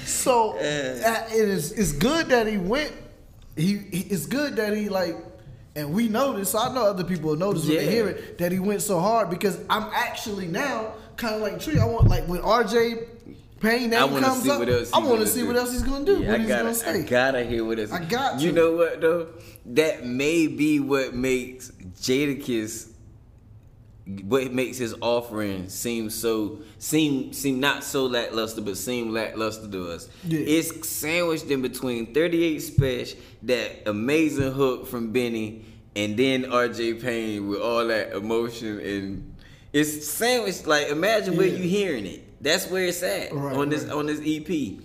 So 0.06 0.52
uh, 0.52 0.60
it 0.62 1.50
is. 1.50 1.72
It's 1.72 1.94
good 1.94 2.28
that 2.28 2.46
he 2.46 2.58
went. 2.58 2.94
He, 3.56 3.78
he. 3.78 4.02
It's 4.02 4.26
good 4.28 4.56
that 4.58 4.76
he 4.78 4.88
like, 4.90 5.16
and 5.76 5.94
we 5.94 6.08
noticed. 6.10 6.52
So 6.52 6.60
I 6.60 6.72
know 6.74 6.86
other 6.86 7.04
people 7.04 7.30
will 7.32 7.38
notice 7.38 7.64
when 7.66 7.74
Yeah. 7.76 7.80
they 7.82 7.90
hear 7.92 8.08
it 8.10 8.38
that 8.38 8.52
he 8.52 8.60
went 8.60 8.82
so 8.84 9.00
hard 9.00 9.30
because 9.32 9.58
I'm 9.70 9.90
actually 9.94 10.48
now 10.48 10.94
kind 11.18 11.36
of 11.36 11.42
like 11.42 11.60
Tree. 11.60 11.80
I 11.80 11.86
want 11.86 12.08
like 12.08 12.28
when 12.28 12.42
RJ 12.42 13.08
Payne 13.62 13.94
I 13.94 14.00
name 14.02 14.12
wanna 14.14 14.26
comes 14.26 14.44
see 14.44 14.50
up. 14.50 14.60
what 14.60 14.70
else 14.70 14.92
I 14.94 15.00
want 15.00 15.22
to 15.22 15.28
see 15.28 15.42
do. 15.42 15.48
what 15.48 15.56
else 15.56 15.72
he's 15.72 15.84
gonna 15.84 16.04
do. 16.06 16.20
Yeah, 16.22 16.28
what 16.32 16.36
I 16.36 16.38
he's 16.40 16.48
gotta, 16.48 16.64
gonna 16.64 16.76
say. 16.76 17.00
I 17.00 17.02
gotta 17.04 17.44
hear 17.44 17.64
what 17.64 17.80
it's. 17.80 17.92
I 17.92 18.04
got 18.04 18.40
You 18.42 18.50
to. 18.50 18.56
know 18.56 18.72
what 18.74 19.02
though? 19.02 19.28
That 19.68 20.06
may 20.06 20.48
be 20.48 20.80
what 20.80 21.14
makes 21.14 21.72
Jadakiss, 22.02 22.90
what 24.24 24.52
makes 24.52 24.78
his 24.78 24.96
offering 25.02 25.70
seem 25.70 26.10
so 26.10 26.62
seem 26.80 27.34
seem 27.34 27.60
not 27.60 27.84
so 27.84 28.08
lackluster, 28.08 28.62
but 28.62 28.78
seem 28.78 29.14
lackluster 29.14 29.68
to 29.70 29.90
us. 29.92 30.10
Yeah. 30.26 30.40
It's 30.40 30.88
sandwiched 30.90 31.46
in 31.52 31.62
between 31.62 32.14
38 32.14 32.58
Spesh, 32.58 33.16
that 33.44 33.88
amazing 33.88 34.52
hook 34.54 34.88
from 34.88 35.12
Benny, 35.12 35.64
and 35.96 36.18
then 36.18 36.52
R.J. 36.52 36.96
Payne 36.96 37.48
with 37.48 37.60
all 37.62 37.86
that 37.88 38.14
emotion 38.14 38.80
and. 38.80 39.28
It's 39.74 40.06
sandwiched 40.06 40.68
like 40.68 40.90
imagine 40.90 41.38
where 41.38 41.48
you 41.48 41.64
hearing 41.64 42.06
it. 42.06 42.28
That's 42.42 42.68
where 42.70 42.86
it's 42.86 43.04
at 43.04 43.34
Right, 43.34 43.56
on 43.56 43.70
this 43.70 43.84
right. 43.86 43.94
on 43.94 44.06
this 44.08 44.22
EP. 44.26 44.80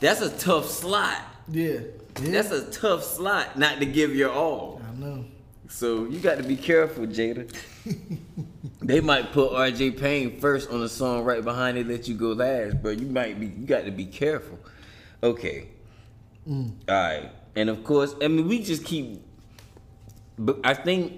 That's 0.00 0.20
a 0.20 0.30
tough 0.36 0.68
slot. 0.68 1.20
yeah. 1.48 1.70
yeah. 1.72 1.80
That's 2.14 2.50
a 2.50 2.70
tough 2.70 3.04
slot 3.04 3.58
not 3.58 3.78
to 3.80 3.86
give 3.86 4.14
your 4.14 4.30
all. 4.30 4.82
I 4.86 4.94
know. 5.00 5.24
So 5.68 6.04
you 6.04 6.18
got 6.18 6.36
to 6.36 6.44
be 6.44 6.56
careful, 6.56 7.06
Jada. 7.06 7.50
they 8.82 9.00
might 9.00 9.32
put 9.32 9.52
RJ 9.52 9.98
Payne 9.98 10.38
first 10.38 10.70
on 10.70 10.80
the 10.80 10.88
song 10.88 11.24
right 11.24 11.42
behind 11.42 11.78
it, 11.78 11.86
let 11.86 12.06
you 12.06 12.14
go 12.14 12.32
last, 12.32 12.82
but 12.82 12.98
you 12.98 13.06
might 13.06 13.40
be 13.40 13.46
you 13.46 13.64
got 13.66 13.86
to 13.86 13.90
be 13.90 14.04
careful. 14.04 14.58
Okay. 15.22 15.68
Mm. 16.46 16.72
All 16.88 16.94
right. 16.94 17.30
And 17.56 17.70
of 17.70 17.82
course, 17.84 18.14
I 18.22 18.28
mean 18.28 18.46
we 18.48 18.62
just 18.62 18.84
keep 18.84 19.22
but 20.38 20.58
I 20.64 20.74
think 20.74 21.12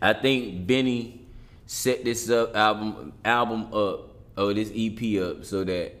I 0.00 0.12
think 0.14 0.66
Benny 0.66 1.25
set 1.66 2.04
this 2.04 2.30
up 2.30 2.56
album 2.56 3.12
album 3.24 3.74
up 3.74 4.14
or 4.38 4.54
this 4.54 4.70
EP 4.74 5.20
up 5.20 5.44
so 5.44 5.64
that 5.64 5.94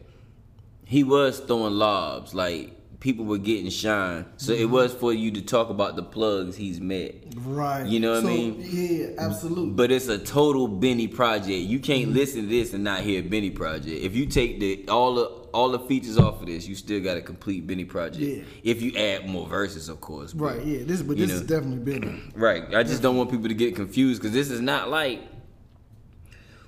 he 0.84 1.02
was 1.02 1.40
throwing 1.40 1.74
lobs 1.74 2.34
like 2.34 2.72
people 3.00 3.24
were 3.24 3.38
getting 3.38 3.70
shine. 3.70 4.24
So 4.36 4.52
it 4.52 4.68
was 4.70 4.92
for 4.94 5.12
you 5.12 5.30
to 5.32 5.42
talk 5.42 5.68
about 5.70 5.96
the 5.96 6.02
plugs 6.02 6.56
he's 6.56 6.80
met. 6.80 7.14
Right. 7.36 7.86
You 7.86 8.00
know 8.00 8.14
what 8.14 8.24
I 8.24 8.26
mean? 8.26 8.56
Yeah, 8.58 9.08
absolutely. 9.18 9.72
But 9.72 9.90
it's 9.90 10.08
a 10.08 10.18
total 10.18 10.66
Benny 10.68 11.06
project. 11.06 11.48
You 11.48 11.78
can't 11.78 12.06
mm-hmm. 12.06 12.14
listen 12.14 12.42
to 12.42 12.48
this 12.48 12.72
and 12.72 12.84
not 12.84 13.00
hear 13.00 13.22
Benny 13.22 13.50
project. 13.50 14.02
If 14.02 14.16
you 14.16 14.26
take 14.26 14.60
the 14.60 14.88
all 14.88 15.14
the 15.14 15.24
all 15.52 15.70
the 15.70 15.78
features 15.80 16.18
off 16.18 16.40
of 16.40 16.46
this, 16.46 16.66
you 16.66 16.74
still 16.74 17.00
got 17.00 17.16
a 17.16 17.22
complete 17.22 17.66
Benny 17.66 17.84
project. 17.84 18.22
Yeah. 18.22 18.42
If 18.62 18.82
you 18.82 18.96
add 18.96 19.28
more 19.28 19.46
verses, 19.46 19.88
of 19.88 20.00
course. 20.00 20.32
but- 20.32 20.44
right. 20.44 20.64
Yeah. 20.64 20.84
This, 20.84 21.02
but 21.02 21.16
this 21.16 21.30
know. 21.30 21.36
is 21.36 21.42
definitely 21.42 21.98
been. 21.98 22.32
Right. 22.34 22.74
I 22.74 22.82
just 22.82 23.02
don't 23.02 23.16
want 23.16 23.30
people 23.30 23.48
to 23.48 23.54
get 23.54 23.74
confused 23.74 24.20
because 24.20 24.34
this 24.34 24.50
is 24.50 24.60
not 24.60 24.90
like 24.90 25.20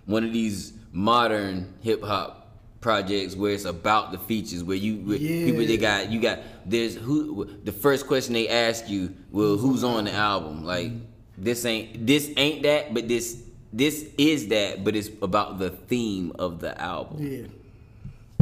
one 0.09 0.25
of 0.25 0.33
these 0.33 0.73
modern 0.93 1.73
hip 1.81 2.03
hop 2.03 2.35
projects 2.81 3.37
where 3.37 3.53
it's 3.53 3.65
about 3.65 4.11
the 4.13 4.19
features 4.19 4.63
where 4.65 4.77
you 4.77 4.97
where 5.07 5.17
Yeah. 5.17 5.47
people 5.47 5.65
they 5.67 5.77
got 5.77 6.11
you 6.11 6.21
got 6.21 6.39
there's 6.67 6.95
who 6.97 7.45
the 7.65 7.73
first 7.73 8.07
question 8.07 8.33
they 8.35 8.49
ask 8.49 8.89
you 8.89 9.15
well 9.33 9.57
who's 9.57 9.83
on 9.85 10.05
the 10.05 10.13
album 10.13 10.65
like 10.65 10.93
this 11.37 11.65
ain't 11.65 12.07
this 12.07 12.31
ain't 12.37 12.63
that 12.63 12.95
but 12.95 13.07
this 13.09 13.43
this 13.73 14.09
is 14.17 14.49
that 14.49 14.83
but 14.85 14.95
it's 14.97 15.11
about 15.23 15.59
the 15.59 15.71
theme 15.71 16.33
of 16.39 16.61
the 16.61 16.73
album 16.81 17.17
Yeah. 17.21 17.47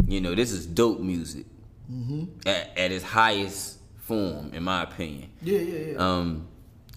You 0.09 0.21
know, 0.21 0.35
this 0.37 0.53
is 0.53 0.67
dope 0.67 1.01
music 1.01 1.47
Mm-hmm. 1.93 2.25
at, 2.49 2.77
at 2.77 2.91
its 2.93 3.05
highest 3.05 3.79
form, 3.97 4.51
in 4.53 4.63
my 4.65 4.83
opinion. 4.83 5.31
Yeah, 5.41 5.59
yeah, 5.61 5.93
yeah. 5.93 5.97
Um, 5.99 6.49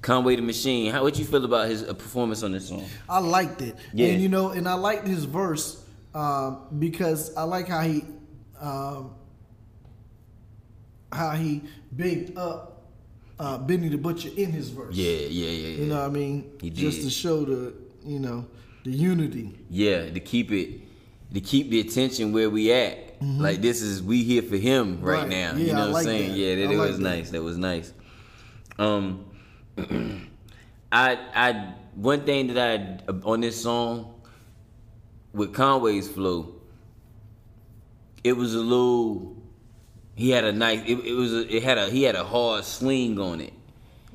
Conway 0.01 0.35
the 0.35 0.41
Machine. 0.41 0.91
How 0.91 1.03
would 1.03 1.17
you 1.17 1.25
feel 1.25 1.43
about 1.45 1.67
his 1.69 1.83
uh, 1.83 1.93
performance 1.93 2.43
on 2.43 2.51
this 2.53 2.69
song? 2.69 2.85
I 3.09 3.19
liked 3.19 3.61
it. 3.61 3.75
Yeah. 3.93 4.07
And 4.07 4.21
you 4.21 4.29
know, 4.29 4.49
and 4.49 4.67
I 4.67 4.73
liked 4.75 5.07
his 5.07 5.25
verse 5.25 5.83
um, 6.13 6.67
because 6.79 7.35
I 7.35 7.43
like 7.43 7.67
how 7.67 7.81
he 7.81 8.05
um, 8.59 9.11
how 11.11 11.31
he 11.31 11.63
bigged 11.95 12.37
up 12.37 12.83
uh, 13.39 13.57
Benny 13.57 13.89
the 13.89 13.97
Butcher 13.97 14.29
in 14.35 14.51
his 14.51 14.69
verse. 14.69 14.95
Yeah, 14.95 15.11
yeah, 15.11 15.27
yeah, 15.27 15.49
yeah. 15.51 15.77
You 15.79 15.85
know 15.87 15.95
what 15.99 16.05
I 16.05 16.09
mean? 16.09 16.51
He 16.61 16.69
did. 16.69 16.77
Just 16.79 17.01
to 17.03 17.09
show 17.09 17.43
the 17.45 17.73
you 18.05 18.19
know 18.19 18.45
the 18.83 18.91
unity. 18.91 19.57
Yeah, 19.69 20.09
to 20.09 20.19
keep 20.19 20.51
it, 20.51 20.81
to 21.33 21.41
keep 21.41 21.69
the 21.69 21.79
attention 21.81 22.31
where 22.31 22.49
we 22.49 22.71
at. 22.71 23.05
Like 23.21 23.59
this 23.61 23.81
is 23.81 24.01
we 24.01 24.23
here 24.23 24.41
for 24.41 24.55
him 24.55 25.01
right, 25.01 25.19
Right. 25.23 25.27
now. 25.27 25.51
Yeah, 25.51 25.57
you 25.57 25.73
know 25.73 25.73
I 25.73 25.79
what 25.79 25.87
I'm 25.87 25.91
like 25.93 26.03
saying? 26.05 26.31
that. 26.31 26.37
Yeah, 26.37 26.55
that, 26.55 26.61
I 26.61 26.73
it 26.73 26.77
like 26.77 26.87
was 26.87 26.97
that. 26.99 27.03
nice. 27.03 27.29
That 27.31 27.43
was 27.43 27.57
nice. 27.57 27.93
Um, 28.77 29.25
I 30.91 31.17
I 31.33 31.73
one 31.95 32.21
thing 32.21 32.53
that 32.53 33.03
I 33.07 33.11
on 33.23 33.41
this 33.41 33.61
song 33.61 34.13
with 35.33 35.53
Conway's 35.53 36.09
flow, 36.09 36.55
it 38.23 38.33
was 38.33 38.55
a 38.55 38.59
little. 38.59 39.35
He 40.15 40.31
had 40.31 40.43
a 40.43 40.51
nice. 40.51 40.81
It, 40.85 40.99
it 40.99 41.13
was. 41.13 41.33
A, 41.33 41.55
it 41.55 41.63
had 41.63 41.77
a. 41.77 41.89
He 41.89 42.03
had 42.03 42.15
a 42.15 42.23
hard 42.23 42.65
swing 42.65 43.19
on 43.19 43.41
it. 43.41 43.53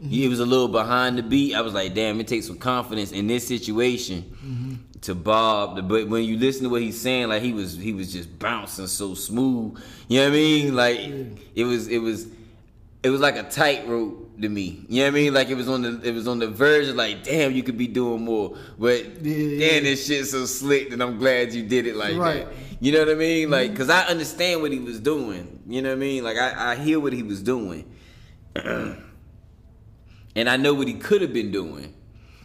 He 0.06 0.28
was 0.28 0.40
a 0.40 0.44
little 0.44 0.68
behind 0.68 1.16
the 1.16 1.22
beat. 1.22 1.54
I 1.54 1.62
was 1.62 1.72
like, 1.72 1.94
damn, 1.94 2.20
it 2.20 2.26
takes 2.26 2.46
some 2.46 2.58
confidence 2.58 3.12
in 3.12 3.26
this 3.26 3.46
situation 3.46 4.84
to 5.02 5.14
Bob. 5.14 5.88
But 5.88 6.08
when 6.08 6.24
you 6.24 6.36
listen 6.36 6.64
to 6.64 6.68
what 6.68 6.82
he's 6.82 7.00
saying, 7.00 7.28
like 7.28 7.42
he 7.42 7.52
was, 7.52 7.76
he 7.76 7.94
was 7.94 8.12
just 8.12 8.38
bouncing 8.38 8.86
so 8.86 9.14
smooth. 9.14 9.80
You 10.08 10.18
know 10.18 10.24
what 10.24 10.32
I 10.32 10.36
mean? 10.36 10.74
Like 10.74 10.98
it 11.54 11.64
was, 11.64 11.88
it 11.88 11.98
was, 11.98 12.26
it 13.02 13.10
was 13.10 13.20
like 13.20 13.36
a 13.36 13.44
tightrope 13.44 14.23
to 14.40 14.48
me. 14.48 14.84
You 14.88 15.02
know 15.02 15.10
what 15.10 15.18
I 15.18 15.20
mean? 15.22 15.34
Like 15.34 15.48
it 15.48 15.54
was 15.54 15.68
on 15.68 15.82
the, 15.82 16.00
it 16.02 16.12
was 16.12 16.26
on 16.26 16.38
the 16.38 16.48
verge 16.48 16.88
of 16.88 16.96
like, 16.96 17.22
damn, 17.24 17.52
you 17.52 17.62
could 17.62 17.78
be 17.78 17.86
doing 17.86 18.24
more. 18.24 18.56
But 18.78 19.22
Yeah, 19.24 19.58
damn, 19.70 19.84
this 19.84 20.06
shit's 20.06 20.30
so 20.32 20.44
slick, 20.46 20.92
and 20.92 21.02
I'm 21.02 21.18
glad 21.18 21.52
you 21.52 21.62
did 21.62 21.86
it 21.86 21.96
like 21.96 22.16
Right. 22.16 22.46
that. 22.46 22.54
You 22.80 22.92
know 22.92 22.98
what 23.00 23.10
I 23.10 23.14
mean? 23.14 23.50
Like, 23.50 23.74
cause 23.76 23.88
I 23.88 24.02
understand 24.06 24.60
what 24.60 24.72
he 24.72 24.78
was 24.80 25.00
doing. 25.00 25.60
You 25.66 25.80
know 25.82 25.90
what 25.90 25.96
I 25.96 25.98
mean? 25.98 26.24
Like 26.24 26.36
I, 26.36 26.72
I 26.72 26.76
hear 26.76 26.98
what 27.00 27.12
he 27.12 27.22
was 27.22 27.42
doing. 27.42 27.90
and 28.56 28.98
I 30.36 30.56
know 30.56 30.74
what 30.74 30.88
he 30.88 30.94
could 30.94 31.22
have 31.22 31.32
been 31.32 31.50
doing 31.50 31.94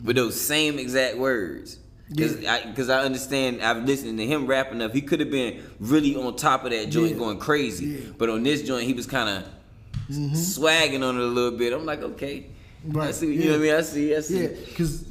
with 0.04 0.16
those 0.16 0.40
same 0.40 0.80
exact 0.80 1.18
words. 1.18 1.80
Cause, 2.18 2.44
I, 2.44 2.72
Cause 2.74 2.90
I 2.90 3.02
understand. 3.02 3.62
I've 3.62 3.84
listened 3.86 4.18
to 4.18 4.26
him 4.26 4.48
rap 4.48 4.72
enough. 4.72 4.94
He 4.94 5.02
could 5.02 5.20
have 5.20 5.30
been 5.30 5.62
really 5.80 6.16
on 6.16 6.36
top 6.36 6.64
of 6.66 6.72
that 6.72 6.90
joint, 6.90 7.12
Yeah. 7.12 7.18
going 7.18 7.38
crazy. 7.38 7.86
Yeah. 7.86 7.98
Mm-hmm. 8.00 8.12
But 8.18 8.30
on 8.30 8.42
this 8.42 8.64
joint, 8.64 8.86
he 8.86 8.94
was 8.94 9.06
kind 9.06 9.30
of 9.30 9.52
swagging 10.34 11.04
on 11.04 11.16
it 11.18 11.22
a 11.22 11.26
little 11.26 11.58
bit. 11.58 11.74
I'm 11.74 11.86
like, 11.86 12.02
okay, 12.02 12.46
I 12.48 12.92
Right, 12.92 13.14
see. 13.14 13.28
You 13.28 13.34
yeah. 13.34 13.46
know 13.46 13.52
what 13.52 13.60
I 13.60 13.64
mean? 13.64 13.76
I 13.76 13.82
see. 13.82 14.16
I 14.16 14.20
see. 14.22 14.42
Yeah, 14.42 14.48
because 14.68 15.06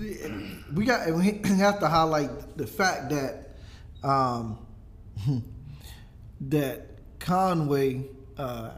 we 0.74 0.84
got 0.86 1.10
we 1.12 1.40
have 1.58 1.80
to 1.80 1.88
highlight 1.88 2.56
the 2.56 2.66
fact 2.66 3.10
that 3.10 3.50
um, 4.02 4.58
that 6.40 6.86
Conway 7.18 8.04
uh, 8.36 8.70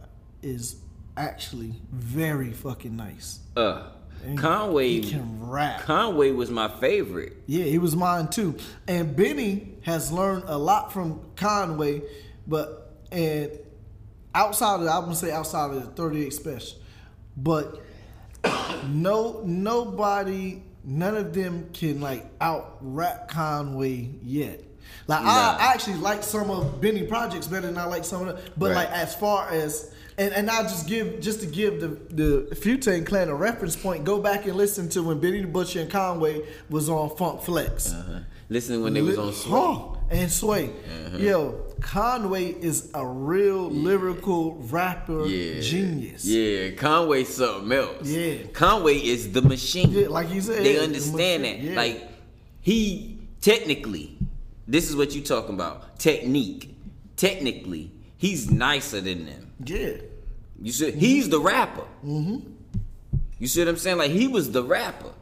is 0.42 0.76
actually 1.16 1.74
very 1.92 2.52
fucking 2.52 2.96
nice. 2.96 3.40
Uh, 3.56 3.82
And 4.24 4.38
Conway. 4.38 4.88
he 4.88 5.10
can 5.10 5.46
rap. 5.48 5.80
Conway 5.82 6.30
was 6.32 6.50
my 6.50 6.68
favorite. 6.68 7.36
Yeah, 7.46 7.64
he 7.64 7.78
was 7.78 7.94
mine 7.96 8.28
too. 8.28 8.56
And 8.88 9.14
Benny 9.16 9.74
has 9.82 10.10
learned 10.12 10.44
a 10.46 10.56
lot 10.58 10.92
from 10.92 11.20
Conway, 11.36 12.02
but 12.46 12.96
and 13.12 13.50
outside 14.34 14.80
of 14.80 14.86
I 14.86 14.98
wouldn't 14.98 15.16
say 15.18 15.30
outside 15.32 15.70
of 15.70 15.74
the 15.76 15.90
38 15.92 16.32
Spesh, 16.32 16.74
but 17.36 17.80
no 18.88 19.42
nobody 19.44 20.62
none 20.84 21.16
of 21.16 21.34
them 21.34 21.68
can 21.72 22.00
like 22.00 22.26
out 22.40 22.78
rap 22.80 23.28
Conway 23.28 24.08
yet. 24.22 24.60
Like 25.06 25.22
Nah. 25.22 25.28
I, 25.30 25.56
I 25.60 25.72
actually 25.74 25.96
like 25.96 26.22
some 26.22 26.50
of 26.50 26.80
Benny 26.80 27.04
projects 27.06 27.46
better 27.46 27.66
than 27.66 27.78
I 27.78 27.84
like 27.84 28.04
some 28.04 28.26
of 28.26 28.36
them. 28.36 28.52
But 28.56 28.70
Right. 28.70 28.88
like 28.88 28.90
as 28.90 29.14
far 29.14 29.48
as 29.50 29.92
and, 30.18 30.34
and 30.34 30.50
I'll 30.50 30.64
just 30.64 30.86
give 30.86 31.20
just 31.20 31.40
to 31.40 31.46
give 31.46 31.80
the 31.80 31.88
the 32.14 32.54
Futane 32.56 33.06
Clan 33.06 33.28
a 33.28 33.34
reference 33.34 33.76
point. 33.76 34.04
Go 34.04 34.20
back 34.20 34.46
and 34.46 34.56
listen 34.56 34.88
to 34.90 35.02
when 35.02 35.18
Benny 35.20 35.40
the 35.40 35.46
Butcher 35.48 35.80
and 35.80 35.90
Conway 35.90 36.42
was 36.68 36.88
on 36.88 37.14
Funk 37.16 37.42
Flex. 37.42 37.92
Uh-huh. 37.92 38.20
Listen 38.48 38.82
when 38.82 38.94
they 38.94 39.02
was 39.02 39.16
on 39.16 39.32
Sway. 39.32 39.50
Huh, 39.52 39.96
and 40.10 40.30
Sway. 40.30 40.70
Yo, 41.16 41.64
Conway 41.80 42.46
is 42.60 42.90
a 42.94 43.06
real 43.06 43.70
lyrical 43.70 44.56
rapper 44.70 45.26
Yeah. 45.26 45.60
genius. 45.60 46.24
Yeah, 46.24 46.70
Conway 46.72 47.24
something 47.24 47.72
else. 47.72 48.06
Yeah. 48.08 48.44
Conway 48.52 48.98
is 48.98 49.32
the 49.32 49.42
machine. 49.42 49.90
Yeah, 49.90 50.08
like 50.08 50.30
you 50.32 50.40
said, 50.40 50.64
They 50.64 50.72
yeah, 50.74 50.78
the 50.80 50.84
understand 50.84 51.44
that. 51.44 51.58
yeah. 51.60 51.74
Like 51.76 52.08
he 52.60 53.18
technically, 53.40 54.16
this 54.68 54.88
is 54.88 54.96
what 54.96 55.14
you 55.14 55.22
talking 55.22 55.54
about. 55.54 55.98
Technique. 55.98 56.76
Technically, 57.16 57.90
he's 58.16 58.50
nicer 58.50 59.00
than 59.00 59.26
them. 59.26 59.52
Yeah. 59.64 59.92
You 60.62 60.72
see, 60.72 60.90
he's 60.92 61.28
the 61.28 61.40
rapper. 61.40 61.86
Mm-hmm. 62.04 62.38
You 63.38 63.46
see 63.46 63.60
what 63.60 63.68
I'm 63.68 63.76
saying? 63.78 63.98
Like 63.98 64.10
he 64.10 64.28
was 64.28 64.52
the 64.52 64.62
rapper. 64.62 65.12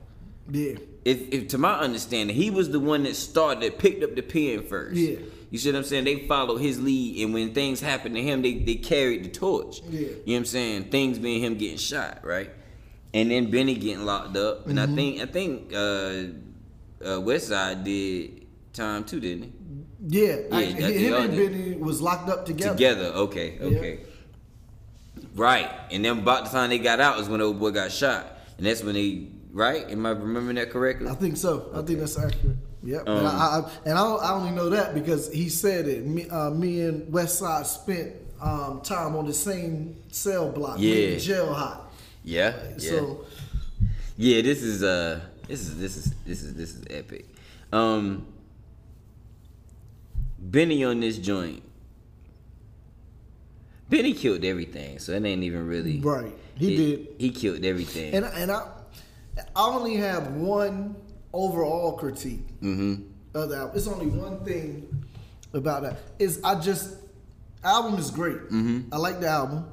Yeah. 0.51 0.75
If, 1.05 1.33
if 1.33 1.49
to 1.49 1.59
my 1.59 1.75
understanding, 1.79 2.35
he 2.37 2.51
was 2.51 2.71
the 2.71 2.81
one 2.81 3.05
that 3.05 3.15
started, 3.17 3.79
picked 3.79 4.03
up 4.03 4.15
the 4.15 4.23
pen 4.23 4.63
first. 4.65 4.97
Yeah. 4.97 5.17
You 5.51 5.59
see 5.59 5.71
what 5.73 5.79
I'm 5.79 5.85
saying? 5.85 6.05
They 6.05 6.27
followed 6.27 6.59
his 6.59 6.79
lead, 6.81 7.25
and 7.25 7.33
when 7.33 7.55
things 7.55 7.81
happened 7.81 8.15
to 8.17 8.23
him, 8.23 8.43
they, 8.43 8.55
they 8.59 8.75
carried 8.75 9.25
the 9.25 9.29
torch. 9.31 9.81
Yeah. 9.89 10.01
You 10.01 10.07
know 10.09 10.17
what 10.27 10.37
I'm 10.37 10.45
saying? 10.45 10.85
Things 10.91 11.19
being 11.19 11.43
him 11.43 11.57
getting 11.57 11.79
shot, 11.79 12.21
right? 12.23 12.51
And 13.15 13.31
then 13.31 13.51
Benny 13.51 13.75
getting 13.75 14.05
locked 14.05 14.37
up, 14.37 14.67
and 14.67 14.79
Mm-hmm. 14.79 14.93
I 14.93 14.97
think 14.97 15.21
I 15.23 15.27
think 15.27 15.73
uh, 15.73 15.77
uh, 17.07 17.21
Westside 17.23 17.83
did 17.85 18.47
time 18.75 19.05
too, 19.05 19.21
didn't 19.21 19.45
he? 19.45 19.53
Yeah. 20.07 20.37
I- 20.53 20.63
Yeah, 20.65 20.81
that- 20.81 20.93
him 20.93 21.15
and. 21.15 21.31
Benny 21.37 21.77
was 21.77 22.03
locked 22.03 22.29
up 22.29 22.45
together. 22.45 22.73
Together, 22.75 23.05
okay, 23.07 23.59
okay. 23.61 24.01
Right, 25.35 25.71
and 25.91 26.05
then 26.05 26.19
about 26.19 26.45
the 26.45 26.51
time 26.51 26.71
they 26.71 26.79
got 26.79 27.01
out 27.01 27.19
is 27.21 27.29
when 27.29 27.41
old 27.41 27.59
boy 27.59 27.71
got 27.71 27.91
shot, 27.93 28.27
and 28.59 28.67
that's 28.67 28.83
when 28.83 28.95
they 28.95 29.29
right. 29.53 29.89
Am 29.89 30.05
I 30.05 30.11
remembering 30.11 30.57
that 30.57 30.71
correctly? 30.71 31.09
I 31.09 31.15
think 31.15 31.37
so. 31.37 31.71
I 31.75 31.83
think 31.83 32.01
that's 32.01 32.19
accurate. 32.19 32.57
Yep. 32.85 33.09
Um, 33.09 33.17
and 33.19 33.27
I, 33.27 33.31
I, 33.33 33.71
and 33.87 33.99
I, 33.99 34.03
don't- 34.05 34.23
I 34.23 34.33
only 34.35 34.51
know 34.53 34.71
that 34.71 34.95
because 34.95 35.33
he 35.33 35.49
said 35.49 35.89
it. 35.89 36.07
Me, 36.07 36.29
uh, 36.29 36.51
me 36.51 36.81
and 36.83 37.13
Westside 37.13 37.67
spent 37.67 38.13
um, 38.41 38.81
time 38.83 39.17
on 39.17 39.27
the 39.27 39.35
same 39.35 39.97
cell 40.11 40.51
block. 40.53 40.77
Yeah. 40.79 41.17
Jail 41.19 41.53
hot. 41.53 41.93
Yeah, 42.25 42.55
yeah. 42.73 42.79
So 42.79 43.25
Yeah, 44.17 44.43
this 44.43 44.63
is 44.63 44.83
uh 44.83 45.21
this 45.49 45.61
is 45.63 45.79
this 45.79 45.97
is 45.97 46.15
this 46.27 46.43
is 46.43 46.55
this 46.55 46.71
is 46.75 46.85
epic. 46.91 47.27
Um 47.73 48.27
Benny 50.39 50.85
on 50.85 51.01
this 51.01 51.19
joint. 51.19 51.63
Benny 53.89 54.13
killed 54.13 54.45
everything, 54.45 54.99
so 54.99 55.13
it 55.13 55.25
ain't 55.25 55.43
even 55.43 55.67
really 55.67 56.01
Right. 56.01 56.35
He 56.57 56.75
it- 56.75 56.77
did. 56.77 57.09
He 57.19 57.31
killed 57.31 57.65
everything. 57.65 58.15
And 58.15 58.25
and 58.27 58.51
I 58.53 58.69
I 59.57 59.67
only 59.67 59.97
have 59.97 60.33
one 60.35 60.97
overall 61.39 61.97
critique 61.97 62.47
mm-hmm. 62.61 63.03
of 63.35 63.51
the 63.51 63.57
album. 63.57 63.77
It's 63.77 63.87
only 63.87 64.07
one 64.07 64.45
thing 64.45 65.05
about 65.55 65.83
that. 65.83 65.99
Is 66.19 66.41
I 66.43 66.61
just 66.61 66.97
album 67.63 67.99
is 67.99 68.11
great. 68.11 68.37
Mm-hmm. 68.37 68.93
I 68.93 68.97
like 68.97 69.21
the 69.21 69.29
album. 69.29 69.67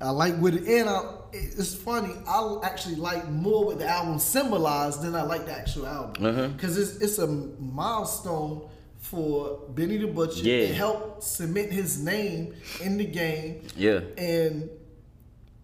I 0.00 0.10
like 0.10 0.36
what 0.36 0.54
it 0.54 0.66
and 0.68 0.88
I, 0.88 1.14
it's 1.32 1.74
funny. 1.74 2.14
I 2.26 2.58
actually 2.62 2.94
like 2.94 3.28
more 3.28 3.64
what 3.66 3.78
the 3.78 3.86
album 3.88 4.18
symbolized 4.20 5.02
than 5.02 5.16
I 5.16 5.22
like 5.22 5.44
the 5.46 5.52
actual 5.52 5.86
album 5.86 6.24
Uh-huh. 6.24 6.48
because 6.48 6.78
it's 6.78 6.96
it's 7.02 7.18
a 7.18 7.26
milestone 7.26 8.68
for 8.98 9.60
Benny 9.70 9.96
the 9.98 10.06
Butcher. 10.06 10.44
Yeah. 10.44 10.68
It 10.68 10.74
helped 10.74 11.24
cement 11.24 11.72
his 11.72 12.02
name 12.02 12.54
in 12.80 12.96
the 12.96 13.04
game. 13.04 13.62
Yeah. 13.76 14.00
And 14.16 14.70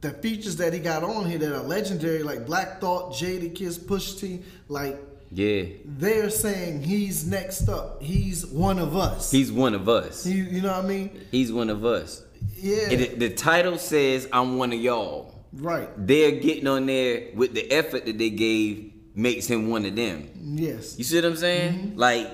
the 0.00 0.10
features 0.10 0.56
that 0.56 0.72
he 0.72 0.80
got 0.80 1.02
on 1.02 1.26
here 1.26 1.38
that 1.38 1.52
are 1.52 1.62
legendary, 1.62 2.22
like 2.22 2.44
Black 2.44 2.80
Thought, 2.80 3.12
Jada 3.14 3.54
Kiss, 3.54 3.78
Pusha 3.78 4.20
T, 4.20 4.42
like 4.68 4.98
Yeah. 5.34 5.64
they're 5.84 6.30
saying 6.30 6.84
he's 6.84 7.26
next 7.26 7.68
up. 7.68 8.00
He's 8.00 8.46
one 8.46 8.78
of 8.78 8.96
us. 8.96 9.32
He's 9.32 9.50
one 9.50 9.74
of 9.74 9.88
us. 9.88 10.22
He- 10.24 10.32
you 10.34 10.62
know 10.62 10.70
what 10.76 10.84
I 10.84 10.88
mean? 10.88 11.10
He's 11.32 11.52
one 11.52 11.70
of 11.70 11.84
us. 11.84 12.22
Yeah. 12.56 12.90
And 12.90 13.00
the, 13.00 13.06
the 13.16 13.30
title 13.30 13.76
says 13.78 14.28
I'm 14.32 14.58
one 14.58 14.72
of 14.72 14.78
y'all. 14.80 15.34
right. 15.52 15.88
They're 15.96 16.32
getting 16.32 16.68
on 16.68 16.86
there 16.86 17.30
with 17.34 17.52
the 17.52 17.68
effort 17.72 18.06
that 18.06 18.16
they 18.16 18.30
gave 18.30 18.92
makes 19.14 19.46
him 19.46 19.70
one 19.70 19.84
of 19.84 19.96
them. 19.96 20.28
Yes. 20.40 20.96
You 20.98 21.04
see 21.04 21.16
what 21.16 21.24
I'm 21.24 21.36
saying? 21.36 21.72
Mm-hmm. 21.74 21.98
Like, 21.98 22.30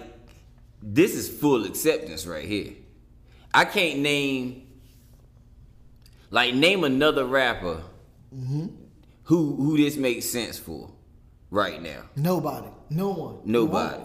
this 0.82 1.14
is 1.14 1.28
full 1.28 1.64
acceptance 1.64 2.26
right 2.26 2.44
here. 2.44 2.72
I 3.52 3.64
can't 3.64 4.00
name, 4.00 4.66
like, 6.30 6.54
name 6.54 6.84
another 6.84 7.24
rapper 7.24 7.82
mm-hmm. 8.34 8.66
who 9.24 9.56
who 9.56 9.76
this 9.76 9.96
makes 9.96 10.26
sense 10.26 10.58
for 10.58 10.90
right 11.50 11.82
now. 11.82 12.02
Nobody. 12.16 12.68
No 12.90 13.10
one. 13.10 13.36
Nobody. 13.44 14.04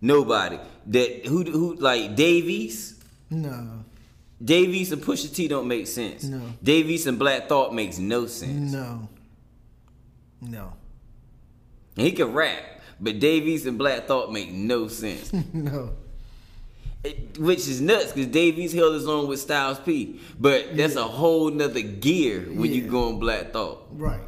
Nobody. 0.00 0.58
That 0.86 1.26
who 1.26 1.44
who 1.44 1.74
like 1.76 2.16
Dave 2.16 2.48
East. 2.48 3.02
No. 3.30 3.84
Dave 4.44 4.70
East 4.70 4.92
and 4.92 5.02
Pusha 5.02 5.34
T 5.34 5.48
don't 5.48 5.68
make 5.68 5.86
sense. 5.86 6.24
No. 6.24 6.40
Dave 6.62 6.90
East 6.90 7.06
and 7.06 7.18
Black 7.18 7.48
Thought 7.48 7.74
makes 7.74 7.98
no 7.98 8.26
sense. 8.26 8.72
No. 8.72 9.08
No. 10.40 10.72
And 11.96 12.06
he 12.06 12.12
can 12.12 12.32
rap, 12.32 12.62
but 13.00 13.18
Dave 13.20 13.46
East 13.46 13.66
and 13.66 13.78
Black 13.78 14.06
Thought 14.06 14.32
make 14.32 14.50
no 14.52 14.88
sense. 14.88 15.32
No. 15.52 15.90
It- 17.02 17.38
which 17.38 17.68
is 17.68 17.80
nuts 17.82 18.12
because 18.12 18.26
Dave 18.28 18.58
East 18.58 18.74
held 18.74 18.94
his 18.94 19.06
own 19.06 19.28
with 19.28 19.38
Styles 19.40 19.78
P. 19.78 20.20
But 20.38 20.76
that's 20.76 20.96
a 20.96 21.04
whole 21.04 21.50
nother 21.50 21.82
gear 21.82 22.40
when 22.50 22.72
you 22.72 22.82
Yeah. 22.84 22.88
go 22.88 23.08
on 23.08 23.18
Black 23.18 23.52
Thought. 23.52 23.86
Right. 23.92 24.20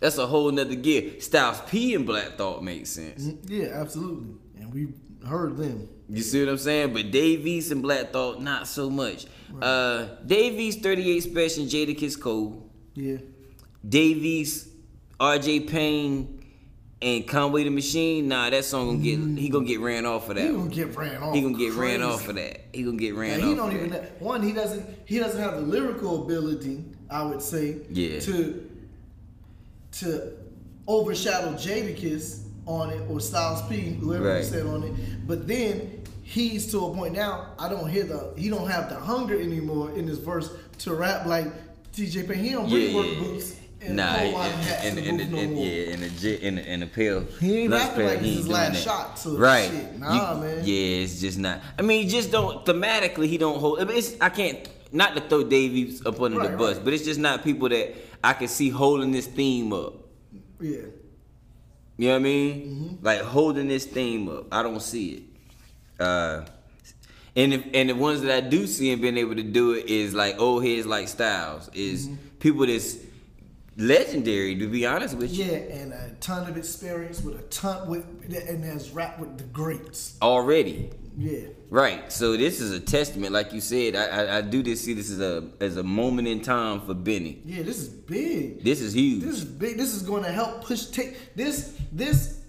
That's 0.00 0.18
a 0.18 0.26
whole 0.26 0.50
nother 0.50 0.74
gear. 0.74 1.20
Styles 1.20 1.60
P 1.68 1.94
and 1.94 2.06
Black 2.06 2.36
Thought 2.36 2.62
makes 2.64 2.90
sense. 2.90 3.28
Yeah, 3.46 3.66
absolutely. 3.74 4.34
And 4.58 4.72
we 4.72 4.88
heard 5.26 5.56
them. 5.56 5.88
You 6.08 6.22
see 6.22 6.40
what 6.40 6.50
I'm 6.50 6.58
saying? 6.58 6.92
But 6.92 7.10
Dave 7.10 7.46
East 7.46 7.70
and 7.70 7.82
Black 7.82 8.12
Thought, 8.12 8.40
not 8.42 8.66
so 8.66 8.90
much. 8.90 9.26
Uh 9.60 10.06
Dave 10.26 10.58
East 10.58 10.82
38 10.82 11.24
Spesh 11.24 11.58
and 11.58 11.68
Jadakiss 11.68 12.20
Cole. 12.20 12.70
Yeah. 12.94 13.18
Dave 13.86 14.24
East, 14.24 14.68
RJ 15.18 15.68
Payne, 15.70 16.40
and 17.02 17.26
Conway 17.26 17.64
the 17.64 17.70
Machine, 17.70 18.28
nah, 18.28 18.50
that 18.50 18.64
song 18.64 18.86
gonna 18.86 18.98
get 19.02 19.40
he 19.40 19.48
gonna 19.48 19.64
get 19.64 19.80
ran 19.80 20.04
off 20.06 20.26
for 20.26 20.34
that. 20.34 20.46
He 20.46 20.52
gonna 20.52 20.70
get 20.70 20.96
ran 20.96 21.22
off. 21.22 21.34
He 21.34 21.40
gonna 21.40 21.58
get 21.58 21.72
ran 21.74 22.02
off 22.02 22.22
for 22.22 22.32
that. 22.34 22.60
He 22.72 22.82
gonna 22.82 22.96
get 22.98 23.14
ran 23.14 23.40
off. 23.40 23.48
he 23.48 23.54
don't 23.54 23.72
even 23.72 23.90
that. 23.90 24.20
one. 24.20 24.42
He 24.42 24.52
doesn't. 24.52 24.86
He 25.06 25.18
doesn't 25.18 25.40
have 25.40 25.54
the 25.54 25.62
lyrical 25.62 26.24
ability. 26.24 26.84
I 27.10 27.22
would 27.24 27.42
say. 27.42 27.78
Yeah. 27.90 28.20
To 28.20 28.69
to 29.92 30.32
overshadow 30.86 31.52
Jadakiss 31.54 32.40
on 32.66 32.90
it 32.90 33.02
or 33.08 33.20
Styles 33.20 33.62
P, 33.68 33.80
whoever 34.00 34.24
you 34.24 34.30
Right. 34.30 34.44
said 34.44 34.66
on 34.66 34.82
it. 34.84 34.92
But 35.26 35.46
then 35.48 36.02
he's 36.22 36.70
to 36.72 36.86
a 36.86 36.94
point 36.94 37.14
now. 37.14 37.48
I 37.58 37.68
don't 37.68 37.88
hear 37.88 38.04
the. 38.04 38.32
He 38.36 38.48
don't 38.48 38.68
have 38.68 38.88
the 38.88 38.96
hunger 38.96 39.38
anymore 39.40 39.90
in 39.96 40.06
his 40.06 40.18
verse 40.18 40.50
to 40.80 40.94
rap 40.94 41.26
like 41.26 41.46
RJ 41.96 42.28
Payne. 42.28 42.38
He 42.44 42.50
don't 42.50 42.68
bring 42.68 42.90
Yeah, 42.90 42.96
work 42.96 43.06
yeah. 43.12 43.18
boots 43.20 43.56
and 43.82 43.96
Nah, 43.96 44.06
whole 44.12 44.32
lot 44.32 44.50
hats 44.52 44.84
and, 44.84 44.98
in 44.98 45.08
and, 45.08 45.18
the 45.18 45.22
and, 45.22 45.32
no 45.32 45.38
and- 45.38 45.58
yeah, 45.58 45.92
in 45.94 46.00
the 46.00 46.08
j- 46.10 46.34
in 46.40 46.54
the, 46.56 46.72
in 46.72 46.80
the 46.80 46.86
pill. 46.86 47.24
He 47.40 47.62
ain't 47.62 47.72
rapping 47.72 48.06
like 48.06 48.20
he 48.20 48.28
this 48.30 48.36
his 48.38 48.48
last 48.48 48.72
that. 48.74 48.82
shot 48.82 49.16
to 49.22 49.30
right. 49.38 49.70
shit. 49.70 49.98
Nah, 49.98 50.34
man. 50.38 50.58
Yeah, 50.64 51.02
it's 51.02 51.20
just 51.20 51.38
not. 51.38 51.60
I 51.78 51.82
mean, 51.82 52.02
he 52.04 52.08
just 52.08 52.30
don't 52.30 52.64
thematically. 52.66 53.26
He 53.26 53.38
don't 53.38 53.58
hold. 53.58 53.80
I 53.80 53.84
mean, 53.84 53.96
it's, 53.96 54.14
I 54.20 54.28
can't 54.28 54.68
not 54.92 55.14
to 55.14 55.20
throw 55.20 55.44
Dave 55.44 55.72
East 55.74 56.06
up 56.06 56.20
under 56.20 56.40
the 56.40 56.56
bus, 56.56 56.76
right. 56.76 56.84
but 56.84 56.92
it's 56.92 57.04
just 57.04 57.20
not 57.20 57.44
people 57.44 57.68
that 57.68 57.94
I 58.22 58.32
can 58.32 58.48
see 58.48 58.68
holding 58.70 59.12
this 59.12 59.26
theme 59.26 59.72
up. 59.72 59.94
Yeah. 60.60 60.78
You 61.96 62.08
know 62.08 62.10
what 62.12 62.16
I 62.16 62.18
mean? 62.18 62.66
Mm-hmm. 62.94 63.04
Like 63.04 63.20
holding 63.20 63.68
this 63.68 63.84
theme 63.86 64.28
up. 64.28 64.46
I 64.52 64.62
don't 64.62 64.80
see 64.80 65.10
it. 65.12 65.22
Uh, 66.02 66.44
and 67.36 67.54
if, 67.54 67.64
and 67.74 67.90
the 67.90 67.94
ones 67.94 68.22
that 68.22 68.30
I 68.32 68.40
do 68.46 68.66
see 68.66 68.90
and 68.92 69.00
being 69.00 69.16
able 69.18 69.36
to 69.36 69.42
do 69.42 69.72
it 69.72 69.86
is 69.86 70.14
like 70.14 70.40
old 70.40 70.64
heads 70.64 70.86
like 70.86 71.08
Styles, 71.08 71.68
is 71.74 72.08
Mm-hmm. 72.08 72.14
people 72.40 72.66
that's 72.66 72.96
legendary. 73.76 74.56
To 74.58 74.68
be 74.68 74.86
honest 74.86 75.16
with 75.16 75.32
you, 75.32 75.44
Yeah, 75.44 75.52
and 75.58 75.92
a 75.92 76.10
ton 76.20 76.48
of 76.48 76.56
experience 76.56 77.22
with 77.22 77.38
a 77.38 77.42
ton 77.44 77.88
with 77.88 78.04
and 78.34 78.64
has 78.64 78.90
rapped 78.90 79.20
with 79.20 79.38
the 79.38 79.44
greats. 79.44 80.16
already. 80.20 80.90
Yeah. 81.16 81.48
Right. 81.68 82.10
So 82.12 82.36
this 82.36 82.60
is 82.60 82.72
a 82.72 82.80
testament, 82.80 83.32
like 83.32 83.52
you 83.52 83.60
said. 83.60 83.94
I, 83.96 84.04
I, 84.06 84.36
I 84.38 84.40
do 84.40 84.62
this 84.62 84.82
see 84.82 84.94
this 84.94 85.10
as 85.10 85.20
a 85.20 85.50
as 85.60 85.76
a 85.76 85.82
moment 85.82 86.28
in 86.28 86.40
time 86.40 86.80
for 86.80 86.94
Benny. 86.94 87.42
Yeah, 87.44 87.62
this 87.62 87.78
is 87.78 87.88
big. 87.88 88.62
This 88.64 88.80
is 88.80 88.94
huge. 88.94 89.22
This 89.22 89.36
is 89.38 89.44
big. 89.44 89.76
This 89.76 89.94
is 89.94 90.02
going 90.02 90.22
to 90.24 90.32
help 90.32 90.64
push 90.64 90.86
take 90.86 91.34
this 91.34 91.76
this 91.92 92.40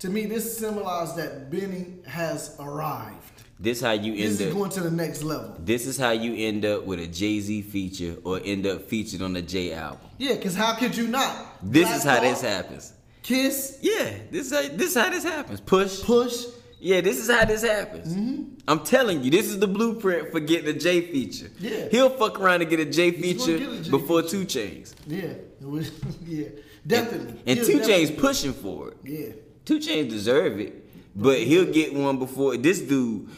to 0.00 0.08
me 0.08 0.26
this 0.26 0.58
symbolizes 0.58 1.16
that 1.16 1.50
Benny 1.50 1.94
has 2.06 2.56
arrived. 2.60 3.32
This 3.60 3.80
how 3.80 3.90
you 3.92 4.12
This 4.14 4.22
end 4.32 4.40
is 4.40 4.46
up. 4.48 4.52
going 4.58 4.70
to 4.70 4.80
the 4.82 4.90
next 4.90 5.22
level. 5.22 5.56
This 5.58 5.86
is 5.86 5.96
how 5.98 6.10
you 6.10 6.46
end 6.46 6.64
up 6.64 6.84
with 6.84 7.00
a 7.00 7.06
Jay 7.08 7.40
Z 7.40 7.62
feature 7.62 8.16
or 8.24 8.40
end 8.44 8.66
up 8.66 8.88
featured 8.88 9.20
on 9.22 9.32
the 9.32 9.42
J 9.42 9.72
album. 9.72 10.06
Yeah, 10.18 10.36
cuz 10.36 10.54
how 10.54 10.74
could 10.74 10.96
you 10.96 11.08
not? 11.08 11.60
This 11.62 11.84
Black 11.88 11.96
is 11.96 12.02
how 12.04 12.20
this 12.20 12.40
happens. 12.40 12.92
Kiss, 13.22 13.78
Yeah, 13.82 14.14
this 14.30 14.46
is 14.46 14.52
how, 14.52 14.76
this 14.76 14.88
is 14.90 14.94
how 14.94 15.10
this 15.10 15.24
happens. 15.24 15.60
Push. 15.60 16.02
push. 16.02 16.44
Yeah, 16.80 17.00
this 17.00 17.18
is 17.18 17.30
how 17.30 17.44
this 17.44 17.62
happens. 17.62 18.14
Mm-hmm. 18.14 18.54
I'm 18.68 18.84
telling 18.84 19.24
you, 19.24 19.30
this 19.30 19.46
is 19.46 19.58
the 19.58 19.66
blueprint 19.66 20.30
for 20.30 20.40
getting 20.40 20.68
a 20.74 20.78
J 20.78 21.00
feature. 21.00 21.50
Yeah. 21.58 21.88
He'll 21.90 22.10
fuck 22.10 22.38
around 22.38 22.60
and 22.60 22.70
get 22.70 22.80
a 22.80 22.84
J 22.84 23.10
feature 23.10 23.56
a 23.56 23.80
J 23.82 23.90
before 23.90 24.22
feature. 24.22 24.44
2 24.44 24.60
Chainz. 24.60 24.94
Yeah. 25.06 25.32
yeah. 26.26 26.48
Definitely. 26.86 27.40
And 27.46 27.58
He'll 27.58 27.66
Two 27.66 27.78
definitely 27.78 28.06
Chains 28.06 28.10
pushing 28.20 28.52
for 28.52 28.90
it. 28.90 28.96
Yeah. 29.04 29.32
2 29.64 29.78
Chainz 29.80 30.10
deserve 30.10 30.60
it, 30.60 30.88
but 31.16 31.38
he'll 31.38 31.72
get 31.72 31.94
one 31.94 32.18
before 32.18 32.56
this 32.56 32.80
dude. 32.80 33.28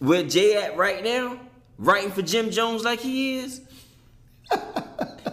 Where 0.00 0.22
Jay 0.24 0.56
at 0.56 0.76
right 0.76 1.02
now, 1.04 1.38
writing 1.78 2.10
for 2.10 2.22
Jim 2.22 2.50
Jones 2.50 2.82
like 2.82 3.00
he 3.00 3.38
is. 3.38 3.60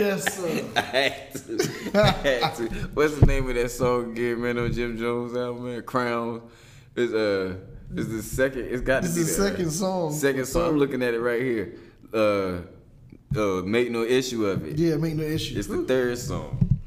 Yes, 0.00 0.34
sir. 0.34 0.64
I 0.76 0.80
had 0.80 1.34
to. 1.34 1.90
I 1.94 2.06
had 2.10 2.54
to. 2.56 2.64
What's 2.94 3.18
the 3.18 3.26
name 3.26 3.48
of 3.48 3.54
that 3.54 3.70
song 3.70 4.12
again, 4.12 4.40
man? 4.40 4.58
On 4.58 4.72
Jim 4.72 4.96
Jones 4.96 5.36
album, 5.36 5.64
man. 5.66 5.82
Crowns. 5.82 6.42
It's 6.96 7.12
uh, 7.12 7.56
it's 7.94 8.08
the 8.08 8.22
second. 8.22 8.62
It's 8.66 8.82
got 8.82 9.00
to 9.02 9.06
It's 9.06 9.16
be 9.16 9.22
the 9.22 9.28
second 9.28 9.64
right? 9.66 9.72
song. 9.72 10.12
Second 10.12 10.46
song. 10.46 10.68
I'm 10.68 10.78
looking 10.78 11.02
at 11.02 11.14
it 11.14 11.20
right 11.20 11.42
here. 11.42 11.74
Uh, 12.12 12.58
uh, 13.36 13.62
make 13.62 13.90
no 13.90 14.02
issue 14.04 14.46
of 14.46 14.66
it. 14.66 14.78
Yeah, 14.78 14.96
make 14.96 15.14
no 15.14 15.22
issue. 15.22 15.58
It's 15.58 15.68
the 15.68 15.82
third 15.84 16.18
song. 16.18 16.78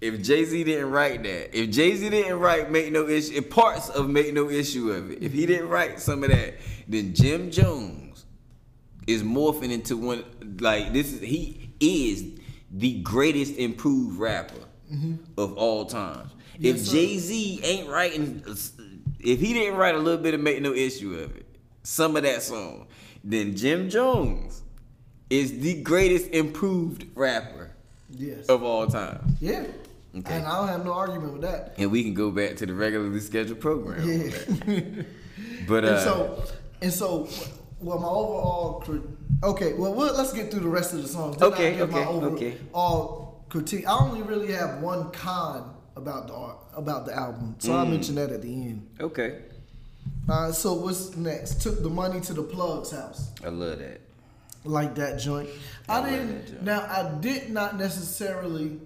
If 0.00 0.22
Jay 0.22 0.44
Z 0.44 0.64
didn't 0.64 0.90
write 0.90 1.22
that, 1.22 1.56
if 1.56 1.70
Jay 1.70 1.94
Z 1.96 2.08
didn't 2.10 2.38
write 2.38 2.70
"Make 2.70 2.92
No 2.92 3.08
Issue," 3.08 3.34
if 3.34 3.50
parts 3.50 3.88
of 3.88 4.08
"Make 4.08 4.32
No 4.34 4.50
Issue 4.50 4.90
of 4.90 5.10
It," 5.12 5.22
if 5.22 5.32
he 5.32 5.46
didn't 5.46 5.68
write 5.68 6.00
some 6.00 6.24
of 6.24 6.30
that, 6.30 6.54
then 6.88 7.14
Jim 7.14 7.50
Jones 7.50 8.24
is 9.06 9.22
morphing 9.22 9.70
into 9.70 9.96
one. 9.96 10.24
Like 10.60 10.92
this 10.92 11.12
is 11.12 11.20
he 11.20 11.70
is 11.78 12.40
the 12.72 13.00
greatest 13.02 13.56
improved 13.56 14.18
rapper 14.18 14.54
of 15.38 15.54
all 15.56 15.84
time. 15.86 16.26
Mm-hmm. 16.26 16.64
Yes, 16.64 16.86
if. 16.86 16.92
Jay 16.92 17.18
Z 17.18 17.60
ain't 17.64 17.88
writing, 17.88 18.42
if 19.20 19.40
he 19.40 19.52
didn't 19.52 19.76
write 19.78 19.94
a 19.94 19.98
little 19.98 20.22
bit 20.22 20.34
of 20.34 20.40
"Make 20.40 20.60
No 20.60 20.72
Issue 20.74 21.14
of 21.14 21.34
It," 21.36 21.46
some 21.82 22.16
of 22.16 22.22
that 22.24 22.42
song, 22.42 22.86
then 23.24 23.56
Jim 23.56 23.88
Jones 23.88 24.62
is 25.30 25.58
the 25.60 25.80
greatest 25.82 26.28
improved 26.30 27.06
rapper 27.14 27.70
Yes. 28.10 28.44
of 28.46 28.62
all 28.62 28.86
time. 28.86 29.36
Yeah. 29.40 29.64
Okay. 30.14 30.34
And 30.36 30.46
I 30.46 30.58
don't 30.58 30.68
have 30.68 30.84
no 30.84 30.92
argument 30.92 31.32
with 31.32 31.42
that. 31.42 31.74
And 31.78 31.90
we 31.90 32.02
can 32.04 32.12
go 32.12 32.30
back 32.30 32.56
to 32.56 32.66
the 32.66 32.74
regularly 32.74 33.20
scheduled 33.20 33.60
program. 33.60 34.06
Yeah. 34.06 35.02
But 35.66 35.84
uh, 35.84 35.88
and 35.88 36.00
so, 36.00 36.44
and 36.82 36.92
so, 36.92 37.28
well, 37.82 37.98
my 37.98 38.08
overall, 38.08 38.82
okay, 39.42 39.72
well, 39.74 39.92
we'll 39.94 40.14
let's 40.14 40.32
get 40.32 40.50
through 40.50 40.60
the 40.60 40.68
rest 40.68 40.92
of 40.94 41.02
the 41.02 41.08
songs. 41.08 41.36
Then 41.36 41.52
Okay, 41.52 41.76
give 41.76 41.90
my 41.90 42.00
okay, 42.00 42.08
okay. 42.34 42.58
overall 42.72 43.44
critique. 43.48 43.86
I 43.86 43.98
only 43.98 44.22
really 44.22 44.52
have 44.52 44.80
one 44.80 45.10
con 45.10 45.74
about 45.96 46.26
the 46.28 46.34
art, 46.34 46.56
about 46.76 47.06
the 47.06 47.14
album, 47.14 47.56
so 47.58 47.70
Mm. 47.70 47.74
I'll 47.78 47.86
mention 47.86 48.14
that 48.16 48.30
at 48.30 48.42
the 48.42 48.48
end. 48.52 48.88
okay, 49.00 49.42
Uh, 50.28 50.50
so 50.52 50.72
what's 50.74 51.16
next? 51.16 51.60
Took 51.62 51.82
the 51.82 51.90
money 51.90 52.20
to 52.22 52.32
the 52.32 52.42
plug's 52.42 52.90
house. 52.92 53.30
I 53.44 53.48
love 53.48 53.78
that. 53.78 54.00
like 54.64 54.94
that 54.94 55.18
joint. 55.18 55.48
I 55.88 56.00
I, 56.00 56.10
didn't. 56.10 56.46
joint. 56.46 56.62
Now 56.62 56.80
I 56.82 57.18
did 57.20 57.50
not 57.50 57.76
necessarily. 57.76 58.80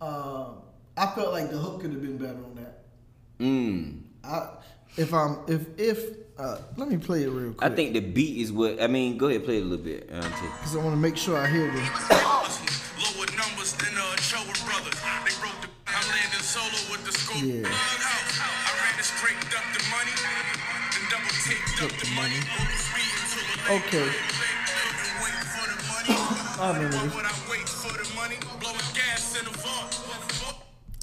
Um, 0.00 0.56
I 0.96 1.06
felt 1.14 1.32
like 1.32 1.50
the 1.50 1.56
hook 1.58 1.80
could 1.80 1.90
have 1.92 2.02
been 2.02 2.18
better 2.18 2.34
on 2.48 2.54
that. 2.56 2.84
Mm. 3.40 4.00
I, 4.22 4.48
if 4.96 5.12
I'm, 5.12 5.38
if 5.48 5.62
if, 5.78 5.98
uh, 6.38 6.58
let 6.76 6.88
me 6.88 6.96
play 6.96 7.22
it 7.22 7.30
real 7.30 7.52
quick. 7.52 7.70
I 7.70 7.74
think 7.74 7.92
the 7.94 8.00
beat 8.00 8.38
is 8.38 8.52
what 8.52 8.82
I 8.82 8.86
mean. 8.86 9.16
Go 9.16 9.26
ahead, 9.28 9.44
play 9.44 9.58
it 9.58 9.62
a 9.62 9.64
little 9.64 9.84
bit. 9.84 10.08
Um, 10.12 10.20
because 10.22 10.74
I 10.74 10.78
want 10.78 10.90
to 10.90 11.00
make 11.00 11.16
sure 11.16 11.36
I 11.38 11.46
hear 11.46 11.70
this. 11.70 11.88
Lower 12.98 13.26
numbers 13.38 13.74
than 13.74 13.94
uh, 13.94 14.16
Chower 14.16 14.54
Brothers. 14.66 14.98
They 15.24 15.34
broke 15.38 15.60
the. 15.62 15.68
I'm 15.86 16.02
landing 16.10 16.42
solo 16.42 16.74
with 16.90 17.04
the 17.06 17.12
scope. 17.12 17.38
Yeah. 17.38 17.70
I 17.70 18.70
ran 18.82 18.98
it 18.98 19.04
straight 19.06 19.38
up 19.54 19.66
the 19.70 19.82
money, 19.94 20.14
then 20.90 21.04
double 21.06 21.30
taped 21.46 21.78
up 21.86 21.92
the 22.02 22.08
money. 22.18 22.40
Speed 22.82 23.14
until 23.22 23.44
the 23.46 23.74
Okay. 23.78 24.06
Wait 25.22 25.38
for 25.54 25.66
the 25.70 25.78
money. 25.86 26.18
I 26.58 26.72
remember 26.74 27.22
this. 27.22 27.48
wait 27.48 27.68
for 27.68 27.94
the 27.94 28.14
money? 28.16 28.36
Blowing 28.58 28.78
gas 28.94 29.38
in 29.38 29.44
the 29.44 29.56
vault. 29.58 29.94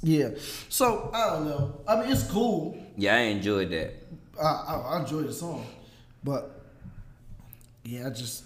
Yeah. 0.03 0.29
So 0.67 1.09
I 1.13 1.29
don't 1.29 1.45
know. 1.45 1.81
I 1.87 2.01
mean, 2.01 2.11
it's 2.11 2.29
cool. 2.29 2.77
Yeah, 2.97 3.15
I 3.15 3.19
enjoyed 3.31 3.69
that. 3.71 3.95
I 4.41 4.45
I, 4.45 4.75
I 4.95 4.99
enjoy 5.01 5.21
the 5.21 5.34
song, 5.34 5.65
but 6.23 6.62
yeah, 7.84 8.08
I 8.08 8.10
just 8.10 8.45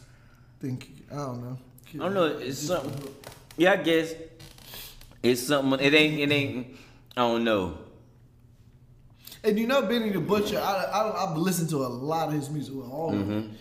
think 0.60 1.06
I 1.12 1.16
don't 1.16 1.44
know. 1.44 1.58
I 1.94 1.98
don't 1.98 2.14
know. 2.14 2.26
It's 2.26 2.60
something. 2.60 3.16
Yeah, 3.58 3.74
I 3.74 3.78
guess 3.78 4.14
it's 5.24 5.44
something. 5.44 5.80
It 5.80 5.94
ain't. 5.94 6.20
It 6.20 6.32
ain't. 6.34 6.68
I 7.16 7.22
don't 7.22 7.44
know. 7.44 7.78
And 9.44 9.60
you 9.60 9.68
know, 9.68 9.84
Benny 9.84 10.10
the 10.10 10.20
Butcher, 10.20 10.60
I, 10.60 10.86
I 10.86 11.30
I've 11.30 11.38
listened 11.38 11.70
to 11.70 11.78
a 11.78 11.88
lot 11.88 12.30
of 12.30 12.34
his 12.34 12.50
music, 12.50 12.76
all 12.76 13.14
of 13.14 13.22
it. 13.22 13.28
Mm-hmm. 13.28 13.54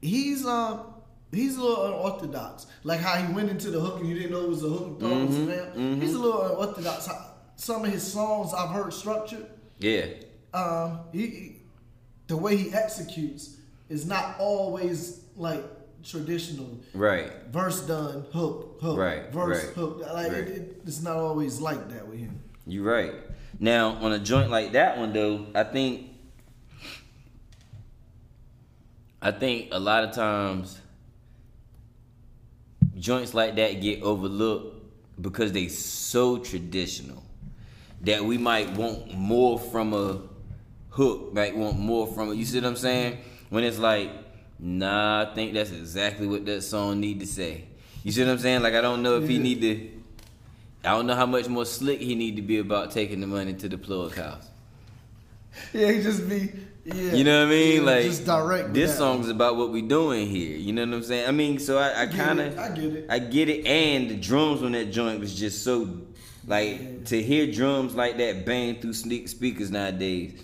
He's 0.00 0.44
um 0.44 0.94
he's 1.32 1.56
a 1.56 1.62
little 1.62 1.86
unorthodox. 1.86 2.66
Like 2.82 3.00
how 3.00 3.14
he 3.14 3.32
went 3.32 3.48
into 3.48 3.70
the 3.70 3.80
hook 3.80 4.00
and 4.00 4.08
you 4.08 4.14
didn't 4.14 4.32
know 4.32 4.42
it 4.42 4.48
was 4.48 4.64
a 4.64 4.68
hook 4.68 4.98
and 5.00 5.02
it 5.02 5.02
down. 5.02 5.28
Mm-hmm, 5.28 5.80
mm-hmm. 5.80 6.00
He's 6.00 6.14
a 6.14 6.18
little 6.18 6.42
unorthodox. 6.42 7.08
Some 7.56 7.84
of 7.84 7.92
his 7.92 8.02
songs 8.02 8.52
I've 8.52 8.70
heard 8.70 8.92
structured. 8.92 9.46
Yeah. 9.78 10.06
Um, 10.54 11.00
he, 11.12 11.26
he 11.26 11.56
the 12.26 12.36
way 12.36 12.56
he 12.56 12.72
executes 12.72 13.56
is 13.88 14.06
not 14.06 14.36
always 14.38 15.22
like 15.36 15.64
traditional. 16.04 16.78
Right. 16.94 17.32
Verse 17.50 17.80
done, 17.86 18.24
hook, 18.32 18.78
hook, 18.80 18.98
Right, 18.98 19.32
verse, 19.32 19.64
right, 19.64 19.74
hook. 19.74 20.00
Like 20.00 20.32
right. 20.32 20.40
it, 20.42 20.48
it, 20.48 20.82
it's 20.86 21.02
not 21.02 21.16
always 21.16 21.60
like 21.60 21.88
that 21.90 22.06
with 22.06 22.18
him. 22.18 22.40
You're 22.66 22.84
right. 22.84 23.14
Now 23.58 23.92
on 23.94 24.12
a 24.12 24.18
joint 24.18 24.50
like 24.50 24.72
that 24.72 24.98
one 24.98 25.12
though, 25.12 25.46
I 25.54 25.64
think 25.64 26.10
I 29.20 29.32
think 29.32 29.68
a 29.72 29.80
lot 29.80 30.04
of 30.04 30.12
times 30.12 30.80
joints 32.96 33.34
like 33.34 33.56
that 33.56 33.80
get 33.80 34.02
overlooked 34.02 34.76
because 35.20 35.52
they 35.52 35.68
so 35.68 36.38
traditional 36.38 37.22
that 38.02 38.24
we 38.24 38.38
might 38.38 38.70
want 38.76 39.12
more 39.14 39.58
from 39.58 39.92
a 39.92 40.20
hook, 40.98 41.32
might 41.32 41.56
want 41.56 41.78
more 41.78 42.06
from 42.06 42.32
it. 42.32 42.34
You 42.34 42.44
see 42.44 42.58
what 42.60 42.66
I'm 42.66 42.76
saying? 42.76 43.18
When 43.50 43.64
it's 43.64 43.78
like, 43.78 44.10
nah, 44.58 45.22
I 45.22 45.34
think 45.34 45.54
that's 45.54 45.70
exactly 45.70 46.26
what 46.26 46.44
that 46.46 46.62
song 46.62 47.00
need 47.00 47.20
to 47.20 47.26
say. 47.26 47.64
You 48.02 48.12
see 48.12 48.22
what 48.24 48.30
I'm 48.32 48.38
saying? 48.38 48.62
Like 48.62 48.74
I 48.74 48.80
don't 48.80 49.02
know 49.02 49.16
if 49.20 49.28
he 49.28 49.36
Yeah. 49.36 49.42
need 49.42 49.60
to 49.62 49.90
I 50.84 50.90
don't 50.92 51.06
know 51.06 51.14
how 51.16 51.26
much 51.26 51.48
more 51.48 51.64
slick 51.64 52.00
he 52.00 52.14
need 52.14 52.36
to 52.36 52.42
be 52.42 52.58
about 52.58 52.90
taking 52.92 53.20
the 53.20 53.26
money 53.26 53.52
to 53.54 53.68
the 53.68 53.78
plug 53.78 54.14
house. 54.16 54.46
Yeah, 55.72 55.90
he 55.92 56.02
just 56.02 56.28
be 56.28 56.50
yeah. 56.84 57.12
You 57.12 57.24
know 57.24 57.40
what 57.40 57.48
I 57.48 57.50
mean? 57.50 57.76
yeah, 57.76 57.90
like 57.90 58.04
just 58.04 58.24
direct. 58.24 58.72
This 58.72 58.92
that. 58.92 58.98
song's 58.98 59.28
about 59.28 59.56
what 59.56 59.70
we 59.70 59.82
doing 59.82 60.26
here. 60.28 60.56
You 60.56 60.72
know 60.72 60.84
what 60.86 60.94
I'm 60.94 61.02
saying? 61.02 61.28
I 61.28 61.32
mean, 61.32 61.58
so 61.58 61.78
I, 61.78 62.02
I 62.02 62.06
kind 62.06 62.40
of, 62.40 62.58
I 62.58 62.68
get 62.70 62.84
it. 62.84 63.06
I 63.10 63.18
get 63.18 63.48
it, 63.48 63.66
and 63.66 64.08
the 64.10 64.16
drums 64.16 64.62
on 64.62 64.72
that 64.72 64.86
joint 64.86 65.20
was 65.20 65.38
just 65.38 65.64
so, 65.64 65.98
like, 66.46 67.04
to 67.06 67.20
hear 67.22 67.50
drums 67.52 67.94
like 67.94 68.16
that 68.18 68.46
bang 68.46 68.80
through 68.80 68.94
sneak 68.94 69.28
speakers 69.28 69.70
nowadays, 69.70 70.40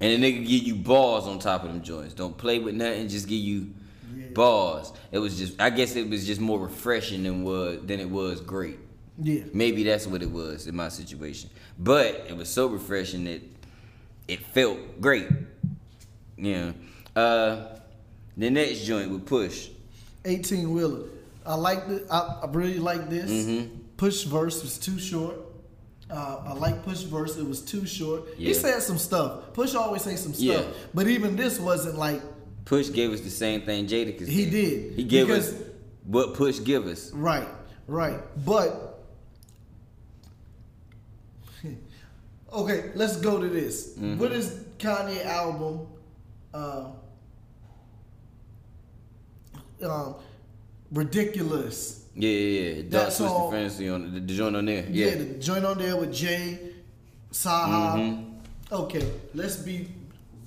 and 0.00 0.12
a 0.12 0.16
nigga 0.26 0.40
give 0.46 0.62
you 0.62 0.74
balls 0.76 1.26
on 1.26 1.38
top 1.38 1.64
of 1.64 1.68
them 1.68 1.82
joints. 1.82 2.14
Don't 2.14 2.36
play 2.36 2.58
with 2.58 2.74
nothing, 2.74 3.08
just 3.08 3.26
give 3.28 3.38
you 3.38 3.72
Yeah. 4.16 4.26
bars. 4.34 4.92
It 5.12 5.18
was 5.18 5.36
just, 5.38 5.60
I 5.60 5.70
guess 5.70 5.96
it 5.96 6.08
was 6.08 6.26
just 6.26 6.40
more 6.40 6.58
refreshing 6.58 7.22
than 7.24 7.42
was 7.44 7.78
than 7.84 8.00
it 8.00 8.08
was 8.10 8.40
great. 8.40 8.78
Yeah. 9.20 9.42
Maybe 9.52 9.82
that's 9.82 10.06
what 10.06 10.22
it 10.22 10.30
was 10.30 10.66
in 10.66 10.76
my 10.76 10.88
situation. 10.88 11.50
But 11.78 12.26
it 12.28 12.36
was 12.36 12.48
so 12.48 12.66
refreshing 12.68 13.24
that 13.24 13.42
it 14.28 14.40
felt 14.46 15.00
great. 15.00 15.28
Yeah. 16.36 16.72
Uh 17.16 17.66
the 18.36 18.50
next 18.50 18.84
joint 18.84 19.10
with 19.10 19.26
push. 19.26 19.68
18 20.24 20.70
wheeler. 20.72 21.06
I 21.44 21.54
like 21.54 21.88
it. 21.88 22.06
I, 22.10 22.40
I 22.42 22.46
really 22.50 22.78
like 22.78 23.08
this. 23.10 23.30
Mm-hmm. 23.30 23.74
Push 23.96 24.24
verse 24.24 24.62
was 24.62 24.78
too 24.78 24.98
short. 24.98 25.36
Uh, 26.10 26.42
I 26.46 26.52
like 26.54 26.84
push 26.84 27.02
verse. 27.02 27.36
It 27.36 27.46
was 27.46 27.60
too 27.60 27.86
short. 27.86 28.22
Yeah. 28.38 28.48
He 28.48 28.54
said 28.54 28.80
some 28.82 28.96
stuff. 28.98 29.52
Push 29.52 29.74
always 29.74 30.02
say 30.02 30.16
some 30.16 30.32
stuff. 30.32 30.44
Yeah. 30.46 30.64
But 30.94 31.06
even 31.08 31.36
this 31.36 31.58
wasn't 31.60 31.96
like 31.98 32.22
Push 32.64 32.92
gave 32.92 33.12
us 33.12 33.20
the 33.20 33.30
same 33.30 33.62
thing 33.62 33.86
Jadakiss 33.86 34.26
He 34.28 34.48
did. 34.48 34.94
He 34.94 35.04
gave 35.04 35.26
Because- 35.26 35.52
us 35.54 35.60
what 36.04 36.34
Push 36.34 36.62
give 36.64 36.86
us. 36.86 37.10
right, 37.12 37.48
right. 37.86 38.20
But 38.44 39.00
okay, 42.52 42.90
let's 42.94 43.16
go 43.16 43.40
to 43.40 43.48
this. 43.48 43.94
Mm-hmm. 43.94 44.18
What 44.18 44.32
is 44.32 44.64
Kanye 44.78 45.24
album? 45.26 45.86
Uh, 46.54 46.86
um, 49.84 50.14
ridiculous. 50.90 51.97
Yeah, 52.20 52.30
yeah, 52.30 52.60
yeah. 52.60 52.74
Dark 52.82 52.90
That's 52.90 53.16
Twisted 53.18 53.36
all- 53.36 53.50
Fantasy 53.50 53.88
on 53.88 54.12
the, 54.12 54.20
the 54.20 54.34
joint 54.34 54.56
on 54.56 54.64
there. 54.66 54.84
Yeah, 54.90 55.06
Yeah. 55.06 55.14
the 55.16 55.24
joint 55.38 55.64
on 55.64 55.78
there 55.78 55.96
with 55.96 56.12
Jay, 56.12 56.58
CyHi. 57.32 57.68
Mm-hmm. 57.96 58.74
Okay, 58.74 59.10
let's 59.34 59.56
be 59.56 59.88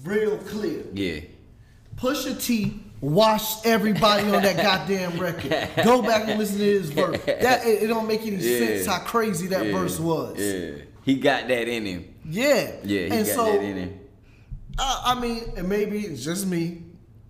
real 0.03 0.37
clear. 0.37 0.83
Yeah. 0.93 1.21
Pusha 1.95 2.41
T 2.43 2.79
washed 2.99 3.65
everybody 3.65 4.23
on 4.25 4.43
that 4.43 4.57
goddamn 4.61 5.17
record. 5.19 5.69
Go 5.83 6.01
back 6.01 6.27
and 6.27 6.37
listen 6.39 6.57
to 6.59 6.63
his 6.65 6.91
verse. 6.91 7.19
That 7.25 7.65
it, 7.65 7.83
it 7.83 7.87
don't 7.87 8.07
make 8.07 8.21
any 8.21 8.35
Yeah. 8.37 8.57
sense 8.59 8.85
how 8.85 8.99
crazy 8.99 9.47
that 9.47 9.65
yeah, 9.65 9.71
verse 9.71 9.99
was. 9.99 10.37
Yeah. 10.39 10.83
He 11.03 11.15
got 11.15 11.47
that 11.47 11.67
in 11.67 11.85
him. 11.85 12.13
Yeah. 12.25 12.71
Yeah, 12.83 12.99
he 12.99 13.03
and 13.05 13.25
got 13.25 13.35
so, 13.35 13.45
that 13.45 13.61
in 13.63 13.77
him. 13.77 13.99
Uh, 14.77 15.01
I 15.05 15.19
mean, 15.19 15.43
and 15.57 15.67
maybe 15.67 15.99
it's 16.01 16.23
just 16.23 16.45
me 16.45 16.83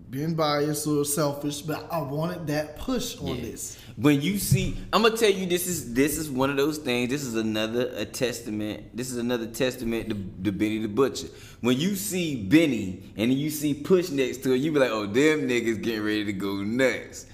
being 0.10 0.36
biased 0.36 0.86
or 0.88 1.06
selfish, 1.06 1.62
but 1.62 1.88
I 1.92 2.02
wanted 2.02 2.48
that 2.48 2.78
push 2.78 3.18
on 3.20 3.36
Yeah. 3.38 3.42
this. 3.42 3.78
When 4.02 4.20
you 4.20 4.40
see, 4.40 4.78
I'm 4.92 5.04
gonna 5.04 5.16
tell 5.16 5.30
you, 5.30 5.46
this 5.46 5.68
is 5.68 5.94
this 5.94 6.18
is 6.18 6.28
one 6.28 6.50
of 6.50 6.58
those 6.58 6.80
things. 6.80 7.12
This 7.12 7.22
is 7.24 7.36
another 7.36 7.92
a 7.96 8.04
testament. 8.04 8.98
This 8.98 9.12
is 9.12 9.18
another 9.18 9.46
testament 9.46 10.10
to, 10.10 10.16
to 10.46 10.52
Benny 10.52 10.80
the 10.80 10.88
Butcher. 10.88 11.28
When 11.60 11.78
you 11.80 11.96
see 11.96 12.44
Benny 12.44 13.14
and 13.16 13.32
you 13.32 13.52
see 13.52 13.76
Push 13.76 14.10
next 14.10 14.38
to 14.44 14.54
it, 14.54 14.58
you 14.58 14.72
be 14.72 14.80
like, 14.80 14.90
oh, 14.90 15.06
them 15.06 15.48
niggas 15.48 15.84
getting 15.84 16.04
ready 16.04 16.26
to 16.26 16.34
go 16.34 16.56
nuts. 16.64 17.28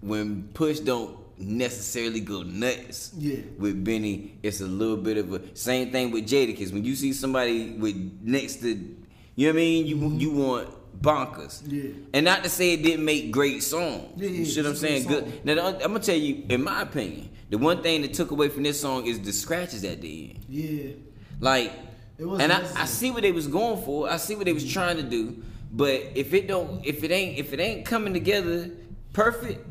When 0.00 0.44
Push 0.54 0.80
don't 0.80 1.18
necessarily 1.36 2.20
go 2.20 2.42
nuts 2.42 3.12
Yeah. 3.18 3.40
with 3.58 3.84
Benny, 3.84 4.38
it's 4.42 4.62
a 4.62 4.66
little 4.66 4.96
bit 4.96 5.18
of 5.18 5.30
a 5.34 5.54
same 5.54 5.92
thing 5.92 6.10
with 6.10 6.26
Jadakiss. 6.26 6.72
When 6.72 6.84
you 6.86 6.94
see 6.94 7.12
somebody 7.12 7.72
with 7.72 7.96
next 8.22 8.62
to, 8.62 8.68
you 8.68 9.46
know 9.48 9.52
what 9.52 9.56
I 9.56 9.56
mean, 9.56 9.86
you 9.86 9.96
you 10.16 10.30
want 10.30 10.70
bonkers. 11.00 11.62
Yeah. 11.66 11.90
And 12.12 12.24
not 12.24 12.44
to 12.44 12.50
say 12.50 12.74
it 12.74 12.82
didn't 12.82 13.04
make 13.04 13.30
great 13.30 13.62
songs. 13.62 14.12
Yeah, 14.16 14.28
yeah, 14.28 14.38
you 14.38 14.44
see 14.44 14.60
what 14.60 14.66
I'm 14.66 14.72
it's 14.72 14.82
a 14.82 14.86
great 14.86 15.04
saying? 15.04 15.06
Good. 15.06 15.44
Now, 15.44 15.66
I'm 15.66 15.78
gonna 15.78 16.00
tell 16.00 16.16
you, 16.16 16.44
in 16.48 16.62
my 16.62 16.82
opinion, 16.82 17.30
the 17.50 17.58
one 17.58 17.82
thing 17.82 18.02
that 18.02 18.14
took 18.14 18.30
away 18.30 18.48
from 18.48 18.62
this 18.62 18.80
song 18.80 19.06
is 19.06 19.20
the 19.20 19.32
scratches 19.32 19.84
at 19.84 20.00
the 20.00 20.30
end. 20.30 20.44
Yeah. 20.48 20.92
Like, 21.40 21.72
and 22.18 22.52
I, 22.52 22.62
I 22.76 22.84
see 22.86 23.10
what 23.10 23.22
they 23.22 23.32
was 23.32 23.46
going 23.46 23.82
for. 23.82 24.08
I 24.08 24.16
see 24.16 24.34
what 24.34 24.46
they 24.46 24.52
was 24.52 24.70
trying 24.70 24.96
to 24.96 25.02
do. 25.02 25.42
But 25.72 26.02
if 26.14 26.32
it 26.32 26.46
don't, 26.46 26.84
if 26.84 27.02
it 27.02 27.10
ain't, 27.10 27.38
if 27.38 27.52
it 27.52 27.60
ain't 27.60 27.84
coming 27.84 28.14
together 28.14 28.70
perfect, 29.12 29.66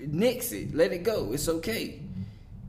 nix 0.00 0.52
it. 0.52 0.74
Let 0.74 0.92
it 0.92 1.02
go. 1.02 1.32
It's 1.32 1.48
okay. 1.48 2.00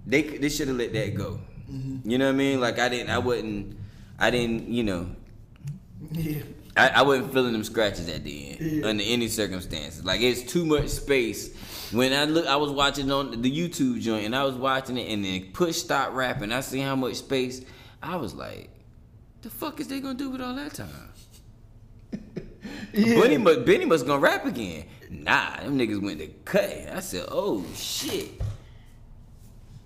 They 0.05 0.21
they 0.21 0.49
should 0.49 0.67
have 0.67 0.77
let 0.77 0.93
that 0.93 1.15
go. 1.15 1.39
Mm-hmm. 1.71 2.09
You 2.09 2.17
know 2.17 2.25
what 2.25 2.35
I 2.35 2.37
mean? 2.37 2.59
Like 2.59 2.77
I 2.77 2.89
didn't, 2.89 3.09
I 3.09 3.17
wouldn't, 3.17 3.77
I 4.19 4.29
didn't, 4.29 4.67
you 4.67 4.83
know, 4.83 5.09
Yeah. 6.11 6.41
I, 6.77 6.89
I 6.89 7.01
wasn't 7.03 7.31
feeling 7.33 7.53
them 7.53 7.63
scratches 7.63 8.09
at 8.09 8.23
the 8.23 8.49
end 8.51 8.59
Yeah. 8.59 8.87
under 8.87 9.03
any 9.05 9.27
circumstances. 9.29 10.03
Like 10.03 10.21
it's 10.21 10.41
too 10.43 10.65
much 10.65 10.89
space. 10.89 11.55
When 11.91 12.11
I 12.13 12.25
look, 12.25 12.45
I 12.47 12.55
was 12.57 12.71
watching 12.71 13.11
on 13.11 13.41
the 13.41 13.51
YouTube 13.51 14.01
joint, 14.01 14.25
and 14.25 14.35
I 14.35 14.43
was 14.43 14.55
watching 14.55 14.97
it, 14.97 15.11
and 15.13 15.23
then 15.23 15.51
Push 15.53 15.77
stop 15.77 16.13
rapping. 16.13 16.51
I 16.51 16.59
see 16.61 16.79
how 16.79 16.95
much 16.95 17.15
space. 17.15 17.61
I 18.03 18.17
was 18.17 18.33
like, 18.33 18.69
the 19.41 19.49
fuck 19.49 19.79
is 19.79 19.87
they 19.87 19.99
gonna 20.01 20.15
do 20.17 20.29
with 20.31 20.41
all 20.41 20.55
that 20.55 20.73
time? 20.73 20.89
Yeah. 22.93 23.19
Benny 23.21 23.37
must, 23.37 23.65
Benny 23.65 23.85
must 23.85 24.05
gonna 24.07 24.19
rap 24.19 24.45
again. 24.45 24.85
Nah, 25.09 25.57
them 25.59 25.77
niggas 25.77 26.01
went 26.01 26.19
to 26.19 26.27
cut. 26.45 26.87
I 26.93 26.99
said, 27.01 27.25
oh 27.29 27.63
shit. 27.75 28.41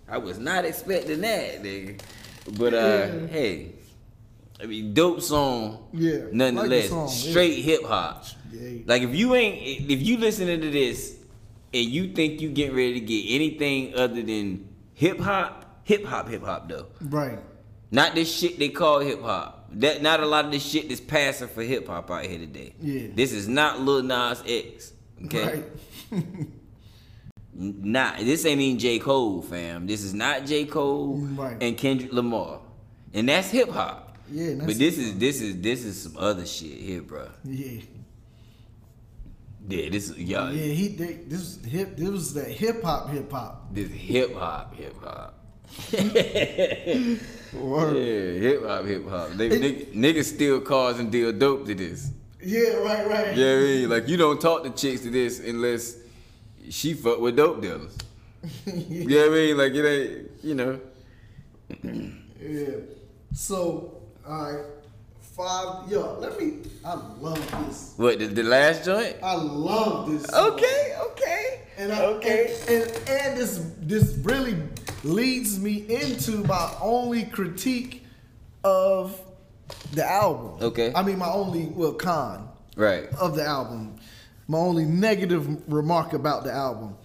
I 0.07 0.17
was 0.19 0.37
not 0.37 0.63
expecting 0.63 1.21
that, 1.21 1.61
nigga. 1.63 1.99
But 2.57 2.73
uh, 2.73 2.77
Yeah. 2.77 3.27
hey, 3.27 3.71
I 4.61 4.65
mean, 4.65 4.93
dope 4.93 5.21
song. 5.21 5.87
Yeah, 5.93 6.25
Nonetheless, 6.31 6.69
like 6.69 6.81
the 6.81 6.87
song, 6.89 7.07
yeah. 7.07 7.31
straight 7.31 7.55
hip 7.63 7.83
hop. 7.85 8.25
Yeah. 8.51 8.79
Like 8.85 9.01
if 9.03 9.15
you 9.15 9.35
ain't, 9.35 9.89
if 9.89 10.01
you 10.01 10.17
listening 10.17 10.59
to 10.61 10.69
this 10.69 11.15
and 11.73 11.85
you 11.85 12.13
think 12.13 12.41
you 12.41 12.49
getting 12.49 12.75
ready 12.75 12.93
to 12.95 12.99
get 13.05 13.25
anything 13.35 13.95
other 13.95 14.21
than 14.21 14.67
hip 14.93 15.19
hop, 15.19 15.79
hip 15.83 16.03
hop, 16.05 16.27
hip 16.27 16.43
hop 16.43 16.67
though. 16.67 16.87
Right. 17.01 17.39
Not 17.91 18.15
this 18.15 18.33
shit 18.33 18.59
they 18.59 18.69
call 18.69 18.99
hip 18.99 19.21
hop. 19.21 19.69
That 19.73 20.01
not 20.01 20.19
a 20.19 20.25
lot 20.25 20.45
of 20.45 20.51
this 20.51 20.65
shit 20.65 20.89
that's 20.89 20.99
passing 21.01 21.47
for 21.47 21.63
hip 21.63 21.87
hop 21.87 22.11
out 22.11 22.25
here 22.25 22.39
today. 22.39 22.73
Yeah. 22.81 23.07
This 23.13 23.31
is 23.31 23.47
not 23.47 23.79
Lil 23.79 24.03
Nas 24.03 24.43
X. 24.45 24.93
Okay. 25.25 25.63
Right. 26.11 26.25
This 27.55 28.45
ain't 28.45 28.61
even 28.61 28.79
J. 28.79 28.99
Cole, 28.99 29.41
fam. 29.41 29.85
This 29.85 30.01
is 30.03 30.13
not 30.13 30.45
J. 30.45 30.63
Cole 30.65 31.17
Right. 31.17 31.61
and 31.61 31.77
Kendrick 31.77 32.13
Lamar. 32.13 32.61
And 33.13 33.27
that's 33.27 33.49
hip 33.49 33.69
hop. 33.69 34.08
Yeah, 34.31 34.53
But 34.65 34.77
this 34.77 34.97
is 34.97 35.17
this 35.17 35.41
is 35.41 35.59
this 35.61 35.83
is 35.83 36.03
some 36.03 36.17
other 36.17 36.45
shit 36.45 36.77
here, 36.77 37.01
bro. 37.01 37.27
Yeah. 37.43 37.81
Yeah, 39.67 39.89
this 39.89 40.09
is 40.09 40.17
y'all. 40.17 40.51
Yeah, 40.51 40.73
he 40.73 40.87
they, 40.89 41.13
this 41.27 41.63
hip 41.63 41.95
this 41.97 42.09
was 42.09 42.33
that 42.33 42.49
hip 42.49 42.83
hop 42.83 43.09
hip 43.09 43.31
hop. 43.31 43.73
This 43.73 43.89
hip 43.89 44.35
hop, 44.35 44.75
hip 44.75 44.95
hop. 45.03 45.35
Yeah, 47.51 48.31
hip 48.45 48.63
hop, 48.63 48.85
hip 48.85 49.09
hop. 49.09 49.29
They 49.31 49.49
niggas 49.49 50.35
steal 50.35 50.61
cars 50.61 50.99
and 50.99 51.11
deal 51.11 51.31
dope 51.31 51.65
to 51.65 51.73
this. 51.73 52.11
Yeah, 52.41 52.75
right, 52.77 53.07
right. 53.07 53.35
Yeah, 53.35 53.53
I 53.53 53.59
mean, 53.59 53.89
like 53.89 54.07
you 54.07 54.17
don't 54.17 54.39
talk 54.39 54.63
to 54.63 54.69
chicks 54.69 55.01
to 55.01 55.09
this 55.09 55.39
unless 55.39 55.97
she 56.69 56.93
fuck 56.93 57.19
with 57.19 57.35
dope 57.35 57.61
dealers. 57.61 57.97
Yeah, 58.65 59.23
I 59.25 59.29
mean, 59.29 59.57
like 59.57 59.73
it 59.73 59.85
ain't, 59.85 60.31
you 60.43 60.55
know. 60.55 60.79
Yeah. 62.39 62.67
So, 63.33 63.98
all 64.29 64.51
right. 64.53 64.65
Five. 65.21 65.89
Yo, 65.91 66.17
let 66.19 66.39
me. 66.39 66.57
I 66.85 66.93
love 67.19 67.65
this. 67.67 67.93
What 67.97 68.19
the, 68.19 68.27
the 68.27 68.43
last 68.43 68.83
joint? 68.85 69.15
I 69.23 69.35
love 69.35 70.09
this. 70.11 70.23
song. 70.25 70.51
Okay, 70.53 70.95
okay, 71.11 71.61
And 71.77 71.93
I, 71.93 72.05
okay. 72.05 72.55
And, 72.67 72.83
and, 72.91 73.09
and 73.09 73.37
this 73.39 73.65
this 73.79 74.17
really 74.17 74.57
leads 75.03 75.59
me 75.59 75.85
into 75.87 76.43
my 76.43 76.73
only 76.81 77.23
critique 77.23 78.05
of 78.65 79.19
the 79.93 80.05
album. 80.05 80.61
Okay. 80.61 80.91
I 80.93 81.03
mean, 81.03 81.17
my 81.19 81.29
only 81.31 81.67
well 81.67 81.93
con 81.93 82.49
Right. 82.75 83.05
of 83.15 83.35
the 83.35 83.45
album. 83.45 83.95
My 84.47 84.57
only 84.57 84.85
negative 84.85 85.71
remark 85.71 86.13
about 86.13 86.43
the 86.43 86.51
album. 86.51 86.97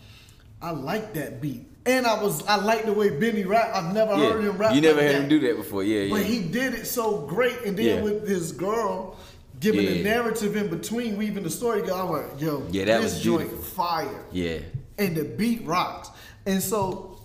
I 0.63 0.71
like 0.71 1.13
that 1.15 1.41
beat, 1.43 1.67
and 1.87 2.07
I 2.07 2.23
was 2.23 2.43
I 2.47 2.57
like 2.57 2.85
the 2.85 2.93
way 2.93 3.11
Benny 3.11 3.45
rap. 3.45 3.71
I've 3.75 3.93
never 3.95 4.13
Yeah. 4.17 4.31
heard 4.33 4.45
him 4.45 4.57
rap. 4.59 4.75
You 4.75 4.81
never 4.81 4.97
like 4.97 5.07
had 5.07 5.15
that. 5.17 5.23
him 5.23 5.29
do 5.29 5.41
that 5.41 5.57
before. 5.57 5.83
Yeah, 5.85 6.09
But 6.11 6.21
yeah. 6.21 6.27
he 6.27 6.41
did 6.43 6.75
it 6.75 6.87
so 6.87 7.19
great, 7.27 7.61
and 7.65 7.77
then 7.77 7.87
Yeah. 7.99 8.03
with 8.03 8.27
his 8.29 8.53
girl 8.53 9.17
giving 9.61 9.87
the 9.87 10.03
narrative 10.03 10.57
in 10.57 10.69
between, 10.69 11.17
weaving 11.17 11.43
the 11.45 11.51
story. 11.51 11.83
I'm 11.91 12.11
like, 12.11 12.41
yo, 12.41 12.63
Yeah, 12.71 12.85
that 12.87 13.03
this 13.03 13.15
was 13.15 13.23
joint 13.23 13.51
fire, 13.65 14.25
yeah. 14.33 14.59
and 14.99 15.17
the 15.17 15.25
beat 15.25 15.65
rocks. 15.67 16.11
And 16.47 16.63
so 16.63 17.19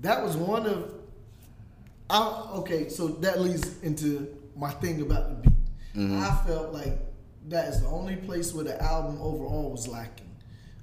that 0.00 0.24
was 0.24 0.36
one 0.36 0.66
of, 0.66 0.90
I, 2.08 2.48
okay, 2.56 2.88
so 2.88 3.08
that 3.08 3.40
leads 3.40 3.80
into 3.82 4.26
my 4.56 4.70
thing 4.70 5.00
about 5.02 5.28
the 5.28 5.48
beat. 5.48 5.58
Mm-hmm. 5.96 6.20
I 6.22 6.46
felt 6.46 6.72
like 6.72 6.98
that 7.48 7.68
is 7.68 7.80
the 7.82 7.86
only 7.88 8.16
place 8.16 8.52
where 8.52 8.64
the 8.64 8.80
album 8.82 9.18
overall 9.20 9.70
was 9.70 9.86
lacking. 9.86 10.26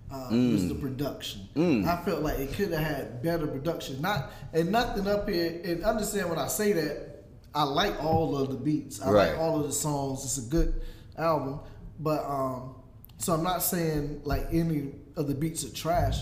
Uh, 0.10 0.28
Was 0.32 0.68
the 0.70 0.74
Mm. 0.76 0.82
production? 0.82 1.84
I 1.86 1.98
felt 2.06 2.22
like 2.22 2.40
it 2.40 2.54
could 2.54 2.72
have 2.72 2.80
had 2.84 3.22
better 3.22 3.46
production. 3.46 4.02
Not 4.02 4.32
and 4.54 4.72
nothing 4.72 5.06
up 5.08 5.28
here. 5.28 5.60
And 5.66 5.84
understand 5.84 6.30
when 6.30 6.40
I 6.40 6.48
say 6.48 6.72
that, 6.74 7.26
I 7.54 7.64
like 7.64 8.02
all 8.04 8.38
of 8.38 8.50
the 8.50 8.56
beats. 8.56 9.02
I 9.02 9.12
Right. 9.12 9.32
like 9.32 9.40
all 9.40 9.60
of 9.60 9.66
the 9.66 9.74
songs. 9.74 10.24
It's 10.24 10.38
a 10.38 10.50
good 10.50 10.82
album, 11.18 11.60
but 12.00 12.24
um, 12.26 12.76
so 13.18 13.34
I'm 13.34 13.44
not 13.44 13.62
saying 13.64 14.22
like 14.24 14.48
any 14.54 14.94
of 15.18 15.28
the 15.28 15.34
beats 15.34 15.66
are 15.66 15.70
trash, 15.74 16.20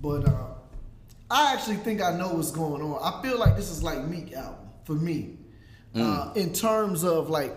but 0.00 0.26
uh, 0.26 0.54
I 1.30 1.52
actually 1.52 1.76
think 1.76 2.00
I 2.00 2.16
know 2.16 2.34
what's 2.34 2.50
going 2.52 2.80
on. 2.80 2.98
I 3.02 3.20
feel 3.22 3.38
like 3.38 3.54
this 3.56 3.70
is 3.70 3.82
like 3.82 4.02
Meek 4.06 4.32
album 4.32 4.66
for 4.84 4.94
me, 4.94 5.36
uh, 5.94 6.32
in 6.36 6.52
terms 6.54 7.04
of 7.04 7.28
like 7.28 7.54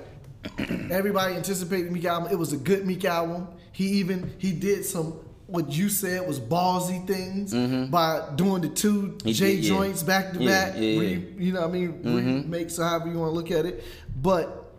everybody 0.92 1.36
anticipated 1.36 1.92
Meek 1.92 2.06
album. 2.06 2.32
It 2.32 2.36
was 2.38 2.52
a 2.54 2.58
good 2.58 2.86
Meek 2.86 3.06
album. 3.06 3.48
He 3.72 3.86
even 4.00 4.34
he 4.40 4.52
did 4.52 4.84
some 4.86 5.14
what 5.54 5.72
you 5.72 5.88
said 5.88 6.26
was 6.28 6.40
ballsy 6.40 7.06
things 7.06 7.54
by 7.92 8.28
doing 8.36 8.64
the 8.64 8.70
two 8.70 9.02
Mm-hmm. 9.20 9.28
He 9.28 9.34
J 9.34 9.56
did, 9.56 9.64
yeah. 9.66 9.70
joints 9.70 10.02
back 10.02 10.34
to 10.34 10.40
Yeah, 10.40 10.50
back. 10.50 10.74
yeah, 10.78 10.82
you 10.82 11.52
know 11.54 11.62
what 11.62 11.70
I 11.70 11.74
mean? 11.74 12.02
Remakes 12.04 12.80
or 12.80 12.86
however 12.86 13.12
you 13.12 13.20
want 13.20 13.30
to 13.32 13.36
look 13.36 13.52
at 13.52 13.66
it. 13.68 13.84
But 14.20 14.72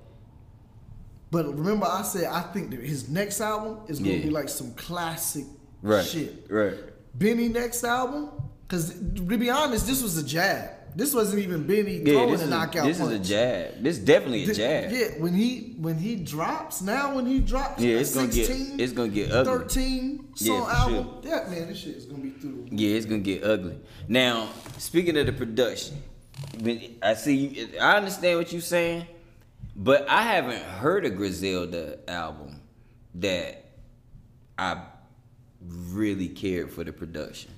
but 1.31 1.47
remember 1.57 1.87
I 1.87 2.03
said 2.03 2.25
I 2.25 2.41
think 2.53 2.71
that 2.73 2.81
his 2.81 3.09
next 3.09 3.41
album 3.41 3.79
is 3.89 4.01
gonna 4.01 4.13
Yeah. 4.17 4.23
be 4.25 4.31
like 4.31 4.49
some 4.49 4.73
classic 4.75 5.45
Right. 5.81 6.05
shit. 6.05 6.47
Right. 6.51 6.75
Benny 7.15 7.49
next 7.49 7.85
album, 7.85 8.31
because 8.67 8.91
to 8.91 9.23
be 9.39 9.51
honest, 9.51 9.87
this 9.87 10.03
was 10.03 10.19
a 10.19 10.25
jab. 10.25 10.71
This 10.97 11.13
wasn't 11.13 11.43
even 11.43 11.67
Benny 11.67 11.97
Yeah, 11.99 12.13
throwing 12.13 12.33
this, 12.33 12.41
a 12.43 12.45
is, 12.45 12.51
knockout 12.51 12.85
this 12.87 13.01
is 13.01 13.09
a 13.09 13.19
jab. 13.19 13.83
This 13.83 13.99
is 13.99 14.05
definitely 14.05 14.45
a 14.45 14.55
jab. 14.55 14.93
Yeah, 14.93 15.07
when 15.19 15.35
he 15.35 15.75
when 15.79 15.99
he 15.99 16.15
drops 16.17 16.83
now, 16.83 17.17
when 17.17 17.27
he 17.27 17.41
drops, 17.41 17.83
Yeah, 17.83 17.97
it's 17.97 18.15
gonna 18.15 18.29
get- 18.29 18.51
it's 18.51 18.93
gonna 18.93 19.09
get 19.09 19.33
ugly. 19.33 19.53
Thirteen 19.53 20.29
Yeah, 20.37 20.47
song 20.47 20.65
for 20.67 20.71
album. 20.73 21.09
Yeah, 21.25 21.47
man, 21.51 21.69
this 21.69 21.79
shit 21.79 21.97
is 21.97 22.07
gonna 22.07 22.23
be 22.23 22.31
through. 22.31 22.69
Yeah, 22.71 22.97
it's 22.97 23.07
gonna 23.07 23.19
get 23.23 23.43
ugly. 23.43 23.77
Now, 24.09 24.49
speaking 24.79 25.17
of 25.17 25.27
the 25.27 25.33
production, 25.33 25.97
I 27.03 27.15
see. 27.15 27.35
You, 27.49 27.69
I 27.81 27.97
understand 27.97 28.39
what 28.39 28.53
you're 28.53 28.61
saying, 28.61 29.07
but 29.75 30.09
I 30.09 30.23
haven't 30.23 30.63
heard 30.63 31.05
a 31.05 31.11
Griselda 31.11 31.99
album 32.09 32.61
that 33.17 33.65
I 34.57 34.81
really 35.61 36.29
cared 36.29 36.71
for 36.71 36.85
the 36.85 36.93
production. 36.93 37.51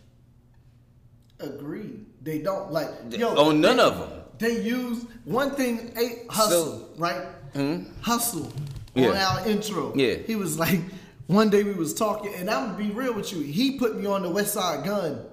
Agreed. 1.39 2.07
They 2.27 2.39
don't 2.41 2.73
like 2.73 2.89
yo 3.11 3.29
On 3.37 3.61
none 3.61 3.77
they- 3.77 3.83
them. 3.85 4.03
They 4.39 4.61
use 4.63 5.05
one 5.25 5.53
thing. 5.53 5.93
A 5.97 6.31
hustle, 6.31 6.65
So- 6.81 6.89
right? 6.99 7.23
Hmm? 7.55 7.85
Hustle 8.03 8.53
Yeah. 8.95 9.11
on 9.11 9.17
our 9.17 9.49
intro. 9.49 9.95
Yeah. 9.97 10.17
he 10.27 10.35
was 10.37 10.59
like. 10.59 10.81
One 11.29 11.51
day 11.51 11.65
we 11.65 11.73
was 11.73 11.93
talking, 11.93 12.33
and 12.35 12.49
I'm 12.49 12.67
gonna 12.73 12.79
be 12.79 12.91
real 12.95 13.13
with 13.13 13.33
you. 13.33 13.41
He 13.41 13.79
put 13.81 13.99
me 13.99 14.07
on 14.07 14.23
the 14.23 14.29
Westside 14.31 14.85
Gunn. 14.85 15.25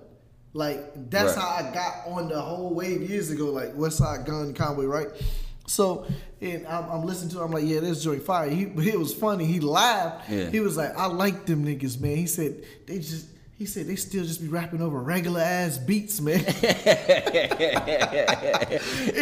Like 0.53 1.09
that's 1.11 1.35
Right. 1.35 1.43
how 1.45 1.49
I 1.69 1.71
got 1.73 2.07
on 2.07 2.29
the 2.29 2.41
whole 2.41 2.73
wave 2.73 3.07
years 3.07 3.29
ago. 3.29 3.45
Like 3.51 3.75
Westside 3.75 4.25
Gunn, 4.25 4.53
Conway, 4.55 4.85
right? 4.85 5.09
So, 5.67 6.05
and 6.41 6.65
I'm, 6.67 6.89
I'm 6.89 7.03
listening 7.05 7.29
to. 7.33 7.41
it, 7.41 7.45
I'm 7.45 7.51
like, 7.51 7.65
yeah, 7.65 7.79
this 7.79 8.03
joint 8.03 8.23
fire. 8.23 8.49
He, 8.49 8.65
but 8.65 8.85
it 8.87 8.97
was 8.97 9.13
funny. 9.13 9.45
He 9.45 9.59
laughed. 9.59 10.29
Yeah. 10.31 10.49
He 10.49 10.59
was 10.61 10.77
like, 10.77 10.97
I 10.97 11.05
like 11.07 11.45
them 11.45 11.63
niggas, 11.63 11.99
man. 11.99 12.15
He 12.17 12.25
said 12.27 12.63
they 12.87 12.97
just. 12.97 13.27
He 13.57 13.65
said 13.67 13.87
they 13.87 13.95
still 13.95 14.23
just 14.25 14.41
be 14.41 14.47
rapping 14.47 14.81
over 14.81 14.99
regular 14.99 15.39
ass 15.41 15.77
beats, 15.77 16.19
man. 16.19 16.39
he 16.43 16.45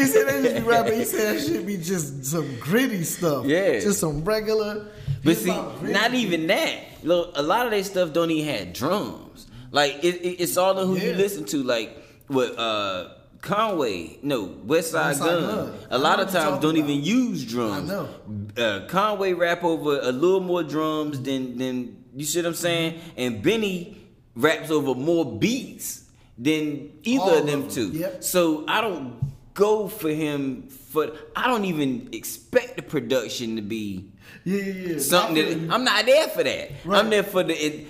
said 0.06 0.28
they 0.28 0.42
just 0.42 0.56
be 0.56 0.62
rapping. 0.62 1.00
He 1.00 1.06
said 1.06 1.36
that 1.38 1.46
should 1.46 1.66
be 1.66 1.78
just 1.78 2.26
some 2.26 2.56
gritty 2.60 3.04
stuff. 3.04 3.46
Yeah. 3.46 3.80
just 3.80 4.00
some 4.00 4.24
regular. 4.24 4.88
But 5.24 5.38
see, 5.38 5.52
not 5.82 6.14
even 6.14 6.48
that. 6.48 6.80
Look, 7.04 7.34
a 7.36 7.42
lot 7.42 7.66
of 7.66 7.72
their 7.72 7.84
stuff 7.84 8.14
don't 8.14 8.32
even 8.32 8.56
have 8.56 8.74
drums. 8.74 9.48
Like 9.72 10.04
it, 10.04 10.16
it- 10.16 10.42
it's 10.42 10.58
all 10.58 10.78
in 10.80 10.88
who 10.88 10.98
you 10.98 11.14
listen 11.14 11.46
to. 11.46 11.62
Like 11.64 11.96
with 12.30 12.58
uh, 12.58 13.10
Conway, 13.42 14.18
no 14.24 14.44
West 14.64 14.92
Side 14.92 15.08
West 15.08 15.20
Side 15.20 15.28
Gun. 15.40 15.68
Gun. 15.68 15.74
A 15.90 15.98
lot 15.98 16.20
of 16.20 16.32
times 16.32 16.60
don't 16.62 16.78
about. 16.78 16.90
even 16.90 17.04
use 17.04 17.46
drums. 17.46 17.92
I 17.92 17.94
know. 17.94 18.10
Uh, 18.58 18.88
Conway 18.88 19.34
rap 19.34 19.64
over 19.64 20.00
a 20.02 20.12
little 20.12 20.40
more 20.42 20.64
drums 20.64 21.22
than 21.22 21.58
than 21.58 21.98
you 22.16 22.26
see 22.26 22.40
what 22.40 22.48
I'm 22.48 22.54
saying, 22.56 23.00
and 23.18 23.42
Benny 23.44 23.98
raps 24.36 24.70
over 24.72 24.96
more 24.96 25.26
beats 25.38 26.06
than 26.38 26.92
either 27.04 27.22
All 27.24 27.38
of 27.38 27.46
them 27.46 27.64
of 27.64 27.72
two. 27.72 27.90
yep. 27.90 28.24
So 28.24 28.66
I 28.68 28.82
don't 28.82 29.20
go 29.54 29.88
for 29.88 30.10
him 30.10 30.64
for. 30.70 31.12
I 31.36 31.48
don't 31.48 31.66
even 31.66 32.10
expect 32.14 32.76
the 32.78 32.82
production 32.82 33.56
to 33.58 33.62
be 33.62 34.10
Yeah, 34.44 34.58
yeah, 34.64 34.74
yeah. 34.94 35.00
something 35.00 35.36
that 35.36 35.58
you. 35.58 35.72
I'm 35.72 35.84
not 35.84 36.06
there 36.06 36.28
for 36.30 36.44
that. 36.44 36.72
Right. 36.86 37.00
I'm 37.00 37.10
there 37.10 37.24
for 37.24 37.44
the 37.44 37.54
it, 37.54 37.88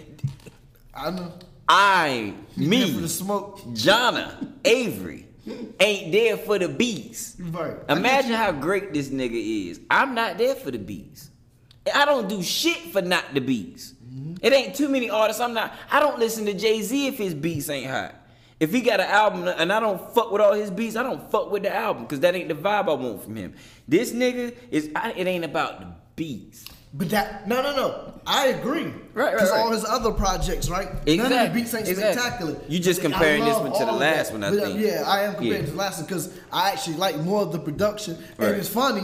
I 0.93 1.11
know. 1.11 1.31
I 1.69 2.33
me 2.57 2.91
for 2.93 3.01
the 3.01 3.07
smoke. 3.09 3.61
Jonna 3.67 4.51
Avery 4.65 5.27
ain't 5.79 6.11
there 6.11 6.35
for 6.37 6.59
the 6.59 6.67
beats. 6.67 7.37
Right. 7.39 7.77
Imagine 7.87 8.33
how 8.33 8.51
great 8.51 8.93
this 8.93 9.09
nigga 9.09 9.69
is. 9.69 9.79
I'm 9.89 10.13
not 10.13 10.37
there 10.37 10.55
for 10.55 10.69
the 10.71 10.77
beats. 10.79 11.29
I 11.95 12.05
don't 12.05 12.27
do 12.27 12.43
shit 12.43 12.77
for 12.91 13.01
not 13.01 13.33
the 13.33 13.39
beats. 13.39 13.93
It 14.41 14.53
ain't 14.53 14.75
too 14.75 14.89
many 14.89 15.09
artists. 15.09 15.41
I'm 15.41 15.53
not. 15.53 15.73
I 15.91 15.99
don't 15.99 16.19
listen 16.19 16.45
to 16.45 16.53
Jay 16.53 16.81
Z 16.81 17.07
if 17.07 17.17
his 17.17 17.33
beats 17.33 17.69
ain't 17.69 17.89
hot. 17.89 18.15
If 18.59 18.71
he 18.71 18.81
got 18.81 18.99
an 18.99 19.07
album 19.07 19.47
and 19.47 19.71
I 19.73 19.79
don't 19.79 19.99
fuck 20.13 20.31
with 20.31 20.41
all 20.41 20.53
his 20.53 20.69
beats, 20.69 20.95
I 20.95 21.03
don't 21.03 21.29
fuck 21.31 21.51
with 21.51 21.63
the 21.63 21.75
album 21.75 22.03
because 22.03 22.19
that 22.19 22.35
ain't 22.35 22.47
the 22.49 22.53
vibe 22.55 22.89
I 22.89 22.93
want 22.93 23.23
from 23.23 23.35
him. 23.35 23.53
This 23.87 24.11
nigga 24.11 24.55
is. 24.69 24.89
I, 24.95 25.11
it 25.13 25.25
ain't 25.27 25.45
about 25.45 25.79
the 25.79 25.87
beats. 26.15 26.65
But 26.93 27.09
that 27.11 27.47
no 27.47 27.61
no 27.61 27.75
no. 27.75 28.19
I 28.27 28.47
agree. 28.47 28.83
Right, 28.83 28.93
right, 29.15 29.31
Because 29.33 29.49
right. 29.51 29.59
all 29.61 29.71
his 29.71 29.85
other 29.85 30.11
projects, 30.11 30.69
right? 30.69 30.87
None 30.91 30.97
of 30.97 31.07
Exactly, 31.07 31.47
the 31.47 31.53
beats 31.53 31.73
ain't 31.73 31.87
exactly. 31.87 32.21
spectacular. 32.21 32.55
You 32.67 32.79
just 32.79 33.01
comparing 33.01 33.45
this 33.45 33.57
one 33.57 33.71
to 33.79 33.85
the 33.85 33.91
last 33.93 34.31
one, 34.33 34.43
I 34.43 34.49
But, 34.49 34.59
uh, 34.59 34.65
think. 34.65 34.79
Yeah, 34.81 35.03
I 35.07 35.21
am 35.23 35.35
comparing 35.35 35.61
Yeah. 35.61 35.65
to 35.67 35.71
the 35.71 35.77
last 35.77 35.97
one 35.99 36.05
because 36.07 36.37
I 36.51 36.71
actually 36.71 36.97
like 36.97 37.17
more 37.17 37.41
of 37.43 37.51
the 37.53 37.59
production. 37.59 38.17
Right. 38.37 38.49
And 38.49 38.57
it's 38.57 38.67
funny 38.69 39.03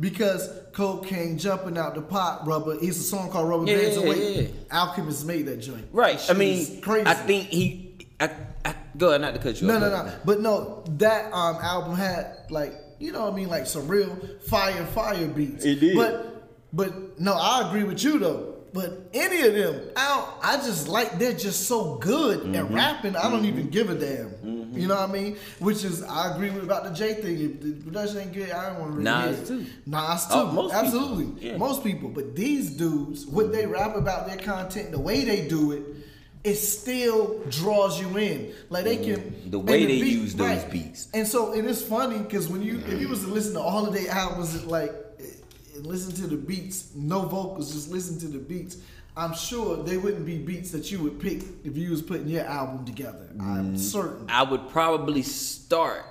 because 0.00 0.50
Cocaine 0.78 1.36
Jumping 1.38 1.76
Out 1.76 1.96
the 1.96 2.00
Pot, 2.02 2.46
Rubber, 2.46 2.76
it's 2.80 2.98
a 2.98 3.02
song 3.02 3.30
called 3.32 3.48
Rubber 3.48 3.64
Yeah, 3.66 3.78
Bands 3.78 3.96
yeah, 3.96 4.02
Away. 4.04 4.42
yeah. 4.42 4.48
Alchemist 4.70 5.26
made 5.26 5.46
that 5.46 5.56
joint. 5.56 5.84
Right. 5.90 6.20
That 6.20 6.30
I 6.30 6.38
mean, 6.38 6.80
crazy. 6.80 7.04
I 7.04 7.14
think 7.14 7.48
he. 7.48 8.06
I, 8.20 8.30
I, 8.64 8.74
go 8.96 9.08
ahead, 9.08 9.20
not 9.20 9.34
to 9.34 9.40
cut 9.40 9.60
you 9.60 9.66
No, 9.66 9.74
off. 9.74 9.80
no, 9.80 9.90
no. 9.90 10.12
But 10.24 10.40
no, 10.40 10.84
that 10.98 11.32
um 11.32 11.56
album 11.56 11.96
had 11.96 12.44
like 12.50 12.74
you 13.00 13.10
know 13.10 13.24
what 13.24 13.32
I 13.32 13.36
mean, 13.36 13.48
like 13.48 13.66
some 13.66 13.88
real 13.88 14.14
fire, 14.46 14.86
fire 14.86 15.26
beats. 15.26 15.64
It 15.64 15.80
did. 15.80 15.96
But 15.96 16.48
but 16.72 17.18
no, 17.18 17.32
I 17.34 17.68
agree 17.68 17.82
with 17.82 18.04
you 18.04 18.20
though. 18.20 18.47
But 18.72 19.08
any 19.14 19.40
of 19.46 19.54
them, 19.54 19.90
I 19.96 20.34
I 20.42 20.56
just 20.56 20.88
like 20.88 21.18
they're 21.18 21.32
just 21.32 21.66
so 21.66 21.96
good 21.96 22.40
Mm-hmm. 22.40 22.54
at 22.54 22.70
rapping. 22.70 23.16
I 23.16 23.30
don't 23.30 23.44
even 23.46 23.68
give 23.70 23.90
a 23.90 23.94
damn. 23.94 24.34
You 24.74 24.86
know 24.86 24.94
what 24.96 25.08
I 25.08 25.12
mean? 25.12 25.36
Which 25.58 25.82
is 25.84 26.02
I 26.04 26.32
agree 26.34 26.50
with 26.50 26.62
about 26.62 26.84
the 26.84 26.90
J 26.90 27.14
thing. 27.14 27.40
If 27.40 27.60
the 27.62 27.72
production 27.72 28.18
ain't 28.18 28.32
good, 28.32 28.50
I 28.50 28.68
don't 28.70 28.80
want 28.80 28.92
to 28.92 28.98
really 28.98 29.04
Nas 29.10 29.38
it. 29.40 29.46
too. 29.46 29.66
Nas 29.86 30.24
too. 30.26 30.32
Oh, 30.34 30.46
most 30.52 30.72
people. 30.72 30.86
Absolutely. 30.86 31.46
Yeah. 31.48 31.56
Most 31.56 31.82
people. 31.82 32.08
But 32.10 32.36
these 32.36 32.70
dudes, 32.70 33.26
what 33.26 33.50
they 33.50 33.66
rap 33.66 33.96
about 33.96 34.26
their 34.28 34.36
content, 34.36 34.92
the 34.92 35.00
way 35.00 35.24
they 35.24 35.48
do 35.48 35.72
it, 35.72 35.82
it 36.44 36.54
still 36.56 37.42
draws 37.50 37.98
you 38.00 38.16
in. 38.18 38.52
Like 38.70 38.84
they 38.84 38.96
can 38.98 39.16
Mm-hmm. 39.20 39.50
The 39.50 39.58
way 39.58 39.86
they 39.86 39.94
use 39.94 40.34
those 40.34 40.62
beats. 40.64 41.08
And 41.14 41.26
so 41.26 41.52
and 41.54 41.66
it's 41.68 41.82
funny 41.82 42.18
because 42.18 42.46
when 42.48 42.62
you 42.62 42.78
if 42.86 43.00
you 43.00 43.08
was 43.08 43.22
to 43.22 43.28
listen 43.28 43.54
to 43.54 43.60
all 43.60 43.86
of 43.86 43.94
their 43.94 44.10
albums, 44.10 44.64
like 44.66 44.92
and 45.78 45.86
listen 45.86 46.12
to 46.16 46.26
the 46.26 46.36
beats, 46.36 46.90
no 46.94 47.22
vocals, 47.22 47.72
just 47.72 47.90
listen 47.90 48.18
to 48.20 48.26
the 48.28 48.38
beats. 48.38 48.76
I'm 49.16 49.34
sure 49.34 49.82
they 49.82 49.96
wouldn't 49.96 50.24
be 50.26 50.38
beats 50.38 50.70
that 50.72 50.92
you 50.92 51.00
would 51.00 51.18
pick 51.18 51.42
if 51.64 51.76
you 51.76 51.90
was 51.90 52.02
putting 52.02 52.28
your 52.28 52.44
album 52.44 52.84
together. 52.84 53.28
I'm 53.40 53.74
Mm. 53.74 53.78
certain. 53.78 54.26
I 54.28 54.42
would 54.44 54.68
probably 54.68 55.22
start 55.22 56.04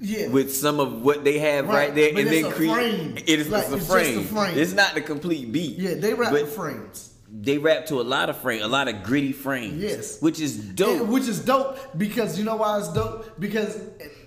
Yeah. 0.00 0.28
with 0.28 0.54
some 0.54 0.80
of 0.80 1.02
what 1.02 1.24
they 1.24 1.38
have 1.40 1.66
right, 1.68 1.74
Right, 1.88 1.94
there, 1.94 2.12
but 2.14 2.20
and 2.20 2.28
it's 2.30 2.42
then 2.42 2.50
a 2.52 2.54
create. 2.54 2.72
frame. 2.72 3.14
It 3.18 3.40
is 3.40 3.48
Like, 3.48 3.64
it's 3.64 3.72
a 3.72 3.76
it's 3.76 3.84
just 3.86 3.90
a 3.90 3.92
frame. 3.92 4.24
frame. 4.24 4.58
It's 4.58 4.72
not 4.72 4.94
the 4.94 5.02
complete 5.02 5.52
beat. 5.52 5.78
yeah, 5.78 5.94
they 5.94 6.14
rap 6.14 6.32
but 6.32 6.42
with 6.44 6.52
frames. 6.52 7.10
They 7.32 7.58
rap 7.58 7.86
to 7.86 8.00
a 8.00 8.02
lot 8.02 8.28
of 8.30 8.38
frame, 8.38 8.62
a 8.62 8.66
lot 8.66 8.88
of 8.88 9.02
gritty 9.04 9.32
frames. 9.32 9.80
Yes. 9.80 10.20
which 10.20 10.40
is 10.40 10.56
dope. 10.56 11.02
And- 11.02 11.10
which 11.10 11.28
is 11.28 11.38
dope 11.40 11.76
because 11.98 12.38
you 12.38 12.44
know 12.44 12.56
why 12.56 12.78
it's 12.78 12.88
dope? 12.92 13.38
Because 13.38 13.76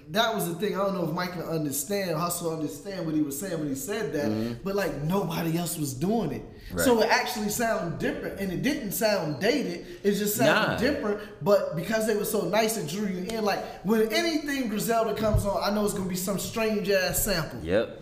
that 0.10 0.34
was 0.36 0.48
the 0.48 0.56
thing. 0.56 0.76
I 0.76 0.84
don't 0.84 0.96
know 0.96 1.08
if 1.08 1.14
Mike 1.14 1.34
can 1.34 1.44
understand, 1.44 2.18
Hustle 2.18 2.54
understand 2.54 3.06
what 3.06 3.16
he 3.16 3.22
was 3.22 3.40
saying 3.40 3.60
when 3.60 3.70
he 3.70 3.76
said 3.76 4.14
that, 4.14 4.64
but 4.64 4.76
like 4.76 5.02
nobody 5.04 5.58
else 5.58 5.78
was 5.78 5.94
doing 5.94 6.32
it. 6.32 6.46
So 6.78 6.94
Mm-hmm. 6.94 7.04
It 7.04 7.10
actually 7.10 7.50
sounded 7.50 8.00
different, 8.00 8.40
and 8.40 8.52
it 8.52 8.62
didn't 8.62 8.94
sound 8.94 9.40
dated. 9.40 9.86
It 10.04 10.14
just 10.14 10.36
sounded 10.36 10.74
Nah. 10.74 10.78
different. 10.78 11.20
But 11.42 11.76
because 11.76 12.08
they 12.08 12.16
were 12.16 12.26
so 12.26 12.42
nice, 12.42 12.78
it 12.78 12.88
drew 12.88 13.08
you 13.08 13.26
in. 13.30 13.44
Like 13.44 13.64
when 13.84 14.12
anything 14.14 14.70
Griselda 14.70 15.14
comes 15.14 15.46
on, 15.46 15.62
I 15.64 15.74
know 15.74 15.86
it's 15.86 15.94
gonna 15.94 16.10
be 16.10 16.16
some 16.16 16.40
strange 16.40 16.90
ass 16.90 17.24
sample. 17.24 17.60
Yep. 17.64 18.02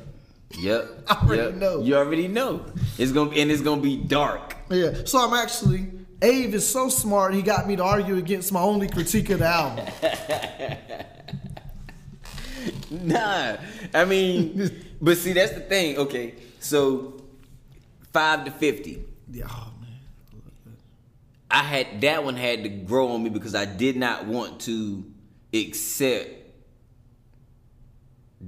Yep. 0.59 0.89
I 1.07 1.15
already 1.15 1.41
yep. 1.43 1.55
know. 1.55 1.81
You 1.81 1.95
already 1.95 2.27
know. 2.27 2.65
It's 2.97 3.11
gonna 3.11 3.31
and 3.31 3.51
it's 3.51 3.61
gonna 3.61 3.81
be 3.81 3.97
dark. 3.97 4.55
Yeah. 4.69 5.03
So 5.05 5.19
I'm 5.19 5.33
actually 5.33 5.87
Ave 6.23 6.53
is 6.53 6.67
so 6.67 6.87
smart. 6.87 7.33
He 7.33 7.41
got 7.41 7.67
me 7.67 7.75
to 7.77 7.83
argue 7.83 8.17
against 8.17 8.51
my 8.51 8.61
only 8.61 8.87
critique 8.87 9.29
of 9.31 9.39
the 9.39 9.47
album. 9.47 9.85
Nah. 12.91 13.57
I 13.93 14.05
mean, 14.05 14.69
but 15.01 15.17
see 15.17 15.33
that's 15.33 15.53
the 15.53 15.61
thing. 15.61 15.97
Okay. 15.97 16.35
So 16.59 17.21
five 18.13 18.45
to 18.45 18.51
fifty. 18.51 19.03
yeah. 19.31 19.45
Oh 19.49 19.71
man. 19.79 20.75
I 21.49 21.63
had 21.63 22.01
that 22.01 22.23
one 22.23 22.35
had 22.35 22.63
to 22.63 22.69
grow 22.69 23.09
on 23.09 23.23
me 23.23 23.29
because 23.29 23.55
I 23.55 23.65
did 23.65 23.95
not 23.95 24.25
want 24.25 24.61
to 24.61 25.05
accept 25.53 26.29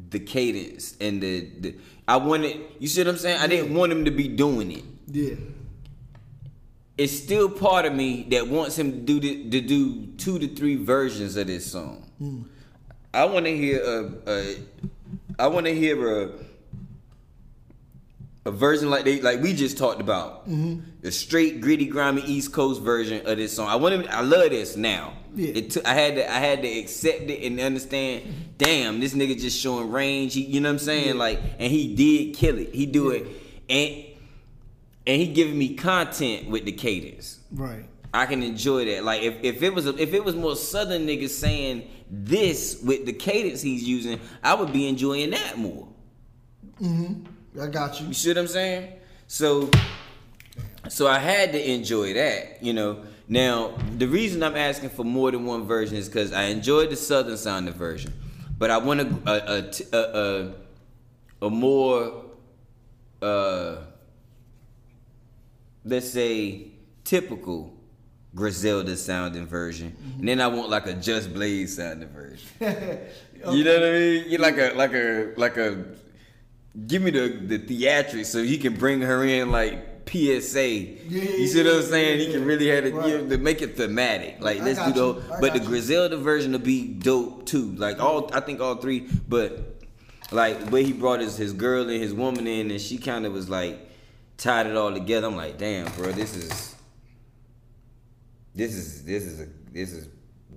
the 0.09 0.19
cadence 0.19 0.95
and 0.99 1.21
the, 1.21 1.49
the 1.59 1.75
I 2.07 2.17
wanted 2.17 2.59
you 2.79 2.87
see 2.87 3.01
what 3.01 3.09
I'm 3.09 3.17
saying? 3.17 3.39
I 3.39 3.47
didn't 3.47 3.73
want 3.73 3.91
him 3.91 4.05
to 4.05 4.11
be 4.11 4.27
doing 4.27 4.71
it. 4.71 4.83
Yeah. 5.07 5.35
It's 6.97 7.13
still 7.13 7.49
part 7.49 7.85
of 7.85 7.93
me 7.93 8.27
that 8.29 8.47
wants 8.47 8.77
him 8.77 8.91
to 8.91 8.97
do 8.97 9.19
the, 9.19 9.49
to 9.49 9.61
do 9.61 10.05
two 10.17 10.37
to 10.37 10.47
three 10.47 10.75
versions 10.75 11.35
of 11.37 11.47
this 11.47 11.71
song. 11.71 12.11
Mm. 12.21 12.45
I 13.13 13.25
want 13.25 13.45
to 13.45 13.55
hear 13.55 13.81
a, 13.81 14.11
a 14.27 14.55
I 15.39 15.47
want 15.47 15.65
to 15.67 15.75
hear 15.75 16.23
a 16.23 16.31
a 18.45 18.51
version 18.51 18.89
like 18.89 19.05
they 19.05 19.21
like 19.21 19.41
we 19.41 19.53
just 19.53 19.77
talked 19.77 20.01
about. 20.01 20.49
Mm-hmm. 20.49 20.79
The 21.01 21.11
straight 21.11 21.61
gritty 21.61 21.85
grimy 21.85 22.23
East 22.23 22.51
Coast 22.51 22.81
version 22.81 23.25
of 23.25 23.37
this 23.37 23.55
song. 23.55 23.67
I 23.67 23.75
want 23.75 23.95
him 23.95 24.05
I 24.09 24.21
love 24.21 24.49
this 24.49 24.75
now. 24.75 25.13
Yeah. 25.35 25.51
It 25.55 25.69
took 25.71 25.85
I 25.85 25.93
had 25.93 26.15
to 26.15 26.29
I 26.29 26.39
had 26.39 26.61
to 26.63 26.67
accept 26.67 27.29
it 27.29 27.45
and 27.45 27.59
understand, 27.59 28.23
damn, 28.57 28.99
this 28.99 29.13
nigga 29.13 29.39
just 29.39 29.59
showing 29.59 29.91
range. 29.91 30.33
He, 30.33 30.41
you 30.41 30.59
know 30.59 30.69
what 30.69 30.73
I'm 30.73 30.79
saying? 30.79 31.17
Like 31.17 31.39
and 31.59 31.71
he 31.71 31.95
did 31.95 32.35
kill 32.35 32.57
it. 32.57 32.73
He 32.73 32.85
do 32.85 33.11
it 33.11 33.27
and 33.69 34.05
and 35.05 35.21
he 35.21 35.27
giving 35.27 35.57
me 35.57 35.75
content 35.75 36.49
with 36.49 36.65
the 36.65 36.71
cadence. 36.71 37.39
Right. 37.51 37.85
I 38.13 38.27
can 38.27 38.43
enjoy 38.43 38.85
that. 38.85 39.03
Like 39.03 39.23
if, 39.23 39.43
if 39.43 39.63
it 39.63 39.73
was 39.73 39.87
a, 39.87 39.97
if 40.01 40.13
it 40.13 40.23
was 40.23 40.35
more 40.35 40.55
southern 40.55 41.07
niggas 41.07 41.29
saying 41.29 41.89
this 42.09 42.81
with 42.83 43.05
the 43.05 43.13
cadence 43.13 43.61
he's 43.61 43.83
using, 43.83 44.19
I 44.43 44.53
would 44.53 44.71
be 44.71 44.87
enjoying 44.87 45.31
that 45.31 45.57
more. 45.57 45.87
I 47.59 47.67
got 47.67 47.99
you. 47.99 48.07
You 48.07 48.13
see 48.13 48.29
what 48.29 48.37
I'm 48.37 48.47
saying? 48.47 48.93
So 49.27 49.69
so 50.89 51.07
I 51.07 51.17
had 51.17 51.53
to 51.53 51.71
enjoy 51.71 52.13
that, 52.13 52.61
you 52.61 52.73
know. 52.73 53.03
Now, 53.27 53.75
the 53.97 54.05
reason 54.05 54.43
I'm 54.43 54.57
asking 54.57 54.89
for 54.89 55.03
more 55.03 55.31
than 55.31 55.45
one 55.45 55.65
version 55.65 55.97
is 55.97 56.07
because 56.07 56.33
I 56.33 56.43
enjoyed 56.43 56.89
the 56.89 56.95
southern 56.95 57.37
sounding 57.37 57.73
version, 57.73 58.13
but 58.57 58.69
I 58.69 58.77
want 58.77 59.01
a 59.01 59.71
a 59.95 59.97
a 59.97 60.53
a 61.47 61.49
more 61.49 62.25
uh 63.21 63.77
let's 65.85 66.09
say 66.11 66.67
typical 67.03 67.72
Griselda 68.35 68.97
sounding 68.97 69.45
version, 69.45 69.91
mm-hmm. 69.91 70.19
and 70.19 70.27
then 70.29 70.41
I 70.41 70.47
want 70.47 70.69
like 70.69 70.87
a 70.87 70.93
Just 70.93 71.33
Blaze 71.33 71.75
sounding 71.75 72.09
version. 72.09 72.47
You 73.51 73.65
know 73.65 73.73
what 73.73 73.83
I 73.83 73.91
mean? 73.91 74.25
You 74.29 74.37
like 74.37 74.57
a 74.57 74.71
like 74.73 74.93
a 74.93 75.33
like 75.35 75.57
a 75.57 75.83
give 76.87 77.01
me 77.01 77.11
the 77.11 77.27
the 77.27 77.59
theatrics 77.59 78.27
so 78.27 78.41
he 78.41 78.57
can 78.57 78.73
bring 78.75 79.01
her 79.01 79.21
in 79.25 79.51
like 79.51 80.07
PSA. 80.09 80.69
you 80.69 81.47
see 81.47 81.61
what 81.63 81.73
I'm 81.75 81.81
saying? 81.83 82.19
He 82.19 82.31
can 82.31 82.45
really 82.45 82.67
have 82.69 82.85
it 82.85 82.93
Right. 82.93 83.09
you 83.09 83.17
know, 83.17 83.27
to 83.29 83.37
make 83.37 83.61
it 83.61 83.75
thematic. 83.75 84.37
Like 84.39 84.61
I 84.61 84.63
let's 84.63 84.79
do 84.79 84.85
got 84.85 84.95
the 84.95 84.99
you. 85.01 85.13
whole, 85.21 85.39
but 85.41 85.51
the 85.53 85.59
you. 85.59 85.65
Griselda 85.65 86.15
version 86.17 86.53
will 86.53 86.59
be 86.59 86.87
dope 86.87 87.45
too. 87.45 87.73
Like 87.75 87.99
all 87.99 88.29
I 88.33 88.39
think 88.39 88.61
all 88.61 88.75
three, 88.75 89.09
but 89.27 89.81
like 90.31 90.69
where 90.69 90.81
he 90.83 90.93
brought 90.93 91.19
his 91.19 91.35
his 91.35 91.51
girl 91.51 91.81
and 91.89 92.01
his 92.01 92.13
woman 92.13 92.47
in 92.47 92.71
and 92.71 92.79
she 92.79 92.97
kind 92.97 93.25
of 93.25 93.33
was 93.33 93.49
like 93.49 93.77
tied 94.37 94.67
it 94.67 94.77
all 94.77 94.93
together. 94.93 95.27
I'm 95.27 95.35
like, 95.35 95.57
damn, 95.57 95.91
bro, 95.95 96.13
this 96.13 96.33
is 96.35 96.72
this 98.55 98.73
is 98.73 99.03
this 99.03 99.23
is 99.23 99.39
a 99.41 99.47
this 99.71 99.91
is 99.91 100.07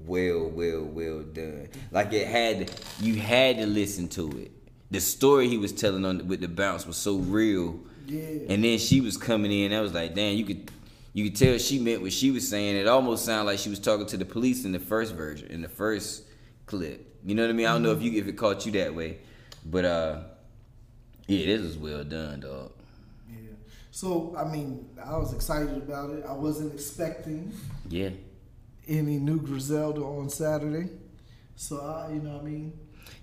well 0.06 0.48
well 0.50 0.82
well 0.82 1.22
done. 1.22 1.68
Like 1.90 2.12
it 2.12 2.26
had 2.28 2.70
you 3.00 3.16
had 3.16 3.56
to 3.58 3.66
listen 3.66 4.08
to 4.10 4.28
it. 4.38 4.52
The 4.90 5.00
story 5.00 5.48
he 5.48 5.58
was 5.58 5.72
telling 5.72 6.04
on 6.04 6.28
with 6.28 6.40
the 6.40 6.48
bounce 6.48 6.86
was 6.86 6.96
so 6.96 7.16
real. 7.16 7.80
Yeah. 8.06 8.20
and 8.48 8.62
then 8.62 8.78
she 8.78 9.00
was 9.00 9.16
coming 9.16 9.50
in 9.50 9.72
i 9.72 9.80
was 9.80 9.92
like 9.92 10.14
damn 10.14 10.36
you 10.36 10.44
could 10.44 10.70
you 11.12 11.24
could 11.24 11.34
tell 11.34 11.58
she 11.58 11.80
meant 11.80 12.02
what 12.02 12.12
she 12.12 12.30
was 12.30 12.46
saying. 12.46 12.76
It 12.76 12.86
almost 12.86 13.24
sounded 13.24 13.50
like 13.50 13.58
she 13.58 13.68
was 13.70 13.80
talking 13.80 14.06
to 14.06 14.16
the 14.18 14.24
police 14.24 14.64
in 14.64 14.70
the 14.70 14.78
first 14.78 15.14
version 15.14 15.48
in 15.48 15.62
the 15.62 15.68
first 15.68 16.22
clip. 16.66 17.18
You 17.24 17.34
know 17.34 17.42
what 17.42 17.50
i 17.50 17.54
mean? 17.54 17.66
I 17.66 17.72
don't 17.72 17.82
know 17.82 17.92
if 17.92 18.02
you 18.02 18.12
if 18.20 18.28
it 18.28 18.34
caught 18.34 18.64
you 18.66 18.72
that 18.72 18.94
way. 18.94 19.18
But 19.64 19.84
uh 19.86 20.20
yeah 21.26 21.46
this 21.46 21.62
was 21.62 21.78
well 21.78 22.04
done 22.04 22.40
dog. 22.40 22.70
Yeah. 23.28 23.38
So 23.90 24.36
I 24.38 24.44
mean, 24.44 24.88
I 25.04 25.16
was 25.16 25.32
excited 25.32 25.76
about 25.78 26.10
it. 26.10 26.24
I 26.28 26.32
wasn't 26.34 26.74
expecting 26.74 27.52
yeah 27.88 28.10
any 28.88 29.18
new 29.18 29.40
Griselda 29.40 30.00
on 30.02 30.28
Saturday. 30.30 30.88
So 31.56 31.80
I, 31.80 32.12
you 32.12 32.20
know, 32.20 32.34
what 32.34 32.42
I 32.42 32.44
mean, 32.44 32.72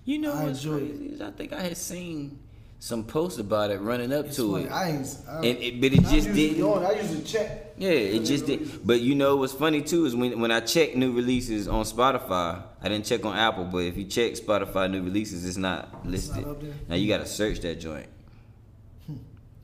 You 0.04 0.18
know 0.18 0.32
I 0.34 0.44
what's 0.44 0.64
crazy 0.64 1.06
is 1.14 1.20
I 1.22 1.30
think 1.30 1.52
I 1.54 1.60
had 1.62 1.76
seen 1.76 2.38
some 2.80 3.02
posts 3.04 3.38
about 3.38 3.70
it 3.70 3.80
running 3.80 4.12
up 4.12 4.26
it's 4.26 4.36
to 4.36 4.52
funny. 4.52 4.64
it. 4.64 4.70
I 4.72 4.90
ain't. 4.90 5.16
I, 5.26 5.36
And 5.36 5.46
it- 5.46 5.80
but 5.80 5.92
it 5.94 6.02
just 6.02 6.30
didn't- 6.34 6.62
on, 6.62 6.84
I 6.84 7.00
usually 7.00 7.22
check. 7.22 7.72
Yeah, 7.78 7.88
it 7.90 8.20
just 8.24 8.44
did. 8.44 8.86
But 8.86 9.00
you 9.00 9.14
know 9.14 9.36
what's 9.36 9.54
funny 9.54 9.80
too 9.80 10.04
is 10.04 10.14
when 10.14 10.38
when 10.38 10.50
I 10.50 10.60
check 10.60 10.94
new 10.96 11.12
releases 11.12 11.66
on 11.66 11.84
Spotify, 11.84 12.62
I 12.82 12.88
didn't 12.90 13.06
check 13.06 13.24
on 13.24 13.34
Apple, 13.34 13.64
but 13.64 13.78
if 13.78 13.96
you 13.96 14.04
check 14.04 14.32
Spotify 14.34 14.90
new 14.90 15.02
releases, 15.02 15.46
it's 15.46 15.56
not 15.56 16.04
listed. 16.06 16.44
up 16.44 16.60
there? 16.60 16.72
now 16.88 16.96
you 16.96 17.08
gotta 17.08 17.26
search 17.26 17.60
that 17.60 17.80
joint. 17.80 18.06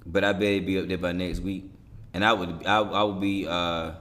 But 0.06 0.24
I 0.24 0.32
bet 0.32 0.42
it'd 0.44 0.66
be 0.66 0.78
up 0.78 0.88
there 0.88 0.96
by 0.98 1.12
next 1.12 1.40
week, 1.40 1.70
and 2.14 2.24
I 2.24 2.32
would 2.32 2.64
I, 2.66 2.78
I 2.80 3.02
would 3.02 3.20
be. 3.20 3.46
uh 3.46 3.92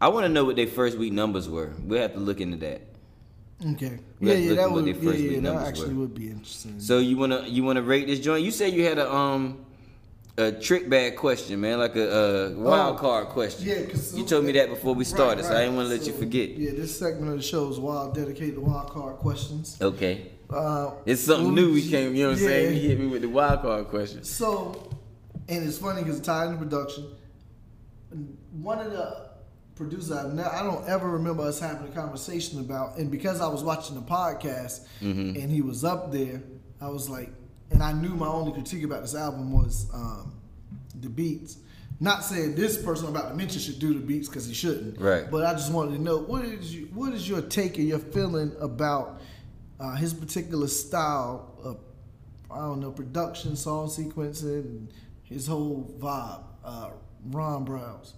I 0.00 0.08
want 0.08 0.24
to 0.24 0.28
know 0.28 0.44
what 0.44 0.56
their 0.56 0.66
first 0.66 0.96
week 0.98 1.12
numbers 1.12 1.48
were. 1.48 1.72
We'll 1.84 2.00
have 2.00 2.14
to 2.14 2.20
look 2.20 2.40
into 2.40 2.56
that. 2.58 2.80
Okay. 3.72 3.98
We 4.18 4.28
yeah, 4.28 4.34
yeah, 4.34 4.54
that 4.54 4.58
at 4.62 4.72
would. 4.72 4.86
Yeah, 4.86 4.92
first 4.94 5.04
yeah, 5.18 5.28
week 5.28 5.36
that 5.36 5.42
numbers 5.42 5.68
actually 5.68 5.94
were. 5.94 6.00
would 6.00 6.14
be 6.14 6.28
interesting. 6.28 6.80
So 6.80 6.98
you 6.98 7.18
wanna 7.18 7.46
you 7.46 7.62
wanna 7.62 7.82
rate 7.82 8.06
this 8.06 8.18
joint? 8.20 8.42
You 8.42 8.50
said 8.50 8.72
you 8.72 8.84
had 8.84 8.98
a 8.98 9.12
um 9.12 9.66
a 10.38 10.52
trick 10.52 10.88
bag 10.88 11.16
question, 11.16 11.60
man, 11.60 11.78
like 11.78 11.96
a, 11.96 12.08
a 12.08 12.50
wild 12.58 12.96
Oh, 12.96 12.98
card 12.98 13.26
question. 13.28 13.68
yeah, 13.68 13.82
'cause- 13.84 14.16
you 14.16 14.24
told 14.24 14.46
me 14.46 14.52
that 14.52 14.70
before 14.70 14.94
we 14.94 15.00
Right, 15.04 15.06
started, 15.06 15.44
so 15.44 15.50
I 15.50 15.54
right. 15.54 15.60
didn't 15.64 15.76
want 15.76 15.88
to 15.90 15.94
let 15.94 16.06
you 16.06 16.14
forget. 16.14 16.50
Yeah, 16.56 16.70
this 16.70 16.98
segment 16.98 17.32
of 17.32 17.36
the 17.36 17.42
show 17.42 17.68
is 17.68 17.78
wild, 17.78 18.14
dedicated 18.14 18.54
to 18.54 18.60
wild 18.62 18.88
card 18.88 19.16
questions. 19.16 19.76
Okay, 19.82 20.28
Uh, 20.48 20.92
it's 21.04 21.20
something 21.22 21.54
new. 21.54 21.74
We 21.74 21.86
came, 21.86 22.14
you 22.16 22.22
know 22.24 22.30
what 22.30 22.38
I'm 22.38 22.44
saying? 22.44 22.74
yeah. 22.74 22.80
You 22.80 22.88
hit 22.88 23.00
me 23.00 23.06
with 23.08 23.20
the 23.20 23.28
wild 23.28 23.60
card 23.60 23.88
question. 23.88 24.24
So, 24.24 24.88
and 25.48 25.68
it's 25.68 25.76
funny 25.76 26.02
because 26.02 26.20
tied 26.20 26.46
into 26.46 26.58
production. 26.58 27.04
One 28.62 28.78
of 28.78 28.90
the 28.92 29.29
producers 29.80 30.12
I, 30.12 30.32
ne- 30.32 30.42
I 30.42 30.62
don't 30.62 30.86
ever 30.88 31.08
remember 31.08 31.42
us 31.42 31.58
having 31.58 31.88
a 31.88 31.90
conversation 31.94 32.60
about, 32.60 32.98
and 32.98 33.10
because 33.10 33.40
I 33.40 33.48
was 33.48 33.64
watching 33.64 33.94
the 33.96 34.02
podcast 34.02 34.86
Mm-hmm. 35.00 35.40
and 35.40 35.50
he 35.50 35.62
was 35.62 35.82
up 35.84 36.12
there, 36.12 36.42
I 36.80 36.88
was 36.88 37.08
like, 37.08 37.30
and 37.70 37.82
I 37.82 37.92
knew 37.92 38.10
my 38.10 38.26
only 38.26 38.52
critique 38.52 38.84
about 38.84 39.00
this 39.02 39.14
album 39.14 39.52
was 39.52 39.88
um, 39.94 40.34
the 41.00 41.08
beats. 41.08 41.56
Not 42.02 42.24
saying 42.24 42.54
this 42.54 42.82
person 42.82 43.06
I'm 43.06 43.16
about 43.16 43.28
to 43.30 43.34
mention 43.36 43.60
should 43.60 43.78
do 43.78 43.92
the 43.94 44.00
beats 44.00 44.28
because 44.28 44.46
he 44.46 44.54
shouldn't. 44.54 44.98
Right. 45.00 45.30
But 45.30 45.44
I 45.44 45.52
just 45.52 45.72
wanted 45.72 45.96
to 45.96 46.02
know 46.02 46.18
what 46.18 46.44
is 46.44 46.74
you, 46.74 46.86
what 46.94 47.12
is 47.12 47.28
your 47.28 47.42
take 47.42 47.78
and 47.78 47.86
your 47.88 47.98
feeling 47.98 48.52
about 48.60 49.20
uh, 49.78 49.94
his 49.96 50.12
particular 50.14 50.66
style 50.68 51.58
of 51.62 51.78
I 52.50 52.58
don't 52.60 52.80
know 52.80 52.90
production, 52.90 53.54
song 53.56 53.88
sequencing, 53.88 54.88
his 55.22 55.46
whole 55.46 55.94
vibe. 55.98 56.42
Uh, 56.64 56.90
Ron 57.30 57.64
Browz. 57.66 58.12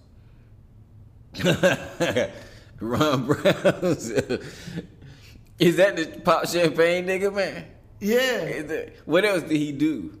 Ron 2.79 3.27
Browz. 3.27 4.09
Is 5.59 5.77
that 5.77 5.95
the 5.95 6.05
pop 6.23 6.47
champagne 6.47 7.05
nigga, 7.05 7.33
man? 7.33 7.65
Yeah. 7.99 8.61
That- 8.63 8.93
what 9.05 9.23
else 9.25 9.43
did 9.43 9.57
he 9.57 9.71
do? 9.71 10.19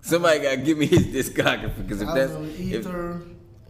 Somebody 0.00 0.40
gotta 0.40 0.56
give 0.56 0.78
me 0.78 0.86
his 0.86 1.06
discography 1.06 1.76
because 1.76 2.00
if 2.02 2.08
I 2.08 2.14
that's 2.14 2.32
know, 2.32 2.42
if- 2.44 2.60
Ether. 2.60 3.22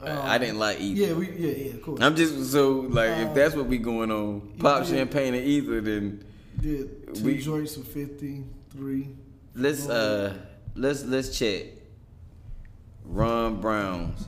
I, 0.04 0.36
didn't 0.38 0.58
like 0.58 0.80
either. 0.80 1.00
Yeah, 1.00 1.12
we 1.12 1.30
yeah 1.30 1.50
yeah 1.66 1.74
of 1.74 1.82
course. 1.82 2.00
I'm 2.00 2.16
just 2.16 2.50
so 2.50 2.70
like 2.90 3.10
Uh, 3.10 3.20
if 3.28 3.34
that's 3.34 3.54
what 3.54 3.66
we 3.66 3.78
going 3.78 4.10
on, 4.10 4.40
pop 4.58 4.84
champagne 4.84 5.34
and 5.34 5.44
Ether, 5.44 5.80
then 5.80 6.24
did 6.60 7.14
two 7.14 7.24
we- 7.24 7.38
joints 7.38 7.76
for 7.76 7.84
fifty 7.84 8.42
three. 8.70 9.10
let's 9.54 9.88
uh 9.88 10.34
let's 10.74 11.04
let's 11.04 11.38
check. 11.38 11.66
Ron 13.04 13.60
Browz. 13.62 14.26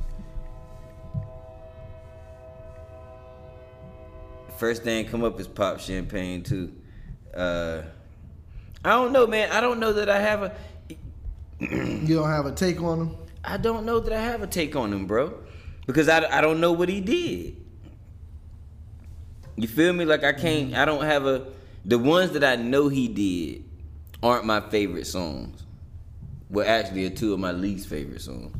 First 4.65 4.83
thing 4.83 5.05
come 5.05 5.23
up 5.25 5.39
is 5.39 5.47
pop 5.47 5.79
champagne 5.79 6.43
too. 6.43 6.73
Uh, 7.37 7.83
I 8.83 8.93
don't 8.93 9.13
know, 9.13 9.27
man. 9.27 9.53
I 9.53 9.61
don't 9.61 9.79
know 9.79 9.93
that 9.93 10.09
I 10.09 10.19
have 10.19 10.43
a. 10.43 10.57
You 11.61 12.17
don't 12.17 12.31
have 12.31 12.47
a 12.47 12.53
take 12.53 12.81
on 12.81 12.99
him? 12.99 13.17
I 13.45 13.59
don't 13.59 13.85
know 13.85 14.01
that 14.01 14.11
I 14.11 14.23
have 14.23 14.43
a 14.43 14.47
take 14.47 14.75
on 14.75 14.91
him, 14.91 15.07
bro, 15.07 15.35
because 15.87 16.09
I, 16.09 16.25
I 16.39 16.41
don't 16.41 16.61
know 16.61 16.73
what 16.73 16.89
he 16.89 17.03
did. 17.03 17.63
You 19.57 19.69
feel 19.69 19.93
me? 19.93 20.07
Like 20.07 20.25
I 20.25 20.33
can't. 20.33 20.73
I 20.73 20.87
don't 20.87 21.05
have 21.05 21.27
a. 21.27 21.47
The 21.85 21.99
ones 21.99 22.31
that 22.31 22.43
I 22.43 22.57
know 22.57 22.89
he 22.89 23.07
did 23.07 23.65
aren't 24.23 24.47
my 24.47 24.63
favorite 24.63 25.07
songs. 25.07 25.63
Well, 26.49 26.67
actually, 26.67 27.05
are 27.05 27.11
two 27.11 27.35
of 27.35 27.39
my 27.39 27.53
least 27.53 27.87
favorite 27.87 28.23
songs. 28.23 28.57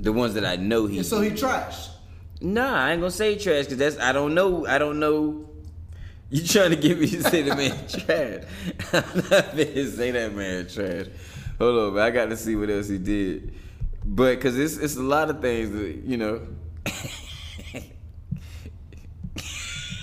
The 0.00 0.10
ones 0.10 0.32
that 0.32 0.46
I 0.46 0.56
know 0.56 0.86
he. 0.86 0.96
And 0.96 1.06
so 1.06 1.20
he 1.20 1.32
trashed. 1.32 1.90
Nah, 2.40 2.86
I 2.86 2.92
ain't 2.92 3.00
gonna 3.00 3.10
say 3.10 3.36
trash 3.36 3.64
because 3.64 3.76
that's 3.78 3.98
I 3.98 4.12
don't 4.12 4.34
know. 4.34 4.66
I 4.66 4.78
don't 4.78 4.98
know. 4.98 5.46
You 6.30 6.46
trying 6.46 6.70
to 6.70 6.76
get 6.76 6.98
me 6.98 7.06
to 7.08 7.22
say 7.24 7.42
the 7.42 7.54
man 7.54 7.72
trash? 7.88 8.44
I'm 8.92 9.18
not 9.30 9.54
finna 9.54 9.90
say 9.90 10.10
that 10.12 10.34
man 10.34 10.68
trash. 10.68 11.06
Hold 11.58 11.78
on, 11.78 11.94
man. 11.94 12.04
I 12.04 12.10
got 12.10 12.26
to 12.30 12.36
see 12.36 12.56
what 12.56 12.70
else 12.70 12.88
he 12.88 12.96
did. 12.96 13.52
But 14.04 14.36
because 14.36 14.58
it's 14.58 14.78
it's 14.78 14.96
a 14.96 15.02
lot 15.02 15.28
of 15.28 15.42
things 15.42 15.70
that 15.72 16.02
you 16.06 16.16
know. 16.16 16.46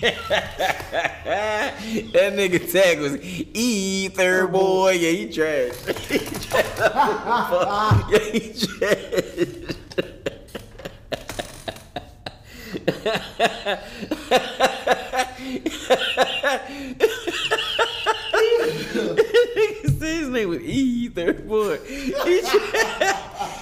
that 0.01 1.73
nigga 2.33 2.71
tag 2.71 2.99
was 2.99 3.17
Ether 3.19 4.47
boy. 4.47 4.91
Yeah, 4.91 5.09
he 5.09 5.29
trash. 5.31 5.73
he 6.07 6.19
trash. 6.19 6.77
yeah, 8.11 8.19
he 8.31 8.53
trash. 8.53 9.76
Nigga 18.57 19.99
say 19.99 20.17
his 20.19 20.29
name 20.29 20.49
was 20.49 20.61
Ether 20.61 21.33
boy. 21.33 21.77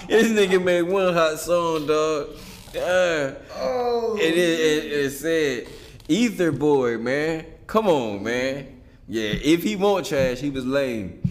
This 0.07 0.27
nigga 0.31 0.63
made 0.63 0.83
one 0.83 1.13
hot 1.13 1.39
song, 1.39 1.87
dog. 1.87 2.29
Uh, 2.75 3.31
Oh. 3.57 4.17
it, 4.19 4.33
it, 4.33 4.59
it, 4.59 4.91
it 4.91 5.09
said 5.11 5.67
Ether 6.07 6.51
boy, 6.51 6.97
man. 6.97 7.45
Come 7.67 7.87
on, 7.87 8.21
man. 8.23 8.81
Yeah, 9.07 9.29
if 9.29 9.63
he 9.63 9.75
want 9.75 10.05
trash, 10.07 10.39
he 10.39 10.49
was 10.49 10.65
lame. 10.65 11.21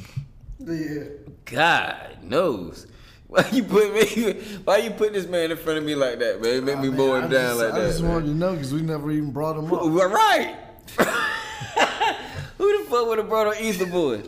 Yeah. 0.58 1.04
God 1.44 2.18
knows. 2.22 2.86
Why 3.34 3.48
you 3.50 3.64
put 3.64 3.92
me? 3.92 4.32
Why 4.64 4.76
you 4.76 4.90
put 4.90 5.12
this 5.12 5.26
man 5.26 5.50
in 5.50 5.56
front 5.56 5.78
of 5.78 5.84
me 5.84 5.96
like 5.96 6.20
that, 6.20 6.40
man? 6.40 6.64
Make 6.64 6.78
me 6.78 6.88
Oh, 6.88 6.92
mow 6.92 7.14
I 7.16 7.24
him 7.24 7.30
down 7.30 7.32
just, 7.32 7.58
like 7.60 7.72
I 7.72 7.78
that. 7.80 7.86
just 7.88 8.02
man. 8.02 8.12
wanted 8.12 8.26
to 8.26 8.34
know 8.34 8.52
because 8.52 8.72
we 8.72 8.82
never 8.82 9.10
even 9.10 9.32
brought 9.32 9.56
him 9.56 9.64
up. 9.66 9.70
Well, 9.86 10.08
right. 10.08 10.56
Who 12.58 12.84
the 12.84 12.88
fuck 12.88 13.08
would 13.08 13.18
have 13.18 13.28
brought 13.28 13.48
on 13.48 13.58
Ether 13.58 13.86
Boy? 13.86 14.22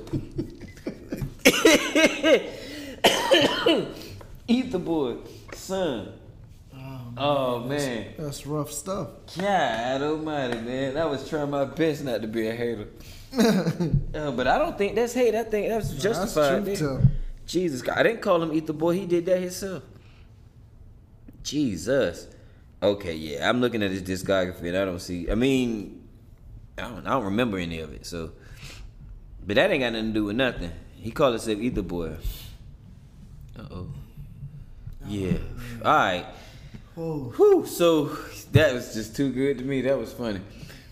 Ether 4.48 4.78
Boy, 4.78 5.16
son. 5.54 6.12
Oh 7.18 7.60
man. 7.60 8.08
That's 8.18 8.46
rough 8.46 8.70
stuff. 8.72 9.08
God 9.38 10.02
almighty, 10.02 10.60
man. 10.60 10.96
I 10.98 11.06
was 11.06 11.26
trying 11.28 11.50
my 11.50 11.64
best 11.64 12.04
not 12.04 12.20
to 12.22 12.28
be 12.28 12.48
a 12.48 12.54
hater. 12.54 12.88
Uh, 14.14 14.30
but 14.30 14.46
I 14.46 14.56
don't 14.56 14.78
think 14.78 14.94
that's 14.94 15.12
hate. 15.12 15.34
I 15.34 15.42
think 15.42 15.68
that's 15.68 15.90
justified. 15.92 16.64
truth 16.64 16.78
there. 16.78 17.02
Jesus 17.46 17.82
God. 17.82 17.96
I 17.98 18.02
didn't 18.02 18.20
call 18.20 18.42
him 18.42 18.52
Ether 18.52 18.72
Boy. 18.72 18.94
He 18.94 19.06
did 19.06 19.26
that 19.26 19.40
himself. 19.40 19.82
Jesus. 21.42 22.26
Okay, 22.82 23.14
yeah. 23.14 23.48
I'm 23.48 23.60
looking 23.60 23.82
at 23.82 23.90
his 23.90 24.02
discography 24.02 24.64
and 24.64 24.76
I 24.76 24.84
don't 24.84 24.98
see. 24.98 25.30
I 25.30 25.34
mean, 25.34 26.06
I 26.76 26.82
don't. 26.82 27.06
I 27.06 27.10
don't 27.10 27.24
remember 27.24 27.58
any 27.58 27.80
of 27.80 27.92
it. 27.92 28.04
So, 28.04 28.32
but 29.46 29.56
that 29.56 29.70
ain't 29.70 29.80
got 29.80 29.92
nothing 29.92 30.08
to 30.08 30.12
do 30.12 30.24
with 30.24 30.36
nothing. 30.36 30.72
He 30.96 31.10
called 31.10 31.34
himself 31.34 31.58
Ether 31.58 31.82
Boy. 31.82 32.16
Uh 33.58 33.62
oh. 33.70 33.86
Yeah. 35.06 35.38
All 35.84 35.94
right. 35.94 36.26
Oh. 36.96 37.32
Whew, 37.36 37.64
so 37.66 38.06
that 38.52 38.74
was 38.74 38.92
just 38.92 39.14
too 39.14 39.30
good 39.30 39.58
to 39.58 39.64
me. 39.64 39.82
That 39.82 39.96
was 39.96 40.12
funny. 40.12 40.40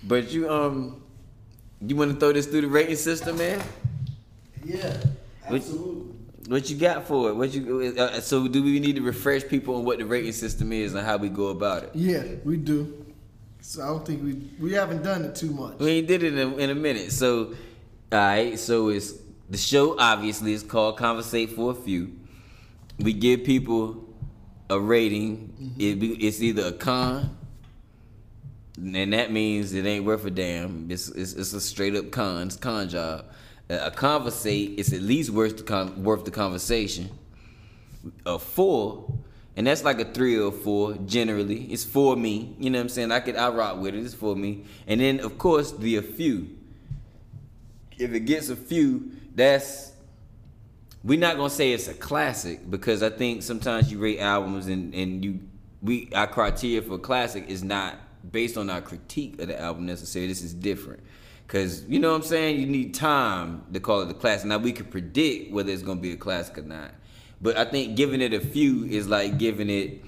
But 0.05 0.31
you 0.31 0.49
um 0.49 1.03
you 1.81 1.97
want 1.97 2.13
to 2.13 2.21
throw 2.21 2.33
this 2.33 2.47
through 2.47 2.63
the 2.63 2.69
rating 2.69 2.97
system, 2.97 3.37
man? 3.39 3.63
Yeah. 4.65 4.97
Absolutely. 5.47 6.03
What 6.03 6.14
you 6.49 6.77
got 6.77 7.07
for 7.07 7.31
it? 7.31 7.35
What 7.35 7.55
you 7.55 7.95
uh, 7.99 8.21
so 8.21 8.49
do 8.49 8.63
we 8.63 8.79
need 8.81 8.97
to 8.97 9.03
refresh 9.03 9.47
people 9.47 9.77
on 9.77 9.85
what 9.85 9.99
the 9.99 10.07
rating 10.07 10.33
system 10.33 10.73
is 10.73 10.95
and 10.95 11.05
how 11.05 11.17
we 11.17 11.29
go 11.29 11.49
about 11.49 11.85
it? 11.85 11.91
Yeah, 11.95 12.23
we 12.45 12.57
do. 12.57 13.05
So 13.61 13.83
I 13.83 13.87
don't 13.87 14.07
think 14.07 14.23
we 14.23 14.35
we 14.61 14.73
haven't 14.75 15.03
done 15.03 15.25
it 15.25 15.35
too 15.35 15.51
much. 15.51 15.79
We 15.79 15.91
ain't 15.91 16.07
did 16.07 16.23
it 16.23 16.35
in 16.35 16.39
a, 16.39 16.57
in 16.57 16.71
a 16.71 16.75
minute. 16.75 17.13
So, 17.13 17.55
all 18.13 18.19
right. 18.19 18.59
So 18.59 18.89
it's 18.89 19.15
the 19.49 19.57
show. 19.57 19.99
Obviously, 19.99 20.53
is 20.53 20.63
called 20.63 20.99
"Conversate 20.99 21.51
for 21.53 21.71
a 21.73 21.75
Few." 21.75 22.13
We 22.99 23.15
give 23.15 23.45
people 23.45 24.05
a 24.69 24.79
rating. 24.79 25.75
It 25.79 26.03
it's 26.23 26.43
either 26.43 26.67
a 26.67 26.73
con, 26.73 27.37
and 28.77 29.13
that 29.15 29.33
means 29.33 29.73
it 29.73 29.87
ain't 29.87 30.05
worth 30.05 30.27
a 30.27 30.31
damn. 30.31 30.91
It's 30.91 31.09
it's, 31.09 31.33
it's 31.33 31.55
a 31.55 31.61
straight 31.61 31.97
up 31.97 32.11
con. 32.11 32.49
It's 32.49 32.57
a 32.57 32.61
con 32.61 32.89
job. 32.91 33.25
A 33.69 33.91
conversate 33.91 34.79
is 34.79 34.93
at 34.93 35.01
least 35.01 35.31
worth 35.31 35.57
the 35.57 35.63
con, 35.63 36.03
worth 36.03 36.25
the 36.25 36.31
conversation. 36.31 37.11
A 38.27 38.39
four, 38.39 39.15
and 39.57 39.67
that's 39.67 39.85
like 39.85 40.01
a 40.01 40.05
three 40.05 40.39
or 40.39 40.53
four 40.53 40.95
generally. 41.07 41.63
It's 41.73 41.85
for 41.85 42.15
me. 42.17 42.55
You 42.59 42.71
know 42.71 42.79
what 42.79 42.83
I'm 42.83 42.89
saying? 42.91 43.13
I 43.13 43.21
could 43.21 43.37
I 43.37 43.49
rock 43.49 43.79
with 43.79 43.95
it. 43.95 44.05
It's 44.05 44.13
for 44.13 44.37
me. 44.37 44.65
And 44.87 45.01
then 45.01 45.21
of 45.21 45.39
course 45.39 45.73
the 45.73 45.97
a 45.97 46.03
few. 46.03 46.57
If 47.99 48.13
it 48.13 48.21
gets 48.21 48.51
a 48.51 48.57
few, 48.57 49.13
that's 49.35 49.93
we're 51.03 51.19
not 51.19 51.37
gonna 51.37 51.49
say 51.49 51.73
it's 51.73 51.89
a 51.89 51.95
classic 51.95 52.71
because 52.71 53.03
I 53.03 53.11
think 53.11 53.43
sometimes 53.43 53.91
you 53.91 53.99
rate 53.99 54.19
albums 54.19 54.67
and, 54.67 54.95
and 54.95 55.25
you 55.25 55.41
we 55.81 56.11
our 56.15 56.27
criteria 56.27 56.83
for 56.83 56.99
classic 56.99 57.49
is 57.49 57.63
not 57.63 57.97
based 58.31 58.57
on 58.57 58.69
our 58.69 58.81
critique 58.81 59.41
of 59.41 59.49
the 59.49 59.61
album 59.61 59.87
necessarily. 59.87 60.29
This 60.29 60.43
is 60.43 60.53
different. 60.53 61.03
Cause 61.47 61.85
you 61.85 61.99
know 61.99 62.11
what 62.11 62.23
I'm 62.23 62.23
saying? 62.23 62.59
You 62.59 62.67
need 62.67 62.95
time 62.95 63.65
to 63.73 63.81
call 63.81 64.01
it 64.01 64.11
a 64.11 64.15
classic. 64.15 64.47
Now 64.47 64.59
we 64.59 64.73
can 64.73 64.87
predict 64.87 65.53
whether 65.53 65.71
it's 65.71 65.83
gonna 65.83 66.01
be 66.01 66.13
a 66.13 66.17
classic 66.17 66.59
or 66.59 66.63
not. 66.63 66.93
But 67.41 67.57
I 67.59 67.65
think 67.67 67.97
giving 67.97 68.21
it 68.21 68.33
a 68.33 68.41
few 68.41 68.85
is 68.87 69.07
like 69.09 69.39
giving 69.39 69.69
it 69.69 70.03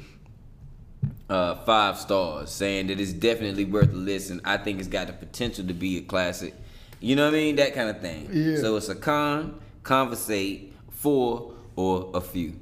uh, 1.28 1.56
five 1.56 1.98
stars, 1.98 2.50
saying 2.50 2.86
that 2.86 3.00
it's 3.00 3.12
definitely 3.12 3.64
worth 3.64 3.92
a 3.92 3.96
listen. 3.96 4.40
I 4.44 4.56
think 4.56 4.78
it's 4.78 4.88
got 4.88 5.08
the 5.08 5.12
potential 5.12 5.66
to 5.66 5.74
be 5.74 5.98
a 5.98 6.02
classic. 6.02 6.54
You 7.00 7.16
know 7.16 7.26
what 7.26 7.34
I 7.34 7.38
mean? 7.38 7.56
That 7.56 7.74
kind 7.74 7.90
of 7.90 8.00
thing. 8.00 8.28
Yeah. 8.32 8.56
So 8.58 8.76
it's 8.76 8.88
a 8.88 8.94
con, 8.94 9.60
conversate, 9.82 10.72
four, 10.90 11.52
or 11.74 12.10
a 12.14 12.20
few. 12.20 12.58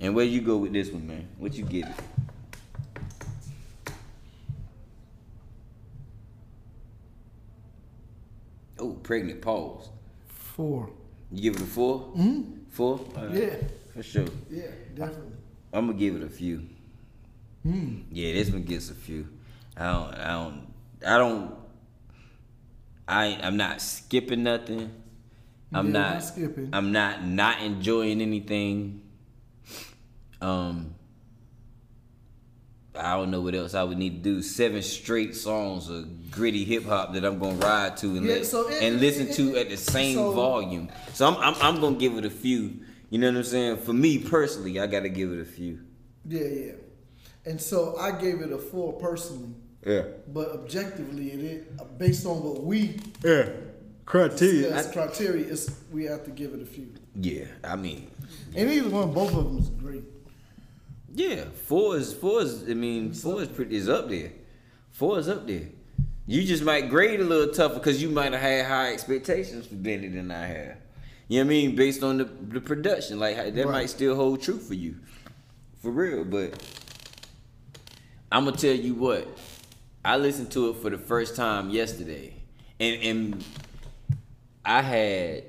And 0.00 0.14
where 0.14 0.24
you 0.24 0.40
go 0.40 0.56
with 0.56 0.72
this 0.72 0.90
one, 0.90 1.06
man? 1.06 1.28
What 1.38 1.54
you 1.54 1.64
give 1.64 1.86
it? 1.86 1.94
Oh, 8.80 8.92
pregnant 9.02 9.42
pause. 9.42 9.88
Four. 10.28 10.90
You 11.30 11.42
give 11.42 11.56
it 11.56 11.62
a 11.62 11.66
4 11.66 12.00
Mm-hmm. 12.16 12.42
Four? 12.70 13.00
Right. 13.16 13.30
Yeah. 13.32 13.54
For 13.94 14.02
sure. 14.02 14.24
Yeah, 14.50 14.66
definitely. 14.94 15.32
I'm 15.72 15.86
gonna 15.86 15.98
give 15.98 16.16
it 16.16 16.22
a 16.22 16.28
few. 16.28 16.62
Yeah, 17.64 18.32
this 18.32 18.50
one 18.50 18.62
gets 18.62 18.90
a 18.90 18.94
few. 18.94 19.28
I 19.76 19.84
don't. 19.92 20.14
I 20.14 20.32
don't. 20.32 20.66
I 21.06 21.18
don't. 21.18 21.54
I. 23.06 23.24
I'm 23.42 23.56
not 23.56 23.80
skipping 23.82 24.42
nothing. 24.44 24.90
I'm 25.72 25.86
Yeah, 25.86 25.92
not. 25.92 26.14
not 26.14 26.24
skipping. 26.24 26.70
I'm 26.72 26.90
not 26.92 27.24
not 27.24 27.60
enjoying 27.60 28.20
anything. 28.22 29.02
Um. 30.40 30.94
I 32.94 33.14
don't 33.16 33.30
know 33.30 33.40
what 33.40 33.54
else 33.54 33.74
I 33.74 33.82
would 33.82 33.98
need 33.98 34.22
to 34.24 34.30
do. 34.36 34.42
Seven 34.42 34.82
straight 34.82 35.34
songs 35.36 35.88
of 35.88 36.06
gritty 36.30 36.64
hip 36.64 36.84
hop 36.84 37.12
that 37.14 37.24
I'm 37.24 37.38
gonna 37.38 37.56
ride 37.56 37.96
to 37.98 38.16
and, 38.16 38.24
Yeah, 38.26 38.34
let- 38.34 38.46
so 38.46 38.68
it- 38.68 38.82
and 38.82 39.00
listen 39.00 39.28
it- 39.28 39.34
to 39.36 39.56
at 39.56 39.68
the 39.70 39.76
same 39.76 40.16
so- 40.16 40.32
volume. 40.32 40.88
So 41.14 41.26
I'm, 41.26 41.36
I'm 41.36 41.54
I'm 41.62 41.80
gonna 41.80 41.96
give 41.96 42.16
it 42.18 42.24
a 42.24 42.30
few. 42.30 42.80
You 43.10 43.18
know 43.18 43.28
what 43.30 43.38
I'm 43.38 43.44
saying? 43.44 43.76
For 43.78 43.92
me 43.92 44.18
personally, 44.18 44.78
I 44.78 44.86
gotta 44.86 45.08
give 45.08 45.32
it 45.32 45.40
a 45.40 45.44
few. 45.44 45.80
Yeah, 46.28 46.44
yeah. 46.44 46.72
And 47.44 47.60
so 47.60 47.96
I 47.98 48.12
gave 48.12 48.40
it 48.40 48.52
a 48.52 48.58
four 48.58 48.92
personally, 48.92 49.54
Yeah. 49.84 50.02
but 50.32 50.50
objectively, 50.52 51.32
it 51.32 51.40
is 51.40 51.66
uh, 51.80 51.84
based 51.98 52.26
on 52.26 52.42
what 52.42 52.62
we 52.62 52.96
Yeah. 53.24 53.48
Criteria. 54.04 54.74
as 54.74 54.90
criteria, 54.90 55.46
is 55.46 55.70
we 55.92 56.04
have 56.04 56.24
to 56.24 56.30
give 56.30 56.52
it 56.54 56.60
a 56.62 56.66
few. 56.66 56.88
Yeah, 57.14 57.46
I 57.64 57.76
mean, 57.76 58.08
And 58.54 58.70
either 58.70 58.88
one, 58.90 59.12
both 59.12 59.34
of 59.34 59.44
them 59.44 59.58
is 59.58 59.68
great. 59.70 60.04
yeah, 61.14 61.44
four 61.66 61.96
is 61.96 62.12
four 62.12 62.42
is. 62.42 62.62
I 62.68 62.74
mean, 62.74 63.12
four 63.12 63.42
is 63.42 63.48
pretty 63.48 63.76
is 63.76 63.88
up 63.88 64.08
there. 64.08 64.32
Four 64.90 65.18
is 65.18 65.28
up 65.28 65.46
there. 65.46 65.68
You 66.30 66.44
just 66.44 66.62
might 66.62 66.88
grade 66.88 67.18
a 67.18 67.24
little 67.24 67.52
tougher 67.52 67.74
because 67.74 68.00
you 68.00 68.08
might 68.08 68.30
have 68.30 68.40
had 68.40 68.64
high 68.64 68.92
expectations 68.92 69.66
for 69.66 69.74
Benny 69.74 70.06
than 70.06 70.30
I 70.30 70.46
have. 70.46 70.76
You 71.26 71.40
know 71.40 71.46
what 71.46 71.46
I 71.46 71.48
mean? 71.48 71.74
Based 71.74 72.04
on 72.04 72.18
the 72.18 72.24
the 72.24 72.60
production, 72.60 73.18
like 73.18 73.34
that 73.34 73.52
Right. 73.56 73.66
might 73.66 73.90
still 73.90 74.14
hold 74.14 74.40
true 74.40 74.60
for 74.60 74.74
you, 74.74 74.94
for 75.82 75.90
real. 75.90 76.24
But 76.24 76.54
I'm 78.30 78.44
gonna 78.44 78.56
tell 78.56 78.76
you 78.76 78.94
what. 78.94 79.26
I 80.04 80.18
listened 80.18 80.52
to 80.52 80.70
it 80.70 80.76
for 80.76 80.88
the 80.88 80.98
first 80.98 81.34
time 81.34 81.68
yesterday, 81.70 82.34
and 82.78 83.02
and 83.02 83.44
I 84.64 84.82
had 84.82 85.44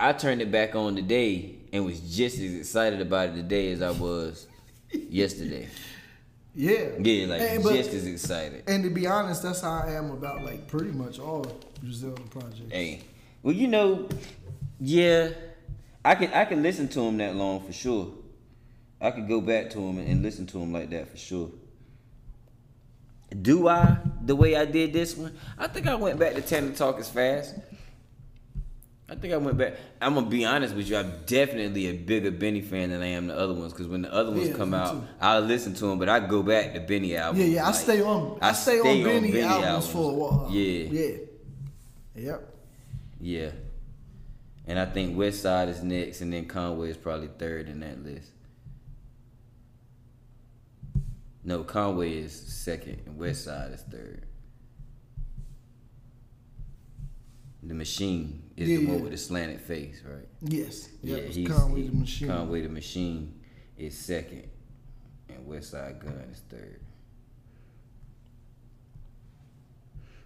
I 0.00 0.14
turned 0.14 0.42
it 0.42 0.50
back 0.50 0.74
on 0.74 0.96
today 0.96 1.58
and 1.72 1.84
was 1.84 2.00
just 2.00 2.38
as 2.40 2.54
excited 2.54 3.00
about 3.00 3.28
it 3.28 3.34
today 3.36 3.70
as 3.70 3.80
I 3.80 3.92
was 3.92 4.48
yesterday. 4.90 5.68
Yeah. 6.54 6.90
Yeah, 6.98 7.26
like 7.26 7.40
And- 7.40 7.62
but- 7.62 7.74
just 7.74 7.90
as 7.94 8.06
excited. 8.06 8.64
And 8.66 8.84
to 8.84 8.90
be 8.90 9.06
honest, 9.06 9.42
that's 9.42 9.60
how 9.62 9.82
I 9.86 9.92
am 9.92 10.10
about 10.10 10.44
like 10.44 10.68
pretty 10.68 10.92
much 10.92 11.18
all 11.18 11.46
Griselda 11.80 12.20
projects. 12.30 12.70
Hey, 12.70 13.00
well, 13.42 13.54
you 13.54 13.68
know, 13.68 14.08
yeah, 14.78 15.30
I 16.04 16.14
can 16.14 16.32
I 16.32 16.44
can 16.44 16.62
listen 16.62 16.88
to 16.88 17.00
him 17.00 17.16
that 17.18 17.34
long 17.36 17.60
for 17.64 17.72
sure. 17.72 18.12
I 19.00 19.10
could 19.10 19.26
go 19.28 19.40
back 19.40 19.70
to 19.70 19.78
him 19.80 19.98
and, 19.98 20.08
and 20.08 20.22
listen 20.22 20.46
to 20.48 20.58
him 20.58 20.72
like 20.72 20.90
that 20.90 21.08
for 21.08 21.16
sure. 21.16 21.50
Do 23.40 23.66
I 23.68 23.96
the 24.24 24.36
way 24.36 24.56
I 24.56 24.64
did 24.66 24.92
this 24.92 25.16
one? 25.16 25.34
I 25.58 25.66
think 25.66 25.86
I 25.86 25.94
went 25.94 26.18
back 26.18 26.34
to 26.34 26.42
Tana 26.42 26.72
Talk 26.72 26.98
as 27.00 27.08
fast. 27.08 27.54
I 29.08 29.14
think 29.14 29.34
I 29.34 29.36
went 29.36 29.58
back. 29.58 29.74
I'm 30.00 30.14
gonna 30.14 30.26
be 30.28 30.44
honest 30.44 30.74
with 30.74 30.88
you. 30.88 30.96
I'm 30.96 31.12
definitely 31.26 31.88
a 31.88 31.92
bigger 31.92 32.30
Benny 32.30 32.62
fan 32.62 32.90
than 32.90 33.02
I 33.02 33.08
am 33.08 33.26
the 33.26 33.36
other 33.38 33.52
ones. 33.52 33.72
Cause 33.72 33.86
when 33.86 34.02
the 34.02 34.12
other 34.12 34.30
ones 34.30 34.48
Yeah, 34.48 34.54
come 34.54 34.72
out, 34.72 34.92
too. 34.92 35.02
I'll 35.20 35.40
listen 35.40 35.74
to 35.74 35.86
them, 35.86 35.98
but 35.98 36.08
I 36.08 36.20
go 36.20 36.42
back 36.42 36.72
to 36.74 36.80
Benny 36.80 37.16
albums. 37.16 37.44
Yeah, 37.44 37.54
yeah. 37.54 37.68
I 37.68 37.72
stay 37.72 38.00
on. 38.02 38.38
I, 38.40 38.52
stay, 38.52 38.78
on 38.78 39.02
Benny, 39.04 39.40
albums, 39.42 39.88
for 39.88 40.10
a 40.10 40.14
while. 40.14 40.48
Yeah, 40.50 40.88
Yeah. 40.88 41.16
Yep. 42.14 42.54
yeah. 43.20 43.50
And 44.66 44.78
I 44.78 44.86
think 44.86 45.18
West 45.18 45.42
Side 45.42 45.68
is 45.68 45.82
next, 45.82 46.20
and 46.20 46.32
then 46.32 46.46
Conway 46.46 46.90
is 46.90 46.96
probably 46.96 47.28
third 47.38 47.68
in 47.68 47.80
that 47.80 48.02
list. 48.02 48.30
No, 51.44 51.64
Conway 51.64 52.18
is 52.18 52.32
second, 52.32 53.02
and 53.06 53.18
West 53.18 53.44
Side 53.44 53.72
is 53.72 53.82
third. 53.82 54.24
The 57.64 57.74
Machine 57.74 58.41
is 58.62 58.68
Yeah, 58.68 58.78
the 58.78 58.86
one 58.86 58.96
yeah. 58.96 59.02
with 59.02 59.12
the 59.12 59.18
slanted 59.18 59.60
face, 59.60 60.00
right? 60.04 60.28
Yes. 60.42 60.88
Yeah, 61.02 61.16
it's 61.16 61.36
he's 61.36 61.48
Conway 61.48 61.82
he- 61.82 61.88
the 61.88 61.94
Machine. 61.96 62.28
Conway 62.28 62.62
the 62.62 62.68
Machine 62.68 63.40
is 63.76 63.96
second, 63.98 64.48
and 65.28 65.46
Westside 65.46 65.98
Gunn 66.00 66.24
is 66.32 66.40
third. 66.48 66.80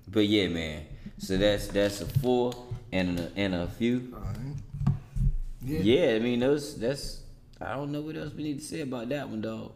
But 0.09 0.27
yeah, 0.27 0.49
man. 0.49 0.85
So 1.19 1.37
that's 1.37 1.67
that's 1.69 2.01
a 2.01 2.07
four 2.07 2.53
and 2.93 3.19
a, 3.19 3.33
and 3.37 3.55
a 3.55 3.67
few. 3.67 4.13
Alright. 4.15 4.37
Yeah. 5.63 5.79
Yeah, 5.81 6.15
I 6.15 6.19
mean 6.21 6.41
those. 6.41 6.77
That's 6.79 7.23
I 7.61 7.75
don't 7.75 7.91
know 7.91 8.03
what 8.03 8.17
else 8.17 8.33
we 8.35 8.45
need 8.45 8.61
to 8.61 8.65
say 8.65 8.83
about 8.83 9.09
that 9.09 9.29
one, 9.29 9.41
dog. 9.41 9.73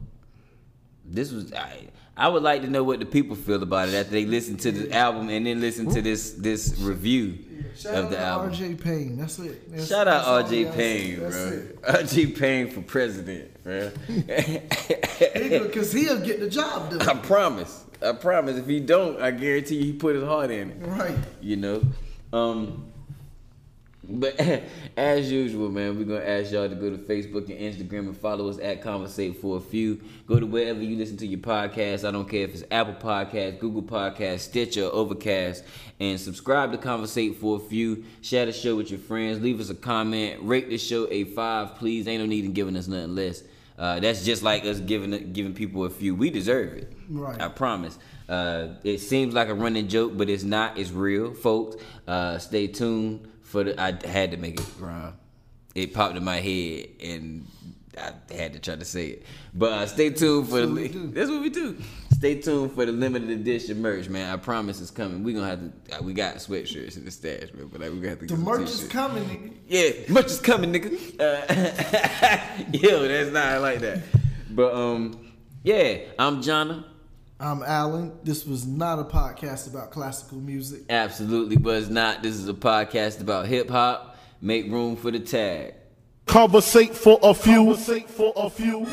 This 1.05 1.33
was 1.33 1.53
I. 1.53 1.89
I 2.21 2.29
would 2.29 2.43
like 2.43 2.61
to 2.63 2.69
know 2.69 2.85
what 2.85 3.01
the 3.01 3.07
people 3.07 3.35
feel 3.35 3.63
about 3.63 3.89
it 3.89 3.95
after 3.95 4.13
they 4.13 4.27
listen 4.27 4.57
to 4.59 4.71
the 4.73 4.93
album 4.93 5.31
and 5.31 5.47
then 5.47 5.61
listen 5.61 5.89
to 5.95 6.03
this 6.03 6.33
this 6.35 6.79
review 6.79 7.39
Shout 7.77 7.95
of 7.95 8.05
out 8.05 8.11
the 8.11 8.17
to 8.17 8.23
album. 8.23 8.51
RJ 8.53 8.81
Payne. 8.83 9.17
That's 9.17 9.39
it. 9.39 9.71
That's- 9.71 9.89
Shout 9.89 10.07
out 10.07 10.25
that's 10.25 10.29
all 10.29 10.43
RJ 10.43 10.75
Payne, 10.75 11.19
bro. 11.19 11.31
RJ 11.95 12.39
Payne 12.39 12.71
for 12.71 12.83
president, 12.83 13.63
bro. 13.65 13.91
Because 15.63 15.93
he'll 15.93 16.21
get 16.21 16.41
the 16.41 16.49
job 16.51 16.91
done. 16.99 17.01
I 17.09 17.15
promise. 17.15 17.85
I 18.03 18.13
promise. 18.13 18.57
If 18.59 18.67
he 18.67 18.81
don't, 18.81 19.21
I 19.21 19.31
guarantee 19.31 19.77
you 19.77 19.85
he 19.85 19.93
put 19.93 20.15
his 20.15 20.25
heart 20.25 20.51
in 20.51 20.71
it. 20.71 20.77
Right. 20.81 21.17
You 21.41 21.57
know. 21.57 21.83
Um. 22.33 22.90
But 24.13 24.41
as 24.97 25.31
usual, 25.31 25.71
man, 25.71 25.99
we're 25.99 26.05
gonna 26.05 26.29
ask 26.29 26.53
y'all 26.53 26.69
to 26.69 26.75
go 26.75 26.91
to 26.91 26.99
Facebook 26.99 27.49
and 27.49 27.59
Instagram 27.59 28.01
and 28.01 28.17
follow 28.17 28.49
us 28.49 28.59
at 28.59 28.83
Conversate 28.83 29.41
for 29.41 29.57
a 29.57 29.61
few. 29.61 30.01
Go 30.27 30.41
to 30.41 30.47
wherever 30.47 30.83
you 30.83 30.97
listen 30.97 31.17
to 31.19 31.27
your 31.27 31.41
podcast. 31.41 32.07
I 32.07 32.11
don't 32.11 32.29
care 32.29 32.45
if 32.45 32.55
it's 32.55 32.65
Apple 32.71 32.95
Podcast, 32.95 33.61
Google 33.61 33.83
Podcast, 33.83 34.41
Stitcher, 34.41 34.89
Overcast, 34.93 35.65
and 36.01 36.19
subscribe 36.19 36.73
to 36.73 36.79
Conversate 36.79 37.37
for 37.37 37.57
a 37.57 37.61
few. 37.61 38.05
Share 38.23 38.47
the 38.47 38.53
show 38.53 38.77
with 38.77 38.91
your 38.91 39.01
friends. 39.01 39.41
Leave 39.41 39.61
us 39.61 39.71
a 39.71 39.75
comment. 39.75 40.43
Rate 40.43 40.69
the 40.69 40.79
show 40.79 41.07
a 41.11 41.25
five, 41.25 41.77
please. 41.77 42.09
Ain't 42.09 42.21
no 42.21 42.27
need 42.27 42.45
in 42.45 42.53
giving 42.53 42.77
us 42.77 42.89
nothing 42.89 43.15
less. 43.15 43.45
Uh, 43.79 43.99
that's 43.99 44.25
just 44.25 44.43
like 44.43 44.65
us 44.67 44.79
giving 44.79 45.33
giving 45.33 45.55
people 45.55 45.85
a 45.85 45.91
few. 45.91 46.15
We 46.15 46.31
deserve 46.31 46.75
it. 46.75 46.93
Right. 47.09 47.41
I 47.41 47.49
promise. 47.49 47.99
Uh, 48.29 48.75
it 48.85 48.99
seems 48.99 49.35
like 49.35 49.49
a 49.49 49.55
running 49.55 49.89
joke, 49.89 50.13
but 50.17 50.29
it's 50.29 50.45
not. 50.45 50.79
It's 50.79 50.91
real, 50.91 51.33
folks. 51.35 51.83
Uh, 52.07 52.39
stay 52.39 52.67
tuned 52.67 53.27
for 53.51 53.65
the. 53.65 53.81
I 53.81 53.95
had 54.07 54.31
to 54.31 54.37
make 54.37 54.59
it 54.61 54.67
rhyme. 54.79 55.15
It 55.75 55.93
popped 55.95 56.17
in 56.17 56.25
my 56.25 56.41
head, 56.41 56.87
and 57.03 57.47
I 57.99 58.13
had 58.35 58.53
to 58.55 58.59
try 58.59 58.77
to 58.77 58.85
say 58.85 59.07
it. 59.09 59.23
But 59.55 59.73
uh, 59.73 59.87
stay 59.87 60.11
tuned 60.11 60.49
for 60.49 60.61
That's 60.67 60.93
the. 60.93 60.99
what. 60.99 61.15
That's 61.15 61.31
what 61.31 61.43
we 61.43 61.51
do. 61.51 61.77
Stay 62.13 62.41
tuned 62.41 62.73
for 62.73 62.85
the 62.87 62.93
limited 62.93 63.31
edition 63.31 63.81
merch, 63.83 64.09
man. 64.09 64.33
I 64.33 64.37
promise 64.37 64.81
it's 64.81 64.91
coming. 64.91 65.23
We 65.23 65.33
gonna 65.33 65.47
have 65.47 65.61
to. 65.61 65.99
Uh, 65.99 66.03
we 66.03 66.13
got 66.13 66.37
sweatshirts 66.37 66.97
in 66.97 67.05
the 67.05 67.11
stash, 67.11 67.53
man. 67.55 67.69
But 67.73 67.81
like, 67.81 67.91
we 67.91 67.97
gonna 67.97 68.11
have 68.11 68.21
to. 68.21 68.27
The 68.27 68.37
merch 68.37 68.69
is 68.69 68.87
coming, 68.89 69.25
nigga. 69.25 69.53
Yeah, 69.69 70.13
merch 70.13 70.27
is 70.27 70.41
coming, 70.41 70.73
nigga. 70.73 70.93
Uh, 71.19 72.73
yo, 72.73 73.09
that's 73.09 73.33
not 73.33 73.61
like 73.61 73.81
that. 73.81 74.03
But 74.51 74.75
um, 74.75 75.33
yeah, 75.63 75.99
I'm 76.19 76.43
Jonna. 76.43 76.85
I'm 77.43 77.63
Alan. 77.63 78.13
This 78.23 78.45
was 78.45 78.67
not 78.67 78.99
a 78.99 79.05
podcast 79.05 79.67
about 79.67 79.91
classical 79.91 80.37
music. 80.37 80.83
Absolutely, 80.91 81.57
but 81.57 81.77
it's 81.77 81.89
not. 81.89 82.23
This 82.23 82.35
is 82.35 82.47
a 82.51 82.55
podcast 82.55 83.23
about 83.23 83.47
hip 83.47 83.71
hop. 83.71 84.19
Make 84.43 84.71
room 84.71 84.95
for 84.95 85.11
the 85.11 85.21
tag. 85.21 85.73
Conversate 86.27 86.95
for 86.95 87.19
a 87.23 87.33
few. 87.33 87.65
Conversate 87.65 88.11
for 88.11 88.35
a 88.37 88.51
few. 88.51 88.85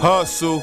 Hustle. 0.00 0.62